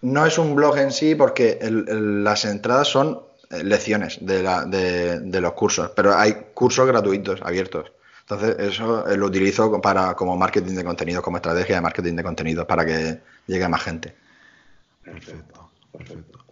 No 0.00 0.24
es 0.24 0.38
un 0.38 0.54
blog 0.54 0.78
en 0.78 0.90
sí 0.90 1.14
porque 1.14 1.58
las 1.60 2.46
entradas 2.46 2.88
son 2.88 3.20
eh, 3.50 3.62
lecciones 3.62 4.18
de, 4.22 4.42
la, 4.42 4.64
de 4.64 5.40
los 5.40 5.52
cursos, 5.52 5.90
pero 5.94 6.16
hay 6.16 6.46
cursos 6.54 6.86
gratuitos 6.86 7.40
abiertos. 7.42 7.92
Entonces, 8.30 8.56
eso 8.60 9.08
eh, 9.08 9.16
lo 9.16 9.26
utilizo 9.26 9.72
como 10.16 10.36
marketing 10.36 10.74
de 10.76 10.84
contenido, 10.84 11.20
como 11.20 11.38
estrategia 11.38 11.74
de 11.74 11.80
marketing 11.80 12.14
de 12.14 12.22
contenido, 12.22 12.64
para 12.64 12.86
que 12.86 13.20
llegue 13.48 13.64
a 13.64 13.68
más 13.68 13.82
gente. 13.82 14.14
Perfecto, 15.02 15.70
perfecto. 15.90 16.44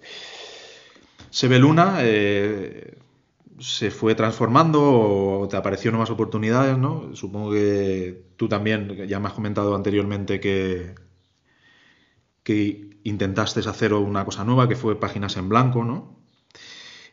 Sebeluna 1.31 1.99
eh, 2.01 2.99
se 3.61 3.93
fue 3.93 4.17
transformando 4.17 4.81
o 4.83 5.47
te 5.49 5.57
apareció 5.57 5.93
nuevas 5.93 6.11
oportunidades, 6.11 6.77
¿no? 6.77 7.15
Supongo 7.15 7.53
que 7.53 8.25
tú 8.37 8.49
también, 8.49 9.07
ya 9.07 9.21
me 9.21 9.29
has 9.29 9.35
comentado 9.35 9.77
anteriormente 9.77 10.41
que, 10.41 10.97
que 12.43 12.99
intentaste 13.05 13.61
hacer 13.61 13.95
una 13.95 14.25
cosa 14.25 14.43
nueva, 14.43 14.69
que 14.69 14.75
fue 14.75 14.99
páginas 14.99 15.37
en 15.37 15.49
blanco, 15.49 15.85
¿no? 15.85 16.18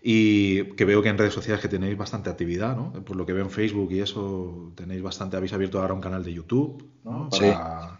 Y 0.08 0.66
que 0.76 0.86
veo 0.86 1.02
que 1.02 1.10
en 1.10 1.18
redes 1.18 1.34
sociales 1.34 1.60
que 1.60 1.68
tenéis 1.68 1.98
bastante 1.98 2.30
actividad, 2.30 2.76
¿no? 2.76 2.94
Por 3.04 3.16
lo 3.16 3.26
que 3.26 3.34
veo 3.34 3.44
en 3.44 3.50
Facebook 3.50 3.92
y 3.92 4.02
eso, 4.02 4.72
tenéis 4.76 5.02
bastante, 5.02 5.36
habéis 5.36 5.54
abierto 5.54 5.82
ahora 5.82 5.96
un 5.96 6.02
canal 6.02 6.24
de 6.24 6.32
YouTube, 6.32 6.88
¿no? 7.04 7.28
Para, 7.32 8.00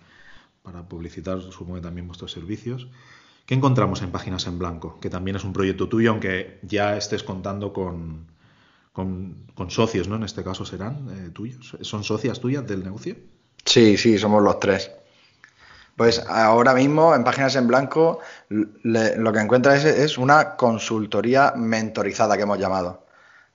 para 0.62 0.88
publicitar, 0.88 1.42
supongo 1.42 1.82
también 1.82 2.06
vuestros 2.06 2.32
servicios. 2.32 2.88
¿Qué 3.48 3.56
encontramos 3.56 4.04
en 4.04 4.12
Páginas 4.12 4.46
en 4.46 4.60
Blanco? 4.60 5.00
Que 5.00 5.10
también 5.10 5.36
es 5.36 5.44
un 5.44 5.52
proyecto 5.52 5.90
tuyo, 5.90 6.12
aunque 6.12 6.60
ya 6.62 6.96
estés 6.96 7.24
contando 7.24 7.74
con, 7.74 8.28
con, 8.94 9.72
socios, 9.72 10.08
¿no? 10.08 10.16
En 10.18 10.24
este 10.26 10.44
caso 10.44 10.64
serán 10.64 11.10
eh, 11.10 11.30
tuyos. 11.32 11.76
¿Son 11.82 12.04
socias 12.04 12.40
tuyas 12.40 12.68
del 12.68 12.84
negocio? 12.84 13.16
Sí, 13.66 13.98
sí, 13.98 14.20
somos 14.20 14.44
los 14.44 14.60
tres. 14.60 14.92
Pues 15.96 16.26
ahora 16.28 16.74
mismo 16.74 17.16
en 17.16 17.24
Páginas 17.24 17.56
en 17.56 17.68
Blanco 17.68 18.20
lo 18.50 19.32
que 19.32 19.40
encuentras 19.40 19.86
es, 19.86 20.18
una 20.18 20.56
consultoría 20.58 21.54
mentorizada 21.56 22.36
que 22.36 22.44
hemos 22.44 22.60
llamado, 22.60 23.06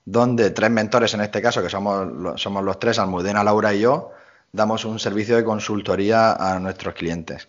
donde 0.07 0.50
tres 0.50 0.70
mentores 0.70 1.12
en 1.12 1.20
este 1.20 1.42
caso, 1.42 1.62
que 1.62 1.68
somos, 1.68 2.40
somos 2.40 2.64
los 2.64 2.79
tres, 2.79 2.98
Almudena, 2.98 3.44
Laura 3.44 3.74
y 3.74 3.81
yo, 3.81 4.12
damos 4.53 4.87
un 4.87 4.98
servicio 4.98 5.37
de 5.37 5.44
consultoría 5.44 6.33
a 6.33 6.59
nuestros 6.59 6.94
clientes. 6.94 7.48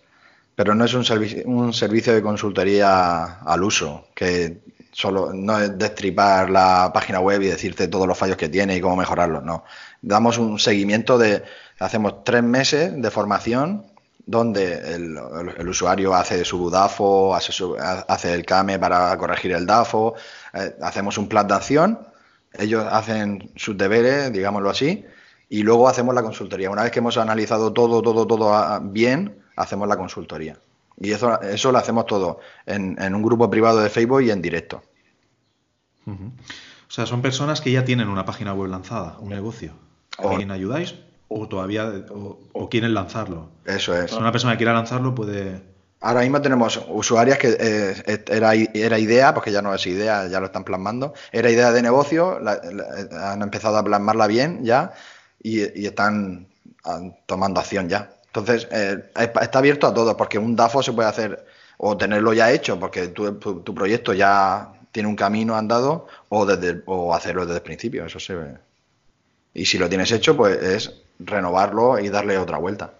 Pero 0.56 0.75
no 0.75 0.84
es 0.84 0.93
un, 0.93 1.06
un 1.45 1.73
servicio 1.73 2.13
de 2.13 2.21
consultoría 2.21 3.39
al 3.39 3.63
uso, 3.63 4.10
que 4.13 4.62
solo 4.92 5.31
no 5.33 5.58
es 5.58 5.77
destripar 5.77 6.50
la 6.50 6.92
página 6.94 7.21
web 7.21 7.42
y 7.42 7.48
decirte 7.48 7.87
todos 7.87 8.06
los 8.06 8.17
fallos 8.17 8.35
que 8.35 8.50
tiene 8.50 8.75
y 8.75 8.81
cómo 8.81 8.98
mejorarlo, 8.98 9.39
no. 9.39 9.63
Damos 10.02 10.37
un 10.37 10.60
seguimiento 10.60 11.17
de, 11.17 11.44
hacemos 11.79 12.25
tres 12.25 12.44
meses 12.44 13.02
de 13.02 13.10
formación 13.10 13.90
donde 14.26 14.96
el, 14.96 15.67
usuario 15.67 16.13
hace 16.13 16.46
su 16.46 16.69
DAFO, 16.69 17.36
hace, 17.36 18.34
el 18.34 18.46
CAME 18.46 18.80
para 18.80 19.17
corregir 19.17 19.52
el 19.54 19.65
DAFO, 19.65 20.15
eh, 20.54 20.76
hacemos 20.82 21.17
un 21.17 21.28
plan 21.28 21.48
de 21.48 21.54
acción, 21.54 22.00
ellos 22.54 22.86
hacen 22.90 23.52
sus 23.56 23.78
deberes, 23.78 24.32
digámoslo 24.32 24.69
así, 24.69 25.06
y 25.50 25.63
luego 25.63 25.88
hacemos 25.88 26.15
la 26.15 26.24
consultoría. 26.24 26.69
Una 26.69 26.84
vez 26.84 26.92
que 26.92 27.00
hemos 27.00 27.17
analizado 27.17 27.74
todo, 27.74 28.02
todo, 28.02 28.26
todo 28.28 28.54
ah, 28.54 28.80
bien, 28.82 29.42
hacemos 29.56 29.88
la 29.88 29.98
consultoría. 29.98 30.58
Y 31.00 31.12
eso, 31.12 31.42
eso 31.42 31.72
lo 31.72 31.78
hacemos 31.78 32.06
todo 32.06 32.40
en, 32.65 32.98
un 33.13 33.24
grupo 33.24 33.50
privado 33.50 33.82
de 33.82 33.90
Facebook 33.90 34.22
y 34.22 34.32
en 34.32 34.42
directo. 34.42 34.84
O 36.06 36.12
O 36.12 36.92
sea, 36.94 37.06
son 37.06 37.22
personas 37.22 37.62
que 37.62 37.72
ya 37.72 37.86
tienen 37.86 38.08
una 38.08 38.26
página 38.26 38.54
web 38.54 38.69
lanzada, 38.69 39.17
un 39.19 39.30
negocio. 39.30 39.74
¿A 40.17 40.36
quién 40.36 40.52
ayudáis? 40.52 40.96
O 41.34 41.48
todavía, 41.48 41.86
o, 42.12 42.40
o 42.52 42.69
quieren 42.69 42.94
lanzarlo. 42.94 43.48
Eso 43.65 43.96
es. 43.96 44.12
Si 44.12 44.17
una 44.17 44.32
persona 44.34 44.54
que 44.54 44.58
quiera 44.58 44.73
lanzarlo 44.73 45.15
puede... 45.15 45.62
Ahora 46.02 46.21
mismo 46.21 46.42
tenemos 46.42 46.84
usuarias 46.90 47.38
que 47.38 47.56
eh, 47.58 48.23
era, 48.27 48.54
era 48.56 49.00
idea, 49.00 49.34
porque 49.34 49.52
ya 49.52 49.62
no 49.62 49.73
es 49.73 49.86
idea, 49.88 50.27
ya 50.27 50.40
lo 50.42 50.48
están 50.48 50.63
plasmando. 50.65 51.13
Era 51.32 51.50
idea 51.50 51.71
de 51.71 51.82
negocio, 51.82 52.40
la- 52.40 52.60
la- 52.63 53.32
han 53.32 53.42
empezado 53.44 53.77
a 53.77 53.84
plasmarla 53.84 54.27
bien 54.27 54.65
ya 54.65 54.94
y, 55.42 55.60
y 55.79 55.86
están 55.86 56.48
tomando 57.27 57.60
acción 57.62 57.88
ya. 57.88 58.12
Entonces, 58.25 58.67
eh, 58.71 59.12
está 59.42 59.60
abierto 59.60 59.88
a 59.88 59.94
todo, 59.94 60.17
porque 60.17 60.38
un 60.40 60.56
DAFO 60.56 60.82
se 60.84 60.92
puede 60.92 61.08
hacer 61.08 61.46
o 61.77 61.96
tenerlo 61.96 62.34
ya 62.34 62.52
hecho, 62.52 62.79
porque 62.79 63.08
tu, 63.10 63.34
tu- 63.36 63.62
tu 63.62 63.73
proyecto 63.75 64.13
ya 64.13 64.73
tiene 64.92 65.08
un 65.08 65.15
camino 65.15 65.56
andado, 65.56 66.08
o, 66.29 66.46
desde, 66.46 66.82
o 66.88 67.13
hacerlo 67.13 67.46
desde 67.46 67.58
el 67.58 67.63
principio. 67.63 68.06
Eso 68.06 68.19
se 68.19 68.36
ve. 68.36 68.56
Y 69.54 69.65
si 69.65 69.77
lo 69.77 69.88
tienes 69.88 70.12
hecho, 70.12 70.36
pues 70.36 70.62
es 70.62 71.00
renovarlo 71.26 72.00
y 72.00 72.10
darle 72.10 72.38
otra 72.38 72.58
vuelta. 72.58 72.96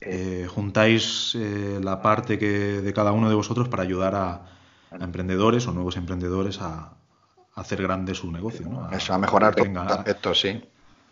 eh, 0.00 0.46
juntáis 0.48 1.34
eh, 1.34 1.80
la 1.82 2.02
parte 2.02 2.38
que, 2.38 2.48
de 2.82 2.92
cada 2.92 3.12
uno 3.12 3.28
de 3.28 3.34
vosotros 3.34 3.68
para 3.68 3.82
ayudar 3.82 4.14
a, 4.14 4.32
a 4.90 5.04
emprendedores 5.04 5.66
o 5.66 5.72
nuevos 5.72 5.96
emprendedores 5.96 6.60
a, 6.60 6.92
a 7.54 7.60
hacer 7.60 7.82
grande 7.82 8.14
su 8.14 8.30
negocio. 8.30 8.68
¿no? 8.68 8.90
Eso, 8.90 9.14
a 9.14 9.18
mejorar 9.18 9.54
que 9.54 9.62
tengan- 9.62 9.88
sí. 10.34 10.62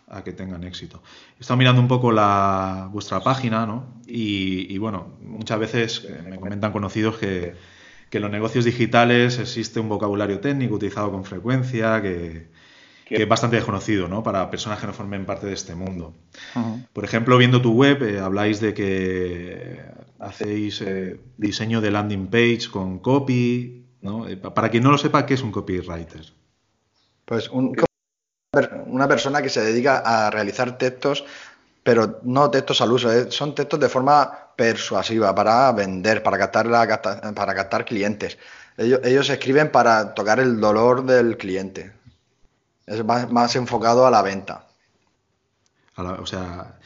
a 0.07 0.23
que 0.23 0.33
tengan 0.33 0.65
éxito. 0.65 1.03
He 1.39 1.41
estado 1.41 1.57
mirando 1.59 1.81
un 1.81 1.89
poco 1.89 2.12
la, 2.12 2.89
vuestra 2.93 3.23
página, 3.23 3.67
¿no? 3.67 4.01
Y, 4.07 4.73
y, 4.73 4.79
bueno, 4.79 5.17
muchas 5.21 5.59
veces 5.59 6.05
eh, 6.05 6.23
me 6.29 6.39
comentan 6.39 6.73
conocidos 6.73 7.17
que, 7.17 7.57
que 8.11 8.19
en 8.19 8.23
los 8.23 8.31
negocios 8.31 8.65
digitales 8.67 9.39
existe 9.39 9.81
un 9.81 9.89
vocabulario 9.89 10.41
técnico 10.41 10.75
utilizado 10.75 11.11
con 11.11 11.25
frecuencia 11.25 12.03
que, 12.03 12.51
que 13.07 13.23
es 13.23 13.29
bastante 13.29 13.57
desconocido, 13.57 14.09
¿no? 14.09 14.23
Para 14.23 14.51
personas 14.51 14.81
que 14.81 14.87
no 14.87 14.93
formen 14.93 15.27
parte 15.27 15.47
de 15.47 15.53
este 15.55 15.75
mundo. 15.75 16.15
Por 16.93 17.05
ejemplo, 17.05 17.37
viendo 17.39 17.61
tu 17.61 17.73
web, 17.73 18.03
eh, 18.03 18.21
habláis 18.21 18.61
de 18.61 18.73
que 18.75 19.81
hacéis 20.19 20.81
eh, 20.81 21.21
diseño 21.37 21.81
de 21.81 21.91
landing 21.91 22.29
page 22.29 22.69
con 22.71 22.99
copy, 23.01 23.85
¿no? 24.03 24.29
Eh, 24.29 24.37
pa- 24.37 24.55
para 24.55 24.71
quien 24.71 24.83
no 24.83 24.91
lo 24.91 24.99
sepa, 24.99 25.27
¿qué 25.27 25.35
es 25.35 25.43
un 25.43 25.53
copywriter? 25.53 26.33
Pues 27.25 27.49
un- 27.51 27.75
una 28.87 29.09
persona 29.09 29.43
que 29.43 29.49
se 29.49 29.61
dedica 29.61 29.99
a 29.99 30.31
realizar 30.31 30.79
textos, 30.79 31.25
pero 31.83 32.21
no 32.23 32.51
textos 32.51 32.81
al 32.81 32.93
uso, 32.93 33.13
eh, 33.13 33.27
son 33.31 33.55
textos 33.55 33.81
de 33.81 33.89
forma 33.89 34.31
persuasiva 34.57 35.35
para 35.35 35.71
vender, 35.73 36.23
para 36.23 36.39
captar, 36.39 36.67
la, 36.67 36.87
capta- 36.87 37.35
para 37.35 37.55
captar 37.55 37.85
clientes. 37.85 38.39
Ellos, 38.77 39.01
ellos 39.05 39.29
escriben 39.29 39.71
para 39.71 40.15
tocar 40.15 40.39
el 40.41 40.61
dolor 40.61 41.05
del 41.05 41.37
cliente. 41.37 41.93
Es 42.87 43.05
más, 43.05 43.30
más 43.30 43.57
enfocado 43.57 44.07
a 44.07 44.11
la 44.11 44.22
venta. 44.22 44.66
A 45.97 46.03
la- 46.03 46.12
o 46.14 46.26
sea, 46.26 46.78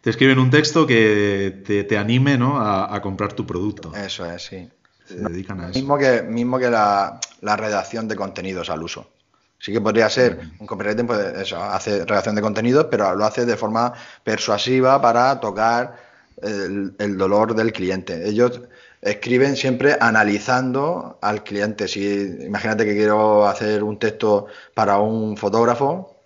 te 0.00 0.10
escriben 0.10 0.38
un 0.38 0.50
texto 0.50 0.86
que 0.86 1.62
te, 1.66 1.84
te 1.84 1.98
anime 1.98 2.38
¿no? 2.38 2.58
a, 2.60 2.94
a 2.94 3.02
comprar 3.02 3.32
tu 3.32 3.46
producto. 3.46 3.94
Eso 3.94 4.24
es, 4.26 4.42
sí. 4.44 4.68
Se 5.06 5.16
dedican 5.16 5.60
a 5.60 5.64
eso. 5.70 5.78
Mismo 5.78 5.98
que, 5.98 6.22
mismo 6.22 6.58
que 6.58 6.70
la, 6.70 7.18
la 7.40 7.56
redacción 7.56 8.08
de 8.08 8.16
contenidos 8.16 8.70
al 8.70 8.82
uso. 8.82 9.10
Sí 9.58 9.72
que 9.72 9.80
podría 9.80 10.08
ser 10.10 10.40
un 10.58 10.66
copywriting, 10.66 11.06
pues 11.06 11.20
eso, 11.36 11.62
hace 11.62 12.04
redacción 12.04 12.34
de 12.34 12.42
contenidos, 12.42 12.86
pero 12.90 13.14
lo 13.14 13.24
hace 13.24 13.44
de 13.46 13.56
forma 13.56 13.92
persuasiva 14.24 15.00
para 15.00 15.38
tocar 15.38 15.96
el, 16.42 16.94
el 16.98 17.16
dolor 17.16 17.54
del 17.54 17.72
cliente. 17.72 18.28
Ellos 18.28 18.60
escriben 19.02 19.56
siempre 19.56 19.96
analizando 20.00 21.18
al 21.20 21.42
cliente. 21.42 21.88
Si 21.88 22.04
imagínate 22.46 22.84
que 22.84 22.94
quiero 22.94 23.46
hacer 23.46 23.82
un 23.82 23.98
texto 23.98 24.46
para 24.74 24.98
un 24.98 25.36
fotógrafo, 25.36 26.16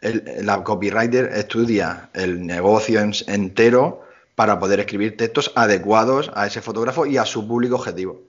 el, 0.00 0.24
la 0.42 0.64
copywriter 0.64 1.26
estudia 1.32 2.10
el 2.12 2.44
negocio 2.44 3.00
en- 3.00 3.12
entero 3.28 4.02
para 4.34 4.58
poder 4.58 4.80
escribir 4.80 5.16
textos 5.16 5.52
adecuados 5.54 6.30
a 6.34 6.46
ese 6.46 6.60
fotógrafo 6.60 7.06
y 7.06 7.18
a 7.18 7.24
su 7.24 7.46
público 7.46 7.76
objetivo. 7.76 8.20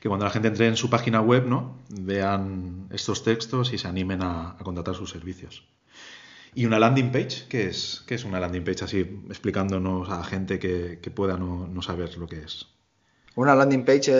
Que 0.00 0.08
cuando 0.08 0.24
la 0.24 0.30
gente 0.30 0.48
entre 0.48 0.68
en 0.68 0.76
su 0.76 0.90
página 0.90 1.20
web, 1.20 1.46
¿no? 1.46 1.76
Vean 1.88 2.88
estos 2.90 3.24
textos 3.24 3.72
y 3.72 3.78
se 3.78 3.88
animen 3.88 4.22
a, 4.22 4.50
a 4.50 4.58
contratar 4.62 4.94
sus 4.94 5.10
servicios. 5.10 5.64
¿Y 6.54 6.66
una 6.66 6.78
landing 6.78 7.10
page? 7.12 7.46
¿Qué 7.48 7.68
es? 7.68 8.02
¿Qué 8.06 8.14
es 8.14 8.24
una 8.24 8.40
landing 8.40 8.64
page? 8.64 8.84
Así 8.84 9.00
explicándonos 9.28 10.08
a 10.10 10.22
gente 10.24 10.58
que, 10.58 10.98
que 11.00 11.10
pueda 11.10 11.36
no, 11.36 11.66
no 11.66 11.82
saber 11.82 12.16
lo 12.18 12.26
que 12.26 12.40
es. 12.42 12.66
Una 13.36 13.54
landing 13.54 13.84
page 13.84 14.12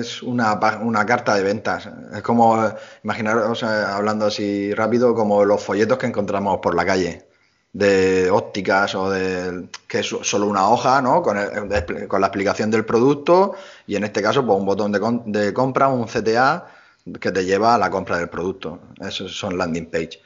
es, 0.00 0.22
una, 0.22 0.58
una 0.82 1.04
carta 1.06 1.34
de 1.34 1.42
ventas. 1.42 1.88
Es 2.14 2.22
como, 2.22 2.64
eh, 2.66 2.74
imaginaros, 3.04 3.62
eh, 3.62 3.66
hablando 3.66 4.26
así 4.26 4.72
rápido, 4.74 5.14
como 5.14 5.44
los 5.44 5.62
folletos 5.62 5.98
que 5.98 6.06
encontramos 6.06 6.58
por 6.62 6.74
la 6.74 6.86
calle, 6.86 7.26
de 7.72 8.30
ópticas 8.30 8.94
o 8.94 9.10
de 9.10 9.68
que 9.88 9.98
es 10.00 10.06
solo 10.06 10.46
una 10.46 10.68
hoja, 10.70 11.02
¿no? 11.02 11.22
Con, 11.22 11.36
el- 11.38 12.08
con 12.08 12.20
la 12.20 12.28
explicación 12.28 12.70
del 12.70 12.84
producto 12.86 13.54
y 13.86 13.96
en 13.96 14.04
este 14.04 14.22
caso, 14.22 14.46
pues 14.46 14.58
un 14.58 14.64
botón 14.66 14.92
de, 14.92 15.00
de 15.26 15.52
compra, 15.54 15.88
un 15.88 16.06
CTA 16.08 16.66
que 17.20 17.32
te 17.32 17.44
lleva 17.44 17.74
a 17.74 17.78
la 17.78 17.90
compra 17.90 18.18
del 18.18 18.28
producto. 18.30 18.80
Esos 19.00 19.36
son 19.36 19.58
landing 19.58 19.90
page. 19.90 20.20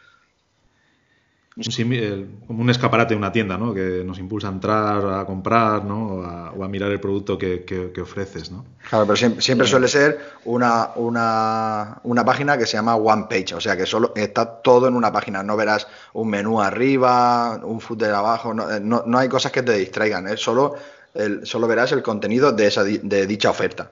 Un 1.58 2.38
como 2.46 2.62
un 2.62 2.70
escaparate 2.70 3.14
de 3.14 3.18
una 3.18 3.32
tienda, 3.32 3.58
¿no? 3.58 3.74
Que 3.74 4.02
nos 4.04 4.18
impulsa 4.20 4.46
a 4.48 4.52
entrar, 4.52 5.04
a 5.04 5.26
comprar, 5.26 5.84
¿no? 5.84 6.06
O 6.06 6.22
a, 6.24 6.52
o 6.52 6.62
a 6.62 6.68
mirar 6.68 6.90
el 6.92 7.00
producto 7.00 7.36
que, 7.36 7.64
que- 7.64 7.90
que 7.92 8.00
ofreces, 8.00 8.50
¿no? 8.52 8.64
Claro, 8.88 9.06
pero 9.06 9.16
siempre, 9.16 9.42
siempre 9.42 9.66
suele 9.66 9.88
ser 9.88 10.20
una, 10.44 10.90
una, 10.94 11.98
una 12.04 12.24
página 12.24 12.56
que 12.56 12.64
se 12.64 12.76
llama 12.76 12.94
One 12.94 13.26
Page, 13.28 13.56
o 13.56 13.60
sea 13.60 13.76
que 13.76 13.86
solo 13.86 14.12
está 14.14 14.46
todo 14.62 14.86
en 14.86 14.94
una 14.94 15.12
página. 15.12 15.42
No 15.42 15.56
verás 15.56 15.88
un 16.12 16.30
menú 16.30 16.60
arriba, 16.62 17.60
un 17.64 17.80
footer 17.80 18.12
abajo, 18.14 18.54
no, 18.54 18.70
eh, 18.70 18.78
no, 18.80 19.02
no 19.04 19.18
hay 19.18 19.28
cosas 19.28 19.50
que 19.50 19.62
te 19.64 19.76
distraigan, 19.76 20.28
es 20.28 20.40
solo, 20.40 20.76
el, 21.14 21.44
solo 21.44 21.66
verás 21.66 21.90
el 21.90 22.02
contenido 22.04 22.52
de, 22.52 22.66
esa, 22.68 22.84
de 22.84 23.26
dicha 23.26 23.50
oferta. 23.50 23.90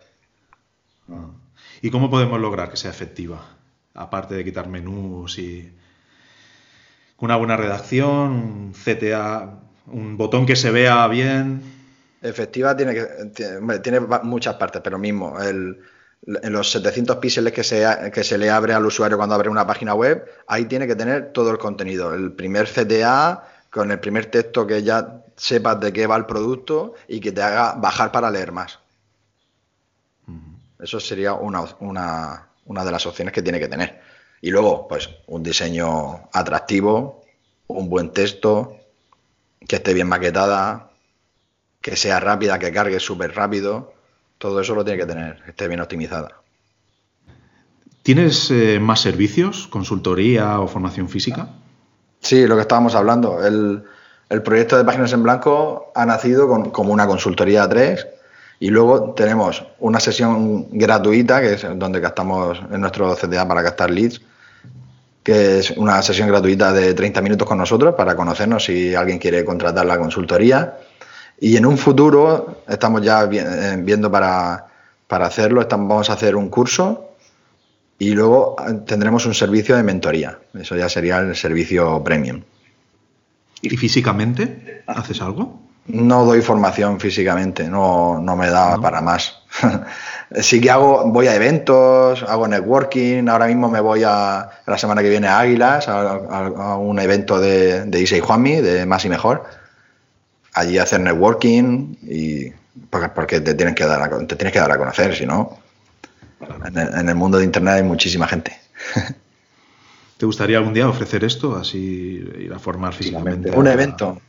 ¿Y 1.82 1.90
cómo 1.90 2.10
podemos 2.10 2.40
lograr 2.40 2.70
que 2.70 2.76
sea 2.76 2.90
efectiva? 2.90 3.44
Aparte 3.94 4.34
de 4.34 4.44
quitar 4.44 4.68
menús 4.68 5.38
y. 5.38 5.72
Con 7.16 7.26
una 7.26 7.36
buena 7.36 7.56
redacción, 7.56 8.30
un 8.30 8.72
CTA, 8.72 9.60
un 9.86 10.16
botón 10.16 10.46
que 10.46 10.56
se 10.56 10.70
vea 10.70 11.06
bien. 11.08 11.62
Efectiva 12.22 12.76
tiene 12.76 12.94
que 12.94 13.06
tiene, 13.80 14.00
muchas 14.22 14.54
partes, 14.56 14.82
pero 14.82 14.98
mismo 14.98 15.40
el, 15.40 15.80
en 16.26 16.52
los 16.52 16.70
700 16.70 17.16
píxeles 17.16 17.52
que 17.52 17.62
se, 17.62 17.84
que 18.12 18.24
se 18.24 18.36
le 18.36 18.50
abre 18.50 18.74
al 18.74 18.84
usuario 18.84 19.16
cuando 19.16 19.34
abre 19.34 19.48
una 19.48 19.66
página 19.66 19.94
web, 19.94 20.24
ahí 20.46 20.64
tiene 20.64 20.86
que 20.86 20.96
tener 20.96 21.32
todo 21.32 21.50
el 21.50 21.58
contenido. 21.58 22.14
El 22.14 22.32
primer 22.32 22.66
CTA 22.66 23.48
con 23.70 23.90
el 23.90 24.00
primer 24.00 24.26
texto 24.26 24.66
que 24.66 24.82
ya 24.82 25.22
sepas 25.36 25.78
de 25.80 25.92
qué 25.92 26.06
va 26.06 26.16
el 26.16 26.26
producto 26.26 26.94
y 27.06 27.20
que 27.20 27.32
te 27.32 27.42
haga 27.42 27.74
bajar 27.74 28.10
para 28.10 28.30
leer 28.30 28.52
más. 28.52 28.78
Eso 30.78 31.00
sería 31.00 31.34
una, 31.34 31.64
una, 31.80 32.48
una 32.66 32.84
de 32.84 32.90
las 32.90 33.06
opciones 33.06 33.32
que 33.32 33.42
tiene 33.42 33.58
que 33.58 33.68
tener. 33.68 34.00
Y 34.46 34.50
luego, 34.52 34.86
pues, 34.86 35.10
un 35.26 35.42
diseño 35.42 36.28
atractivo, 36.32 37.24
un 37.66 37.88
buen 37.90 38.12
texto, 38.12 38.76
que 39.66 39.74
esté 39.74 39.92
bien 39.92 40.06
maquetada, 40.06 40.90
que 41.80 41.96
sea 41.96 42.20
rápida, 42.20 42.56
que 42.60 42.70
cargue 42.72 43.00
súper 43.00 43.34
rápido. 43.34 43.92
Todo 44.38 44.60
eso 44.60 44.76
lo 44.76 44.84
tiene 44.84 45.00
que 45.00 45.06
tener, 45.06 45.42
que 45.42 45.50
esté 45.50 45.66
bien 45.66 45.80
optimizada. 45.80 46.28
¿Tienes 48.04 48.48
eh, 48.52 48.78
más 48.78 49.00
servicios, 49.00 49.66
consultoría 49.66 50.60
o 50.60 50.68
formación 50.68 51.08
física? 51.08 51.48
Sí, 52.20 52.46
lo 52.46 52.54
que 52.54 52.62
estábamos 52.62 52.94
hablando. 52.94 53.44
El, 53.44 53.82
el 54.28 54.42
proyecto 54.44 54.78
de 54.78 54.84
Páginas 54.84 55.12
en 55.12 55.24
Blanco 55.24 55.90
ha 55.92 56.06
nacido 56.06 56.46
con- 56.46 56.70
como 56.70 56.92
una 56.92 57.08
consultoría 57.08 57.68
3 57.68 58.06
y 58.60 58.68
luego 58.68 59.12
tenemos 59.14 59.64
una 59.80 59.98
sesión 59.98 60.68
gratuita, 60.70 61.40
que 61.40 61.54
es 61.54 61.66
donde 61.74 61.98
gastamos 61.98 62.60
en 62.70 62.80
nuestro 62.80 63.12
CTA 63.16 63.48
para 63.48 63.62
gastar 63.62 63.90
leads, 63.90 64.20
que 65.26 65.58
es 65.58 65.72
una 65.72 66.00
sesión 66.02 66.28
gratuita 66.28 66.72
de 66.72 66.94
30 66.94 67.20
minutos 67.20 67.48
con 67.48 67.58
nosotros 67.58 67.96
para 67.96 68.14
conocernos 68.14 68.62
si 68.62 68.94
alguien 68.94 69.18
quiere 69.18 69.44
contratar 69.44 69.84
la 69.84 69.98
consultoría. 69.98 70.78
Y 71.40 71.56
en 71.56 71.66
un 71.66 71.76
futuro 71.76 72.62
estamos 72.68 73.02
ya 73.02 73.24
eh, 73.24 73.76
viendo 73.80 74.08
para, 74.08 74.68
para 75.08 75.26
hacerlo, 75.26 75.62
estamos, 75.62 75.88
vamos 75.88 76.10
a 76.10 76.12
hacer 76.12 76.36
un 76.36 76.48
curso 76.48 77.10
y 77.98 78.12
luego 78.12 78.54
eh, 78.68 78.82
tendremos 78.86 79.26
un 79.26 79.34
servicio 79.34 79.74
de 79.74 79.82
mentoría. 79.82 80.38
Eso 80.54 80.76
ya 80.76 80.88
sería 80.88 81.18
el 81.18 81.34
servicio 81.34 82.04
premium. 82.04 82.42
¿Y 83.62 83.70
físicamente 83.70 84.84
haces 84.86 85.20
algo? 85.20 85.60
No 85.88 86.24
doy 86.24 86.42
formación 86.42 86.98
físicamente, 86.98 87.68
no, 87.68 88.20
no 88.20 88.36
me 88.36 88.50
da 88.50 88.76
¿No? 88.76 88.82
para 88.82 89.00
más. 89.00 89.42
sí 90.40 90.60
que 90.60 90.70
hago, 90.70 91.10
voy 91.10 91.28
a 91.28 91.34
eventos, 91.34 92.22
hago 92.24 92.48
networking, 92.48 93.28
ahora 93.28 93.46
mismo 93.46 93.68
me 93.68 93.80
voy 93.80 94.02
a 94.04 94.48
la 94.66 94.78
semana 94.78 95.02
que 95.02 95.10
viene 95.10 95.28
a 95.28 95.38
Águilas, 95.38 95.88
a, 95.88 96.00
a- 96.00 96.46
a 96.46 96.76
un 96.76 96.98
evento 96.98 97.38
de, 97.40 97.84
de 97.84 98.00
Isa 98.00 98.16
y 98.16 98.20
Juanmi, 98.20 98.56
de 98.56 98.84
Más 98.86 99.04
y 99.04 99.08
Mejor. 99.08 99.44
Allí 100.54 100.78
hacer 100.78 101.00
networking 101.00 101.96
y 102.02 102.50
porque, 102.90 103.08
porque 103.10 103.40
te 103.40 103.54
tienes 103.54 103.74
que 103.74 103.84
dar 103.84 104.02
a, 104.02 104.26
te 104.26 104.36
tienes 104.36 104.52
que 104.52 104.58
dar 104.58 104.72
a 104.72 104.78
conocer, 104.78 105.14
si 105.14 105.26
no. 105.26 105.58
En 106.74 107.08
el, 107.08 107.14
mundo 107.14 107.38
de 107.38 107.44
Internet 107.44 107.74
hay 107.76 107.82
muchísima 107.82 108.26
gente. 108.26 108.58
¿Te 110.16 110.26
gustaría 110.26 110.58
algún 110.58 110.74
día 110.74 110.88
ofrecer 110.88 111.24
esto, 111.24 111.56
así 111.56 111.78
ir 112.38 112.52
a 112.54 112.58
formar 112.58 112.92
físicamente? 112.94 113.50
Un 113.50 113.66
evento. 113.66 114.20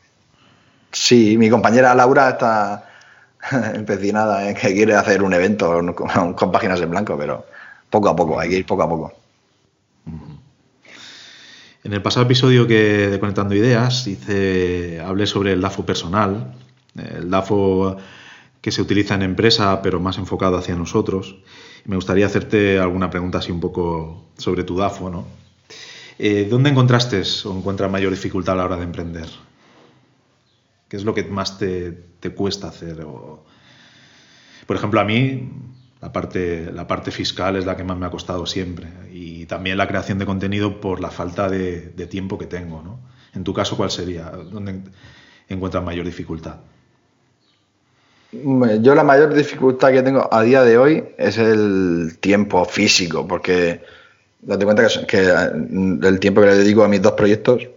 Sí, 0.99 1.37
mi 1.37 1.47
compañera 1.47 1.93
Laura 1.93 2.29
está 2.29 2.89
empecinada 3.75 4.49
en 4.49 4.55
que 4.55 4.73
quiere 4.73 4.95
hacer 4.95 5.21
un 5.21 5.31
evento 5.31 5.79
con, 5.95 6.51
páginas 6.51 6.81
en 6.81 6.89
blanco, 6.89 7.15
pero 7.15 7.45
poco 7.89 8.09
a 8.09 8.15
poco, 8.15 8.39
hay 8.39 8.49
que 8.49 8.57
ir 8.57 8.65
poco 8.65 8.81
a 8.81 8.89
poco. 8.89 9.13
En 11.83 11.93
el 11.93 12.01
pasado 12.01 12.25
episodio 12.25 12.67
que 12.67 13.09
de 13.09 13.19
Conectando 13.19 13.53
Ideas 13.53 14.07
hice, 14.07 14.99
hablé 14.99 15.27
sobre 15.27 15.53
el 15.53 15.61
DAFO 15.61 15.85
personal, 15.85 16.55
el 16.97 17.29
DAFO 17.29 17.97
que 18.59 18.71
se 18.71 18.81
utiliza 18.81 19.13
en 19.13 19.21
empresa 19.21 19.81
pero 19.83 19.99
más 19.99 20.17
enfocado 20.17 20.57
hacia 20.57 20.75
nosotros. 20.75 21.37
Me 21.85 21.95
gustaría 21.95 22.25
hacerte 22.25 22.79
alguna 22.79 23.11
pregunta 23.11 23.37
así 23.37 23.51
un 23.51 23.59
poco 23.59 24.25
sobre 24.37 24.63
tu 24.63 24.75
DAFO, 24.75 25.11
¿no? 25.11 25.25
Eh, 26.17 26.47
¿Dónde 26.49 26.71
encontraste 26.71 27.21
o 27.45 27.55
encuentras 27.55 27.91
mayor 27.91 28.11
dificultad 28.11 28.55
a 28.55 28.57
la 28.57 28.65
hora 28.65 28.77
de 28.77 28.83
emprender? 28.83 29.46
¿Qué 30.87 30.97
es 30.97 31.03
lo 31.03 31.13
que 31.13 31.23
más 31.23 31.57
te, 31.57 31.97
cuesta 32.35 32.67
hacer? 32.67 33.05
Por 34.65 34.75
ejemplo, 34.75 34.99
a 34.99 35.03
mí 35.03 35.49
la 36.01 36.11
parte, 36.11 36.71
la 36.71 36.87
parte 36.87 37.11
fiscal 37.11 37.55
es 37.55 37.65
la 37.65 37.75
que 37.75 37.83
más 37.83 37.97
me 37.97 38.05
ha 38.05 38.11
costado 38.11 38.45
siempre 38.45 38.87
y 39.11 39.45
también 39.45 39.77
la 39.77 39.87
creación 39.87 40.19
de 40.19 40.25
contenido 40.25 40.79
por 40.79 40.99
la 40.99 41.09
falta 41.09 41.49
de, 41.49 42.07
tiempo 42.09 42.37
que 42.37 42.45
tengo. 42.45 42.81
¿no? 42.81 42.99
En 43.33 43.43
tu 43.43 43.53
caso, 43.53 43.75
¿cuál 43.75 43.91
sería? 43.91 44.25
¿Dónde 44.25 44.81
encuentras 45.49 45.83
mayor 45.83 46.05
dificultad? 46.05 46.57
Yo 48.31 48.93
la 48.93 49.03
mayor 49.03 49.33
dificultad 49.33 49.91
que 49.91 50.03
tengo 50.03 50.27
a 50.31 50.43
día 50.43 50.61
de 50.63 50.77
hoy 50.77 51.03
es 51.17 51.37
el 51.37 52.17
tiempo 52.19 52.65
físico, 52.65 53.25
porque 53.25 53.81
date 54.41 54.65
cuenta 54.65 54.85
que, 55.07 55.17
el 56.07 56.19
tiempo 56.19 56.41
que 56.41 56.47
le 56.47 56.57
dedico 56.57 56.83
a 56.83 56.87
mis 56.87 57.01
dos 57.01 57.13
proyectos 57.13 57.67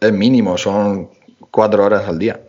es 0.00 0.12
mínimo, 0.12 0.58
son 0.58 1.08
cuatro 1.50 1.84
horas 1.84 2.06
al 2.06 2.18
día. 2.18 2.45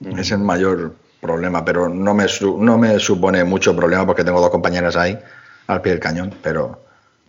Es 0.00 0.30
el 0.30 0.38
mayor 0.38 0.94
problema, 1.20 1.64
pero 1.64 1.88
no 1.88 2.14
me, 2.14 2.26
no 2.58 2.78
me 2.78 2.98
supone 2.98 3.44
mucho 3.44 3.74
problema 3.74 4.06
porque 4.06 4.24
tengo 4.24 4.40
dos 4.40 4.50
compañeras 4.50 4.96
ahí 4.96 5.18
al 5.66 5.82
pie 5.82 5.92
del 5.92 6.00
cañón, 6.00 6.34
pero 6.42 6.84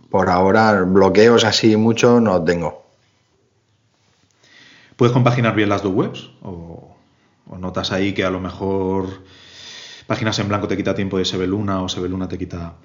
por 0.09 0.29
ahora 0.29 0.81
bloqueos 0.83 1.43
así 1.43 1.75
mucho 1.75 2.19
no 2.19 2.43
tengo. 2.43 2.85
¿Puedes 4.95 5.13
compaginar 5.13 5.55
bien 5.55 5.69
las 5.69 5.83
dos 5.83 5.93
webs? 5.93 6.29
¿O 6.41 6.97
¿O 7.49 7.57
notas 7.57 7.91
ahí 7.91 8.13
que 8.13 8.25
a 8.25 8.29
lo 8.29 8.39
mejor 8.39 9.23
páginas 10.05 10.39
en 10.39 10.49
blanco 10.49 10.67
te 10.67 10.75
quita 10.75 10.95
tiempo 10.95 11.17
de 11.17 11.25
Sebeluna 11.25 11.81
o 11.81 11.89
Sebeluna 11.89 12.27
te 12.27 12.37
quita 12.37 12.75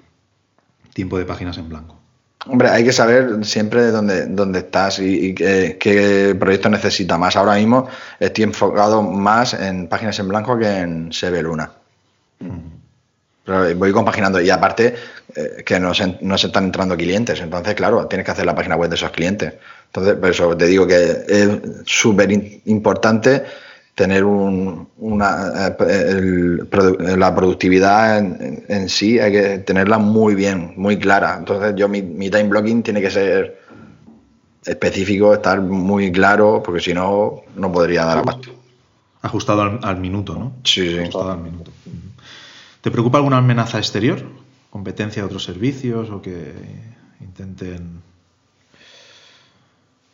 tiempo 0.93 1.17
de 1.17 1.25
páginas 1.25 1.57
en 1.57 1.69
blanco? 1.69 1.99
Hombre, 2.45 2.69
hay 2.69 2.83
que 2.83 2.91
saber 2.91 3.45
siempre 3.45 3.87
dónde, 3.87 4.25
dónde 4.25 4.59
estás 4.59 4.99
y, 4.99 5.33
qué, 5.33 6.35
proyecto 6.37 6.69
necesita 6.69 7.17
más. 7.17 7.35
Ahora 7.35 7.55
mismo 7.55 7.87
estoy 8.19 8.43
enfocado 8.43 9.01
más 9.01 9.53
en 9.53 9.87
páginas 9.87 10.19
en 10.19 10.27
blanco 10.27 10.57
que 10.57 10.79
en 10.79 11.13
Sebeluna. 11.13 11.71
Pero 13.45 13.75
voy 13.75 13.91
compaginando 13.91 14.41
y 14.41 14.49
aparte 14.49 14.95
eh, 15.35 15.63
que 15.65 15.79
no 15.79 15.93
se, 15.93 16.17
no 16.21 16.37
se, 16.37 16.47
están 16.47 16.65
entrando 16.65 16.95
clientes, 16.95 17.39
entonces 17.41 17.75
claro, 17.75 18.07
tienes 18.07 18.25
que 18.25 18.31
hacer 18.31 18.45
la 18.45 18.55
página 18.55 18.75
web 18.75 18.89
de 18.89 18.95
esos 18.95 19.11
clientes. 19.11 19.53
Entonces, 19.87 20.15
por 20.15 20.29
eso 20.29 20.57
te 20.57 20.65
digo 20.65 20.87
que 20.87 21.23
es 21.27 21.49
súper 21.85 22.31
importante 22.65 23.43
tener 23.95 24.23
un, 24.23 24.87
una, 24.97 25.75
eh, 25.87 26.57
la 27.17 27.35
productividad 27.35 28.17
en, 28.17 28.89
sí, 28.89 29.19
hay 29.19 29.31
que 29.31 29.57
tenerla 29.59 29.99
muy 29.99 30.35
bien, 30.35 30.73
muy 30.77 30.97
clara. 30.97 31.35
Entonces 31.37 31.75
yo 31.75 31.87
mi, 31.87 32.01
time 32.01 32.45
blocking 32.45 32.81
tiene 32.81 33.01
que 33.01 33.11
ser 33.11 33.61
específico, 34.65 35.33
estar 35.33 35.61
muy 35.61 36.11
claro, 36.11 36.63
porque 36.63 36.81
si 36.81 36.93
no, 36.93 37.41
no 37.55 37.71
podría 37.71 38.05
dar 38.05 38.19
abasto. 38.19 38.49
Ajustado 39.21 39.79
al, 39.81 39.99
minuto, 39.99 40.33
¿no? 40.33 40.53
Sí, 40.63 40.89
sí. 40.89 40.99
Ajustado 40.99 41.31
al 41.31 41.41
minuto. 41.41 41.71
¿Te 42.81 42.91
preocupa 42.91 43.19
alguna 43.19 43.37
amenaza 43.37 43.77
exterior? 43.77 44.21
¿Competencia 44.69 45.21
de 45.21 45.27
otros 45.27 45.43
servicios 45.43 46.09
o 46.09 46.21
que 46.21 46.51
intenten 47.21 48.01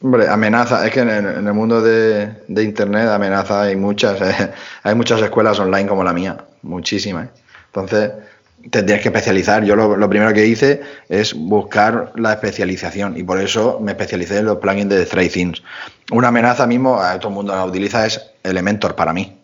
Hombre, 0.01 0.29
amenaza, 0.29 0.85
es 0.87 0.93
que 0.93 1.01
en, 1.01 1.09
el 1.09 1.53
mundo 1.53 1.81
de, 1.81 2.33
Internet 2.47 3.09
amenaza 3.09 3.63
hay 3.63 3.75
muchas, 3.75 4.21
eh. 4.41 4.51
hay 4.83 4.95
muchas 4.95 5.21
escuelas 5.21 5.59
online 5.59 5.89
como 5.89 6.03
la 6.03 6.13
mía, 6.13 6.37
muchísimas. 6.61 7.27
Entonces, 7.67 8.11
te 8.71 8.83
tienes 8.83 9.01
que 9.01 9.09
especializar. 9.09 9.63
Yo 9.65 9.75
lo, 9.75 10.09
primero 10.09 10.33
que 10.33 10.45
hice 10.45 10.81
es 11.09 11.33
buscar 11.33 12.13
la 12.15 12.33
especialización 12.33 13.17
y 13.17 13.23
por 13.23 13.41
eso 13.41 13.79
me 13.81 13.91
especialicé 13.91 14.39
en 14.39 14.45
los 14.45 14.59
plugins 14.59 14.89
de 14.89 15.05
ThreadThings. 15.05 15.63
Una 16.11 16.29
amenaza 16.29 16.65
mismo, 16.65 16.99
a 17.01 17.19
todo 17.19 17.29
el 17.29 17.35
mundo 17.35 17.53
la 17.53 17.65
utiliza, 17.65 18.05
es 18.05 18.21
Elementor 18.43 18.95
para 18.95 19.11
mí, 19.11 19.37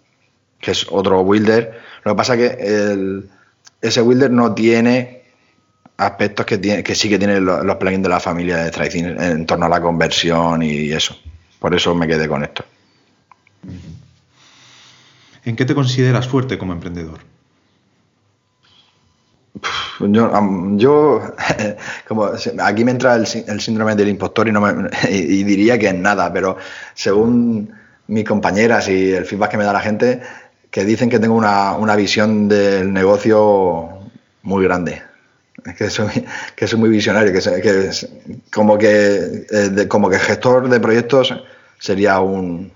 que 0.60 0.72
es 0.72 0.88
otro 0.89 1.24
builder. 1.24 1.80
Lo 2.03 2.14
que 2.14 2.18
pasa 2.18 2.36
es 2.36 2.56
que 2.56 3.24
ese 3.82 4.01
builder 4.01 4.32
no 4.32 4.53
tiene 4.53 5.25
aspectos 5.98 6.46
que, 6.46 6.58
tiene, 6.58 6.84
que 6.84 6.96
sí 6.96 7.10
que 7.10 7.18
tienen 7.18 7.46
los, 7.46 7.76
plugins 7.76 8.04
de 8.04 8.10
la 8.10 8.20
familia 8.20 8.58
de 8.58 8.72
Tricing 8.72 9.22
en 9.22 9.46
torno 9.46 9.66
a 9.66 9.70
la 9.70 9.82
conversión 9.82 10.62
y 10.62 10.91
eso. 10.91 11.18
Por 11.60 11.74
eso 11.74 11.96
me 11.96 12.08
quedé 12.08 12.28
con 12.28 12.43
esto. 12.43 12.66
¿En 15.46 15.56
qué 15.56 15.66
te 15.66 15.76
consideras 15.76 16.28
fuerte 16.28 16.58
como 16.58 16.74
emprendedor? 16.74 17.20
Yo, 20.00 21.22
como 22.08 22.30
aquí 22.62 22.84
me 22.84 22.91
entra 22.91 23.16
el, 23.16 23.26
síndrome 23.26 23.96
del 23.96 24.10
impostor 24.10 24.50
y, 24.50 24.52
no 24.52 24.60
me, 24.60 24.89
y, 25.10 25.43
diría 25.43 25.80
que 25.80 25.88
en 25.88 26.02
nada, 26.02 26.32
pero 26.34 26.58
según 26.93 27.74
mis 28.08 28.26
compañeras 28.26 28.89
y 28.89 29.14
el 29.14 29.26
feedback 29.26 29.52
que 29.52 29.58
me 29.58 29.64
da 29.64 29.72
la 29.72 29.80
gente, 29.80 30.22
que 30.70 30.84
dicen 30.84 31.10
que 31.10 31.20
tengo 31.20 31.36
una, 31.36 31.74
una 31.74 31.96
visión 31.96 32.50
del 32.50 32.91
negocio 32.91 33.89
muy 34.43 34.64
grande 34.66 35.02
que 35.78 35.89
soy, 35.89 36.26
que 36.56 36.68
soy 36.68 36.80
muy 36.80 36.89
visionario, 36.89 37.34
que, 37.34 37.39
que 37.62 37.89
como 38.51 38.78
que 38.78 39.45
eh, 39.49 39.88
como 39.88 40.10
que 40.10 40.20
gestor 40.20 40.70
de 40.70 40.80
proyectos 40.80 41.34
sería 41.80 42.20
un, 42.20 42.72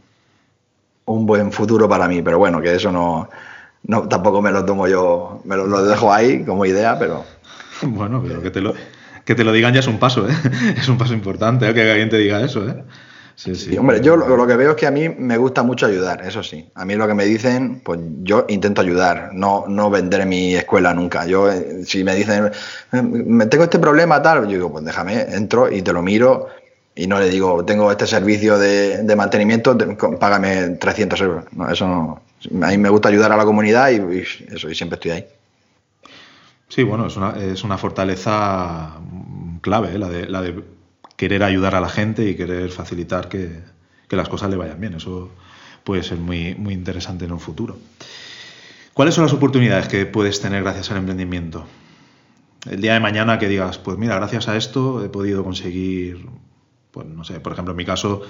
un 1.06 1.26
buen 1.26 1.52
futuro 1.52 1.90
para 1.90 2.08
mí, 2.08 2.22
pero 2.22 2.38
bueno, 2.38 2.62
que 2.62 2.76
eso 2.76 2.92
no, 2.92 3.30
no 3.84 4.08
tampoco 4.08 4.42
me 4.42 4.52
lo 4.52 4.66
tomo 4.66 4.88
yo, 4.88 5.42
me 5.46 5.56
lo, 5.56 5.84
dejo 5.84 6.14
ahí 6.14 6.44
como 6.44 6.66
idea, 6.66 6.98
pero 6.98 7.26
bueno, 7.82 8.24
pero 8.26 8.42
que 8.42 8.52
te 8.52 8.62
lo 8.62 8.74
que 9.26 9.36
te 9.36 9.44
lo 9.44 9.52
digan 9.52 9.74
ya 9.74 9.82
es 9.82 9.88
un 9.88 10.00
paso, 10.00 10.28
¿eh? 10.28 10.34
Es 10.78 10.88
un 10.90 10.98
paso 10.98 11.14
importante 11.14 11.70
¿eh? 11.70 11.74
que 11.74 11.92
alguien 11.92 12.10
te 12.10 12.18
diga 12.18 12.42
eso, 12.42 12.68
¿eh? 12.68 12.84
Sí, 13.40 13.56
sí. 13.56 13.78
hombre, 13.78 14.02
yo 14.02 14.18
lo, 14.18 14.46
que 14.46 14.58
veo 14.58 14.72
es 14.72 14.76
que 14.76 14.86
a 14.86 14.92
mí 14.92 15.08
me 15.08 15.38
gusta 15.38 15.64
mucho 15.64 15.86
ayudar, 15.86 16.28
eso 16.28 16.44
sí. 16.44 16.70
A 16.76 16.84
mí 16.84 16.96
lo 16.96 17.08
que 17.08 17.14
me 17.14 17.24
dicen, 17.24 17.80
pues 17.80 17.98
yo 18.22 18.46
intento 18.50 18.82
ayudar, 18.82 19.30
no, 19.32 19.64
no 19.66 19.90
vender 19.90 20.26
mi 20.26 20.56
escuela 20.56 20.94
nunca. 20.94 21.26
Yo, 21.26 21.50
eh, 21.50 21.86
si 21.86 22.04
me 22.04 22.16
dicen, 22.16 22.52
eh, 22.92 23.48
tengo 23.50 23.64
este 23.64 23.80
problema, 23.80 24.22
tal, 24.22 24.44
yo 24.44 24.56
digo, 24.56 24.72
pues 24.74 24.84
déjame, 24.84 25.22
entro 25.22 25.72
y 25.72 25.82
te 25.82 25.94
lo 25.94 26.02
miro 26.02 26.48
y 26.94 27.08
no 27.08 27.18
le 27.18 27.30
digo, 27.30 27.64
tengo 27.64 27.90
este 27.90 28.08
servicio 28.08 28.60
de, 28.60 29.16
mantenimiento, 29.16 29.78
págame 30.20 30.72
300 30.72 31.22
euros. 31.22 31.46
No, 31.54 31.70
eso 31.72 31.88
no. 31.88 32.22
A 32.62 32.72
mí 32.72 32.78
me 32.78 32.90
gusta 32.90 33.08
ayudar 33.08 33.32
a 33.32 33.38
la 33.38 33.46
comunidad 33.46 33.90
y, 33.90 34.20
eso, 34.54 34.70
y 34.70 34.76
siempre 34.76 34.96
estoy 34.96 35.12
ahí. 35.12 35.26
Sí, 36.68 36.84
bueno, 36.84 37.08
es 37.08 37.16
una, 37.16 37.42
es 37.42 37.64
una 37.64 37.78
fortaleza 37.78 38.98
clave, 39.62 39.96
¿eh? 39.96 39.98
la, 39.98 40.10
de, 40.10 40.28
la 40.28 40.42
de 40.42 40.62
querer 41.20 41.44
ayudar 41.44 41.76
a 41.76 41.82
la 41.82 41.90
gente 41.90 42.30
y 42.30 42.36
querer 42.36 42.70
facilitar 42.70 43.28
que, 43.28 43.60
las 44.10 44.30
cosas 44.30 44.50
le 44.50 44.56
vayan 44.56 44.80
bien. 44.80 44.94
Eso 44.94 45.30
puede 45.84 46.02
ser 46.02 46.18
muy, 46.18 46.56
muy 46.56 46.74
interesante 46.74 47.26
en 47.26 47.34
un 47.34 47.42
futuro. 47.42 47.78
¿Cuáles 48.94 49.16
son 49.16 49.26
las 49.26 49.34
oportunidades 49.34 49.90
que 49.90 50.06
puedes 50.06 50.40
tener 50.40 50.64
gracias 50.64 50.92
al 50.92 50.98
emprendimiento? 51.00 51.66
El 52.70 52.80
día 52.80 52.94
de 52.94 53.02
mañana 53.02 53.38
que 53.38 53.50
digas, 53.50 53.78
pues 53.80 53.98
mira, 53.98 54.16
gracias 54.16 54.48
a 54.48 54.56
esto 54.56 55.04
he 55.04 55.10
podido 55.10 55.44
conseguir, 55.44 56.26
pues 56.92 57.06
no 57.06 57.26
sé, 57.26 57.42
por 57.42 57.52
ejemplo, 57.52 57.74
en 57.74 57.78
mi 57.78 57.86
caso, 57.86 58.22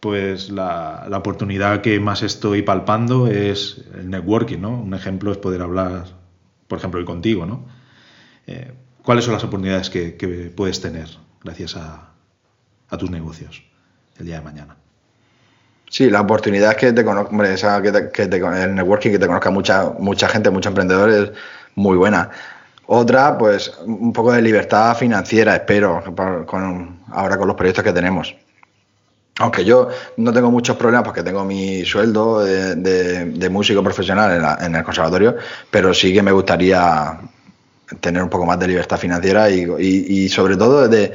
pues 0.00 0.50
la, 0.50 1.06
oportunidad 1.12 1.80
que 1.80 2.00
más 2.00 2.24
estoy 2.24 2.62
palpando 2.62 3.28
es 3.28 3.84
el 3.94 4.10
networking, 4.10 4.58
¿no? 4.58 4.76
Un 4.80 4.94
ejemplo 4.94 5.30
es 5.30 5.38
poder 5.38 5.62
hablar, 5.62 6.06
por 6.66 6.78
ejemplo, 6.78 6.98
hoy 6.98 7.06
contigo, 7.06 7.46
¿no? 7.46 7.66
Eh, 8.48 8.72
¿Cuáles 9.04 9.24
son 9.24 9.34
las 9.34 9.44
oportunidades 9.44 9.90
que 9.90 10.52
puedes 10.56 10.80
tener 10.80 11.08
gracias 11.44 11.76
a, 11.76 12.15
a 12.90 12.96
tus 12.96 13.10
negocios 13.10 13.62
el 14.18 14.26
día 14.26 14.36
de 14.36 14.42
mañana. 14.42 14.76
Sí, 15.88 16.10
la 16.10 16.20
oportunidad 16.20 16.72
es 16.72 16.76
que 16.76 16.92
te 16.92 17.04
conozca, 17.04 17.30
que, 18.12 18.22
el 18.22 18.74
networking, 18.74 19.10
que 19.10 19.18
te 19.18 19.26
conozca 19.26 19.50
mucha, 19.50 19.92
mucha 19.98 20.28
gente, 20.28 20.50
muchos 20.50 20.70
emprendedores, 20.70 21.30
muy 21.76 21.96
buena. 21.96 22.30
Otra, 22.86 23.36
pues 23.38 23.72
un 23.84 24.12
poco 24.12 24.32
de 24.32 24.42
libertad 24.42 24.96
financiera, 24.96 25.54
espero, 25.54 26.02
con, 26.46 27.00
ahora 27.12 27.36
con 27.36 27.46
los 27.46 27.56
proyectos 27.56 27.84
que 27.84 27.92
tenemos. 27.92 28.34
Aunque 29.38 29.64
yo 29.64 29.88
no 30.16 30.32
tengo 30.32 30.50
muchos 30.50 30.76
problemas 30.76 31.04
porque 31.04 31.22
tengo 31.22 31.44
mi 31.44 31.84
sueldo 31.84 32.42
de, 32.44 33.48
músico 33.50 33.82
profesional 33.82 34.58
en, 34.60 34.66
en, 34.66 34.74
el 34.76 34.82
conservatorio, 34.82 35.36
pero 35.70 35.92
sí 35.92 36.12
que 36.12 36.22
me 36.22 36.32
gustaría 36.32 37.18
tener 38.00 38.22
un 38.22 38.28
poco 38.28 38.46
más 38.46 38.58
de 38.58 38.68
libertad 38.68 38.98
financiera 38.98 39.48
y, 39.50 40.28
sobre 40.28 40.56
todo 40.56 40.88
de, 40.88 41.12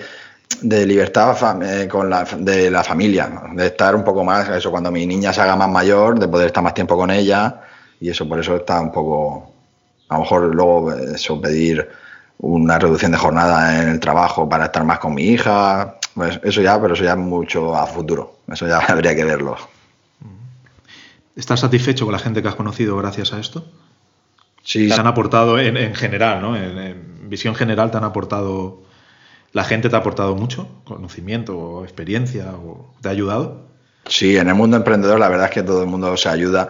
libertad 0.63 1.61
eh, 1.63 1.87
con 1.87 2.09
la, 2.09 2.23
de 2.23 2.69
la 2.69 2.83
familia, 2.83 3.31
de 3.53 3.67
estar 3.67 3.95
un 3.95 4.03
poco 4.03 4.23
más, 4.23 4.49
eso 4.49 4.71
cuando 4.71 4.91
mi 4.91 5.05
niña 5.05 5.33
se 5.33 5.41
haga 5.41 5.55
más 5.55 5.69
mayor, 5.69 6.19
de 6.19 6.27
poder 6.27 6.47
estar 6.47 6.63
más 6.63 6.73
tiempo 6.73 6.97
con 6.97 7.11
ella 7.11 7.61
y 7.99 8.09
eso 8.09 8.27
por 8.27 8.39
eso 8.39 8.55
está 8.55 8.79
un 8.81 8.91
poco, 8.91 9.51
a 10.09 10.15
lo 10.15 10.21
mejor 10.21 10.55
luego 10.55 10.91
eso 10.93 11.39
pedir 11.39 11.87
una 12.39 12.79
reducción 12.79 13.11
de 13.11 13.17
jornada 13.17 13.81
en 13.81 13.89
el 13.89 13.99
trabajo 13.99 14.49
para 14.49 14.65
estar 14.65 14.83
más 14.83 14.99
con 14.99 15.13
mi 15.13 15.23
hija, 15.23 15.97
pues 16.15 16.39
eso 16.43 16.61
ya, 16.61 16.81
pero 16.81 16.95
eso 16.95 17.03
ya 17.03 17.15
mucho 17.15 17.75
a 17.75 17.85
futuro, 17.85 18.39
eso 18.51 18.67
ya 18.67 18.79
habría 18.87 19.15
que 19.15 19.23
verlo. 19.23 19.55
¿Estás 21.35 21.61
satisfecho 21.61 22.05
con 22.05 22.13
la 22.13 22.19
gente 22.19 22.41
que 22.41 22.47
has 22.47 22.55
conocido 22.55 22.97
gracias 22.97 23.31
a 23.33 23.39
esto? 23.39 23.65
Sí. 24.63 24.89
Te 24.89 24.93
han 24.93 25.07
aportado 25.07 25.57
en, 25.59 25.95
general, 25.95 26.41
¿no? 26.41 26.55
En, 26.55 27.29
visión 27.29 27.55
general 27.55 27.91
te 27.91 27.97
han 27.97 28.03
aportado, 28.03 28.81
la 29.53 29.63
gente 29.63 29.89
te 29.89 29.95
ha 29.95 29.99
aportado 29.99 30.35
mucho, 30.35 30.67
conocimiento 30.85 31.57
o 31.57 31.83
experiencia, 31.83 32.53
o 32.53 32.93
te 33.01 33.09
ha 33.09 33.11
ayudado. 33.11 33.69
Sí, 34.07 34.35
en 34.35 34.47
el 34.47 34.55
mundo 34.55 34.77
emprendedor 34.77 35.19
la 35.19 35.29
verdad 35.29 35.47
es 35.47 35.53
que 35.53 35.63
todo 35.63 35.83
el 35.83 35.87
mundo 35.87 36.17
se 36.17 36.29
ayuda. 36.29 36.69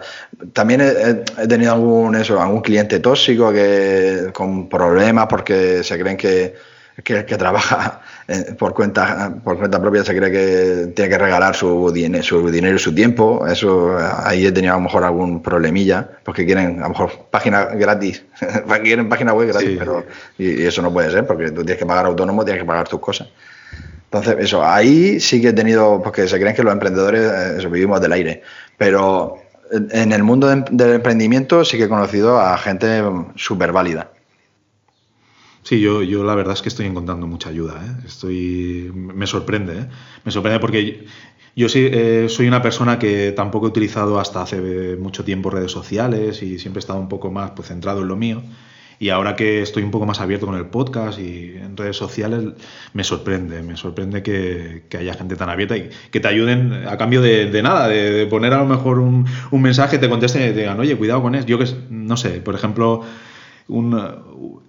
También 0.52 0.80
he, 0.80 1.46
tenido 1.46 1.72
algún, 1.72 2.14
eso, 2.14 2.40
algún 2.40 2.60
cliente 2.60 3.00
tóxico 3.00 3.52
que 3.52 4.30
con 4.34 4.68
problemas 4.68 5.26
porque 5.28 5.82
se 5.82 5.98
creen 5.98 6.16
que, 6.16 6.54
que, 7.02 7.24
que 7.24 7.36
trabaja 7.36 8.02
eh, 8.28 8.54
por 8.58 8.74
cuenta 8.74 9.34
por 9.42 9.58
cuenta 9.58 9.80
propia 9.80 10.04
se 10.04 10.14
cree 10.16 10.30
que 10.30 10.92
tiene 10.94 11.10
que 11.10 11.18
regalar 11.18 11.54
su, 11.54 11.90
dinero, 11.90 12.22
su 12.22 12.50
dinero 12.50 12.76
y 12.76 12.78
su 12.78 12.94
tiempo. 12.94 13.46
Eso 13.46 13.96
ahí 13.98 14.46
he 14.46 14.52
tenido 14.52 14.74
a 14.74 14.76
lo 14.76 14.82
mejor 14.82 15.04
algún 15.04 15.42
problemilla 15.42 16.08
porque 16.22 16.44
quieren 16.44 16.80
a 16.80 16.82
lo 16.84 16.88
mejor 16.90 17.10
página 17.30 17.64
gratis, 17.66 18.24
quieren 18.82 19.08
página 19.08 19.32
web 19.32 19.48
gratis, 19.48 19.76
pero 19.78 20.04
y, 20.38 20.64
eso 20.64 20.82
no 20.82 20.92
puede 20.92 21.10
ser 21.10 21.26
porque 21.26 21.50
tú 21.50 21.64
tienes 21.64 21.78
que 21.78 21.86
pagar 21.86 22.06
autónomo, 22.06 22.44
tienes 22.44 22.62
que 22.62 22.66
pagar 22.66 22.88
tus 22.88 23.00
cosas. 23.00 23.28
Entonces, 24.04 24.36
eso, 24.40 24.62
ahí 24.62 25.18
sí 25.20 25.40
que 25.40 25.48
he 25.48 25.52
tenido, 25.54 26.02
porque 26.02 26.28
se 26.28 26.38
creen 26.38 26.54
que 26.54 26.62
los 26.62 26.72
emprendedores 26.74 27.64
eh, 27.64 27.66
vivimos 27.68 27.98
del 27.98 28.12
aire, 28.12 28.42
pero 28.76 29.38
en 29.72 30.12
el 30.12 30.22
mundo 30.22 30.48
del 30.48 30.92
emprendimiento 30.92 31.64
sí 31.64 31.78
que 31.78 31.84
he 31.84 31.88
conocido 31.88 32.38
a 32.38 32.58
gente 32.58 33.02
súper 33.36 33.72
válida. 33.72 34.10
Sí, 35.62 35.80
yo, 35.80 36.02
yo 36.02 36.24
la 36.24 36.34
verdad 36.34 36.54
es 36.54 36.62
que 36.62 36.68
estoy 36.68 36.86
encontrando 36.86 37.26
mucha 37.26 37.48
ayuda. 37.48 37.80
¿eh? 37.84 38.02
Estoy, 38.06 38.90
me 38.94 39.26
sorprende. 39.26 39.78
¿eh? 39.78 39.86
Me 40.24 40.32
sorprende 40.32 40.58
porque 40.58 41.06
yo 41.54 41.68
sí, 41.68 41.88
eh, 41.90 42.26
soy 42.28 42.48
una 42.48 42.62
persona 42.62 42.98
que 42.98 43.32
tampoco 43.32 43.66
he 43.66 43.68
utilizado 43.68 44.18
hasta 44.18 44.42
hace 44.42 44.96
mucho 44.96 45.24
tiempo 45.24 45.50
redes 45.50 45.70
sociales 45.70 46.42
y 46.42 46.58
siempre 46.58 46.78
he 46.78 46.82
estado 46.82 46.98
un 46.98 47.08
poco 47.08 47.30
más 47.30 47.52
pues, 47.52 47.68
centrado 47.68 48.02
en 48.02 48.08
lo 48.08 48.16
mío. 48.16 48.42
Y 48.98 49.10
ahora 49.10 49.34
que 49.34 49.62
estoy 49.62 49.82
un 49.82 49.90
poco 49.90 50.06
más 50.06 50.20
abierto 50.20 50.46
con 50.46 50.54
el 50.54 50.66
podcast 50.66 51.18
y 51.18 51.56
en 51.56 51.76
redes 51.76 51.96
sociales, 51.96 52.54
me 52.92 53.02
sorprende, 53.02 53.62
me 53.62 53.76
sorprende 53.76 54.22
que, 54.22 54.84
haya 54.96 55.14
gente 55.14 55.34
tan 55.34 55.48
abierta 55.48 55.76
y 55.76 55.90
que 56.10 56.20
te 56.20 56.28
ayuden 56.28 56.86
a 56.86 56.96
cambio 56.96 57.20
de, 57.20 57.62
nada, 57.62 57.88
de, 57.88 58.26
poner 58.26 58.52
a 58.52 58.58
lo 58.58 58.66
mejor 58.66 59.00
un, 59.00 59.26
un, 59.50 59.62
mensaje, 59.62 59.98
te 59.98 60.08
contesten 60.08 60.42
y 60.42 60.54
te 60.54 60.60
digan, 60.60 60.78
oye, 60.78 60.96
cuidado 60.96 61.20
con 61.20 61.34
eso. 61.34 61.46
Yo 61.48 61.58
que 61.58 61.66
no 61.90 62.16
sé, 62.16 62.40
por 62.40 62.54
ejemplo, 62.54 63.02
un, 63.68 63.98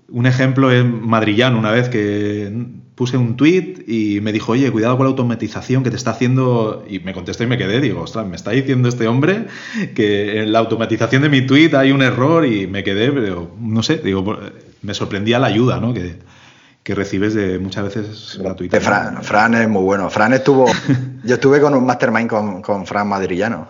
un 0.09 0.25
ejemplo 0.25 0.71
es 0.71 0.85
madrillano, 0.85 1.57
una 1.59 1.71
vez 1.71 1.89
que 1.89 2.51
puse 2.95 3.17
un 3.17 3.35
tweet 3.35 3.83
y 3.87 4.21
me 4.21 4.31
dijo, 4.31 4.51
oye, 4.51 4.71
cuidado 4.71 4.97
con 4.97 5.05
la 5.05 5.09
automatización 5.09 5.83
que 5.83 5.89
te 5.89 5.95
está 5.95 6.11
haciendo. 6.11 6.85
Y 6.87 6.99
me 6.99 7.13
contesté 7.13 7.45
y 7.45 7.47
me 7.47 7.57
quedé, 7.57 7.81
digo, 7.81 8.01
ostras, 8.01 8.27
me 8.27 8.35
está 8.35 8.51
diciendo 8.51 8.89
este 8.89 9.07
hombre 9.07 9.47
que 9.95 10.41
en 10.41 10.51
la 10.51 10.59
automatización 10.59 11.21
de 11.23 11.29
mi 11.29 11.45
tweet 11.45 11.75
hay 11.75 11.91
un 11.91 12.01
error 12.01 12.45
y 12.45 12.67
me 12.67 12.83
quedé, 12.83 13.11
pero 13.11 13.51
no 13.59 13.83
sé, 13.83 13.97
digo, 13.97 14.37
me 14.81 14.93
sorprendía 14.93 15.39
la 15.39 15.47
ayuda, 15.47 15.79
¿no? 15.79 15.93
Que, 15.93 16.15
que 16.83 16.93
recibes 16.93 17.33
de 17.33 17.59
muchas 17.59 17.85
veces 17.85 18.37
gratuita. 18.41 18.79
Fran, 18.81 19.23
Fran, 19.23 19.53
es 19.55 19.69
muy 19.69 19.83
bueno. 19.83 20.09
Fran 20.09 20.33
estuvo. 20.33 20.65
yo 21.23 21.35
estuve 21.35 21.61
con 21.61 21.73
un 21.73 21.85
mastermind 21.85 22.29
con, 22.29 22.61
con 22.61 22.85
Fran 22.85 23.07
Madrillano. 23.07 23.69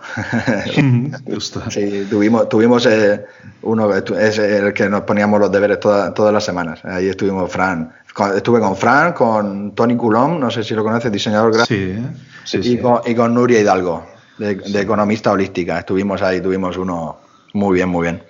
sí, 1.70 2.06
tuvimos, 2.10 2.48
tuvimos 2.48 2.86
eh, 2.86 3.24
uno, 3.62 3.94
es 3.94 4.38
el 4.38 4.72
que 4.72 4.88
nos 4.88 5.02
poníamos 5.02 5.38
los 5.38 5.52
deberes 5.52 5.78
todas 5.78 6.32
las 6.32 6.44
semanas. 6.44 6.84
Ahí 6.84 7.08
estuvimos 7.08 7.50
Fran. 7.52 7.92
Estuve 8.36 8.60
con 8.60 8.76
Fran, 8.76 9.12
con 9.12 9.74
Tony 9.74 9.96
Coulomb, 9.96 10.40
no 10.40 10.50
sé 10.50 10.64
si 10.64 10.74
lo 10.74 10.82
conoces, 10.82 11.10
diseñador 11.10 11.54
gráfico. 11.54 12.02
Sí, 12.44 12.60
sí, 12.62 12.72
y, 12.72 12.78
Con, 12.78 13.00
y, 13.06 13.14
con, 13.14 13.32
Nuria 13.34 13.60
Hidalgo, 13.60 14.06
de, 14.38 14.56
de 14.56 14.80
economista 14.80 15.32
holística. 15.32 15.78
Estuvimos 15.78 16.20
ahí, 16.22 16.40
tuvimos 16.40 16.76
uno 16.76 17.16
muy 17.52 17.74
bien, 17.74 17.88
muy 17.88 18.02
bien. 18.02 18.22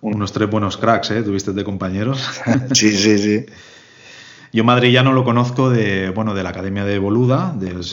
Unos 0.00 0.32
tres 0.32 0.48
buenos 0.48 0.76
cracks, 0.76 1.10
¿eh? 1.10 1.22
Tuviste 1.22 1.52
de 1.52 1.64
compañeros. 1.64 2.40
sí, 2.72 2.96
sí, 2.96 3.18
sí. 3.18 3.46
Yo 4.52 4.64
Madrid 4.64 4.90
ya 4.90 5.02
no 5.02 5.12
lo 5.12 5.24
conozco 5.24 5.70
de, 5.70 6.10
bueno, 6.10 6.34
de 6.34 6.42
la 6.42 6.50
Academia 6.50 6.84
de 6.84 6.98
Boluda, 6.98 7.54
del, 7.54 7.84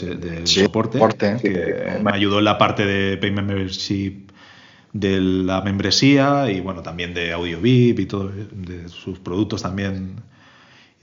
soporte, 0.47 0.99
que 1.41 1.99
me 2.01 2.11
ayudó 2.11 2.39
en 2.39 2.45
la 2.45 2.57
parte 2.57 2.85
de 2.85 3.17
Pay 3.17 3.31
Membership 3.31 4.25
de 4.93 5.19
la 5.19 5.61
membresía 5.61 6.49
y 6.49 6.61
bueno, 6.61 6.81
también 6.81 7.13
de 7.13 7.33
AudioVip 7.33 7.99
y 7.99 8.05
todo, 8.05 8.29
de 8.29 8.87
sus 8.87 9.19
productos 9.19 9.61
también. 9.61 10.15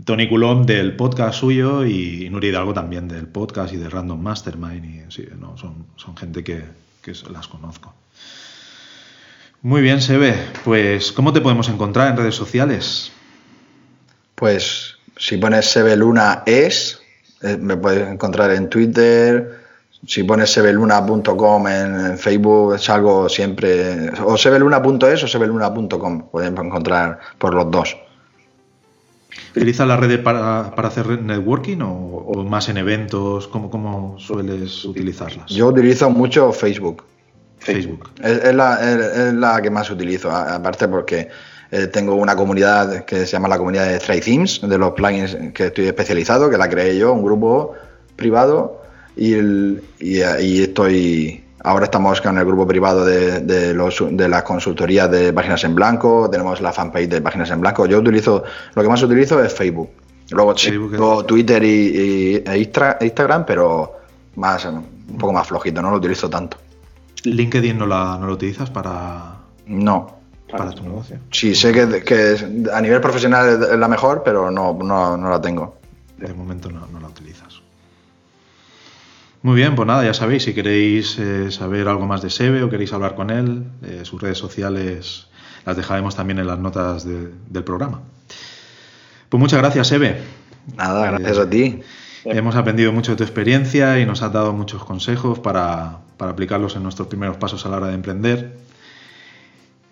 Tony 0.06 0.28
Coulomb 0.28 0.64
del 0.64 0.96
podcast 0.96 1.38
suyo 1.38 1.84
y 1.84 2.28
Nuria 2.30 2.50
Hidalgo 2.50 2.72
también 2.72 3.06
del 3.06 3.28
podcast 3.28 3.74
y 3.74 3.76
de 3.76 3.90
Random 3.90 4.20
Mastermind. 4.20 4.84
Y, 4.84 5.12
sí, 5.12 5.26
no, 5.38 5.58
son, 5.58 5.86
son 5.96 6.16
gente 6.16 6.42
que, 6.42 6.64
que 7.02 7.12
las 7.30 7.46
conozco. 7.46 7.94
Muy 9.60 9.82
bien, 9.82 10.00
Sebe. 10.00 10.34
Pues, 10.64 11.12
¿cómo 11.12 11.34
te 11.34 11.42
podemos 11.42 11.68
encontrar 11.68 12.08
en 12.08 12.16
redes 12.16 12.34
sociales? 12.34 13.12
Pues 14.34 14.91
si 15.22 15.36
pones 15.36 15.70
Sebeluna 15.70 16.42
es, 16.46 17.00
eh, 17.42 17.56
me 17.56 17.76
puedes 17.76 18.08
encontrar 18.08 18.50
en 18.50 18.68
Twitter. 18.68 19.56
Si 20.04 20.24
pones 20.24 20.50
sebeluna.com 20.50 21.68
en, 21.68 22.18
Facebook, 22.18 22.74
es 22.74 22.90
algo 22.90 23.28
siempre. 23.28 24.10
O 24.24 24.36
sebeluna.es 24.36 25.22
o 25.22 25.28
sebeluna.com. 25.28 26.22
Pueden 26.28 26.58
encontrar 26.58 27.20
por 27.38 27.54
los 27.54 27.70
dos. 27.70 27.96
¿Utilizas 29.54 29.86
las 29.86 30.00
redes 30.00 30.18
para, 30.18 30.62
hacer 30.62 31.06
networking 31.22 31.78
o, 31.82 32.44
más 32.44 32.68
en 32.68 32.78
eventos? 32.78 33.46
¿Cómo, 33.46 33.70
¿Cómo, 33.70 34.18
sueles 34.18 34.84
utilizarlas? 34.84 35.48
Yo 35.48 35.68
utilizo 35.68 36.10
mucho 36.10 36.52
Facebook. 36.52 37.04
Facebook. 37.60 38.10
Es, 38.20 38.52
la, 38.52 38.74
es, 38.82 39.32
la, 39.34 39.62
que 39.62 39.70
más 39.70 39.88
utilizo, 39.88 40.32
aparte 40.32 40.88
porque 40.88 41.28
eh, 41.74 41.86
tengo 41.86 42.16
una 42.16 42.36
comunidad 42.36 43.06
que 43.06 43.24
se 43.24 43.32
llama 43.32 43.48
la 43.48 43.56
comunidad 43.56 43.88
de 43.88 43.98
Trade 43.98 44.20
Themes, 44.20 44.60
de 44.60 44.76
los 44.76 44.92
plugins 44.92 45.34
que 45.54 45.68
estoy 45.68 45.86
especializado, 45.86 46.50
que 46.50 46.58
la 46.58 46.68
creé 46.68 46.98
yo, 46.98 47.14
un 47.14 47.22
grupo 47.24 47.72
privado, 48.14 48.82
y, 49.16 49.36
y, 49.98 50.20
estoy. 50.60 51.42
Ahora 51.64 51.86
estamos 51.86 52.20
con 52.20 52.36
el 52.36 52.44
grupo 52.44 52.66
privado 52.66 53.06
de, 53.06 53.40
de, 53.40 53.72
los, 53.72 54.04
de 54.10 54.28
las 54.28 54.42
consultorías 54.42 55.10
de 55.10 55.32
páginas 55.32 55.64
en 55.64 55.74
blanco, 55.74 56.28
tenemos 56.30 56.60
la 56.60 56.74
fanpage 56.74 57.08
de 57.08 57.22
páginas 57.22 57.50
en 57.50 57.62
blanco. 57.62 57.86
Yo 57.86 58.00
utilizo, 58.00 58.44
lo 58.74 58.82
que 58.82 58.88
más 58.90 59.02
utilizo 59.02 59.42
es 59.42 59.54
Facebook. 59.54 59.88
Luego 60.30 60.54
Facebook, 60.54 61.26
Twitter 61.26 61.64
y, 61.64 62.42
e 62.44 62.68
Instagram, 63.00 63.46
pero 63.46 63.94
más 64.36 64.66
un 64.66 65.16
poco 65.18 65.32
más 65.32 65.48
flojito, 65.48 65.80
no 65.80 65.90
lo 65.90 65.96
utilizo 65.96 66.28
tanto. 66.28 66.58
¿LinkedIn 67.24 67.78
no, 67.78 67.86
la, 67.86 68.18
no 68.20 68.26
lo 68.26 68.34
utilizas 68.34 68.68
para...? 68.68 69.36
No 69.64 70.21
para 70.56 70.72
tu 70.72 70.82
negocio. 70.82 71.18
Sí, 71.30 71.54
sé 71.54 71.72
que, 71.72 72.68
a 72.72 72.80
nivel 72.80 73.00
profesional 73.00 73.62
es 73.62 73.78
la 73.78 73.88
mejor, 73.88 74.22
pero 74.24 74.50
no, 74.50 74.72
no, 74.74 75.30
la 75.30 75.40
tengo. 75.40 75.78
De 76.18 76.32
momento 76.32 76.70
no, 76.70 76.86
la 77.00 77.08
utilizas. 77.08 77.60
Muy 79.42 79.56
bien, 79.56 79.74
pues 79.74 79.86
nada, 79.88 80.04
ya 80.04 80.14
sabéis, 80.14 80.44
si 80.44 80.54
queréis 80.54 81.18
eh, 81.18 81.50
saber 81.50 81.88
algo 81.88 82.06
más 82.06 82.22
de 82.22 82.30
Sebe 82.30 82.62
o 82.62 82.70
queréis 82.70 82.92
hablar 82.92 83.16
con 83.16 83.30
él, 83.30 83.64
eh, 83.82 84.02
sus 84.04 84.22
redes 84.22 84.38
sociales 84.38 85.26
las 85.66 85.76
dejaremos 85.76 86.14
también 86.14 86.38
en 86.38 86.46
las 86.46 86.58
notas 86.58 87.04
del 87.04 87.64
programa. 87.64 88.02
Pues 89.28 89.40
muchas 89.40 89.58
gracias, 89.58 89.88
Sebe. 89.88 90.20
Nada, 90.76 91.10
gracias 91.10 91.38
a 91.38 91.50
ti. 91.50 91.80
Hemos 92.24 92.54
aprendido 92.54 92.92
mucho 92.92 93.12
de 93.12 93.16
tu 93.16 93.24
experiencia 93.24 93.98
y 93.98 94.06
nos 94.06 94.22
has 94.22 94.32
dado 94.32 94.52
muchos 94.52 94.84
consejos 94.84 95.40
para, 95.40 95.98
para 96.16 96.32
aplicarlos 96.32 96.76
en 96.76 96.84
nuestros 96.84 97.08
primeros 97.08 97.36
pasos 97.36 97.66
a 97.66 97.68
la 97.68 97.78
hora 97.78 97.88
de 97.88 97.94
emprender. 97.94 98.56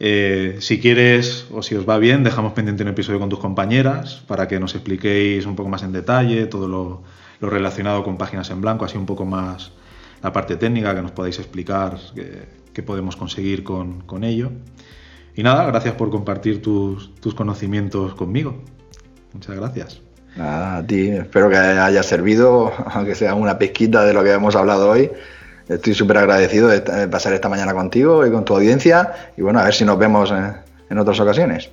Eh, 0.02 0.56
si 0.60 0.80
quieres 0.80 1.46
o 1.52 1.62
si 1.62 1.74
os 1.74 1.86
va 1.86 1.98
bien, 1.98 2.24
dejamos 2.24 2.54
pendiente 2.54 2.82
un 2.82 2.88
episodio 2.88 3.20
con 3.20 3.28
tus 3.28 3.38
compañeras 3.38 4.22
para 4.26 4.48
que 4.48 4.58
nos 4.58 4.74
expliquéis 4.74 5.44
un 5.44 5.56
poco 5.56 5.68
más 5.68 5.82
en 5.82 5.92
detalle 5.92 6.46
todo 6.46 6.68
lo, 6.68 7.02
relacionado 7.46 8.02
con 8.02 8.16
páginas 8.16 8.48
en 8.48 8.62
blanco, 8.62 8.86
así 8.86 8.96
un 8.96 9.04
poco 9.04 9.26
más 9.26 9.72
la 10.22 10.32
parte 10.32 10.56
técnica, 10.56 10.94
que 10.94 11.02
nos 11.02 11.10
podáis 11.10 11.38
explicar 11.38 11.98
qué, 12.14 12.82
podemos 12.82 13.14
conseguir 13.14 13.62
con, 13.62 14.24
ello. 14.24 14.52
Y 15.36 15.42
nada, 15.42 15.66
gracias 15.66 15.94
por 15.96 16.08
compartir 16.08 16.62
tus, 16.62 17.14
tus 17.16 17.34
conocimientos 17.34 18.14
conmigo. 18.14 18.62
Muchas 19.34 19.54
gracias. 19.54 20.00
Nada, 20.34 20.78
a 20.78 20.86
ti. 20.86 21.08
Espero 21.10 21.50
que 21.50 21.56
haya 21.56 22.02
servido, 22.02 22.72
aunque 22.86 23.14
sea 23.14 23.34
una 23.34 23.58
pesquita 23.58 24.06
de 24.06 24.14
lo 24.14 24.24
que 24.24 24.32
hemos 24.32 24.56
hablado 24.56 24.90
hoy. 24.90 25.10
Estoy 25.70 25.94
súper 25.94 26.18
agradecido 26.18 26.66
de 26.66 26.80
pasar 27.06 27.32
esta 27.32 27.48
mañana 27.48 27.72
contigo 27.72 28.26
y 28.26 28.30
con 28.32 28.44
tu 28.44 28.54
audiencia 28.56 29.30
y 29.36 29.42
bueno, 29.42 29.60
a 29.60 29.64
ver 29.64 29.72
si 29.72 29.84
nos 29.84 29.96
vemos 29.98 30.32
en, 30.32 30.98
otras 30.98 31.20
ocasiones. 31.20 31.70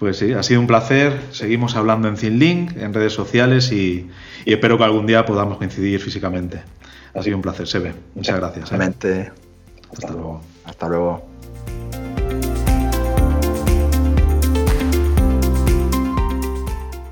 Pues 0.00 0.16
sí, 0.18 0.32
ha 0.32 0.42
sido 0.42 0.58
un 0.58 0.66
placer. 0.66 1.16
Seguimos 1.30 1.76
hablando 1.76 2.08
en 2.08 2.16
ZinLink, 2.16 2.76
en 2.76 2.92
redes 2.92 3.12
sociales 3.12 3.70
y, 3.70 4.10
espero 4.44 4.76
que 4.76 4.84
algún 4.84 5.06
día 5.06 5.24
podamos 5.24 5.58
coincidir 5.58 6.00
físicamente. 6.00 6.60
Ha 7.14 7.22
sido 7.22 7.36
un 7.36 7.42
placer, 7.42 7.68
Sebe. 7.68 7.94
Muchas 8.16 8.36
gracias. 8.36 8.72
¿eh? 9.04 9.30
Hasta 9.92 10.10
luego. 10.10 10.40
Hasta 10.64 10.88
luego. 10.88 11.26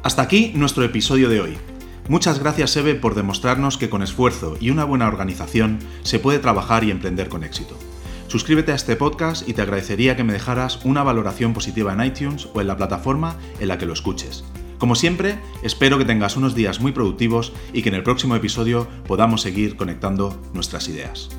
Hasta 0.03 0.23
aquí 0.23 0.53
nuestro 0.57 0.83
episodio 0.83 1.29
de 1.29 1.41
hoy. 1.41 1.74
Muchas 2.07 2.39
gracias, 2.39 2.71
Sebe, 2.71 2.95
por 2.95 3.15
demostrarnos 3.15 3.79
que 3.79 3.89
con 3.89 4.03
esfuerzo 4.03 4.59
y 4.61 4.69
una 4.69 4.85
buena 4.85 5.09
organización 5.09 5.79
se 6.03 6.19
puede 6.19 6.39
trabajar 6.39 6.85
y 6.85 6.91
emprender 6.91 7.31
con 7.31 7.45
éxito. 7.45 7.79
Suscríbete 8.29 8.73
a 8.73 8.75
este 8.75 8.95
podcast 8.97 9.49
y 9.49 9.55
te 9.55 9.63
agradecería 9.63 10.15
que 10.15 10.25
me 10.25 10.35
dejaras 10.35 10.85
una 10.85 11.03
valoración 11.03 11.55
positiva 11.55 11.95
en 11.95 12.05
iTunes 12.05 12.49
o 12.53 12.61
en 12.61 12.67
la 12.67 12.77
plataforma 12.77 13.39
en 13.59 13.69
la 13.69 13.79
que 13.79 13.87
lo 13.87 13.95
escuches. 13.95 14.45
Como 14.77 14.97
siempre, 14.97 15.39
espero 15.63 15.97
que 15.97 16.05
tengas 16.05 16.37
unos 16.37 16.55
días 16.55 16.79
muy 16.79 16.93
productivos 16.93 17.55
y 17.73 17.81
que 17.81 17.89
en 17.89 17.95
el 17.95 18.03
próximo 18.03 18.37
episodio 18.37 18.87
podamos 19.07 19.41
seguir 19.41 19.77
conectando 19.77 20.39
nuestras 20.53 20.89
ideas. 20.89 21.31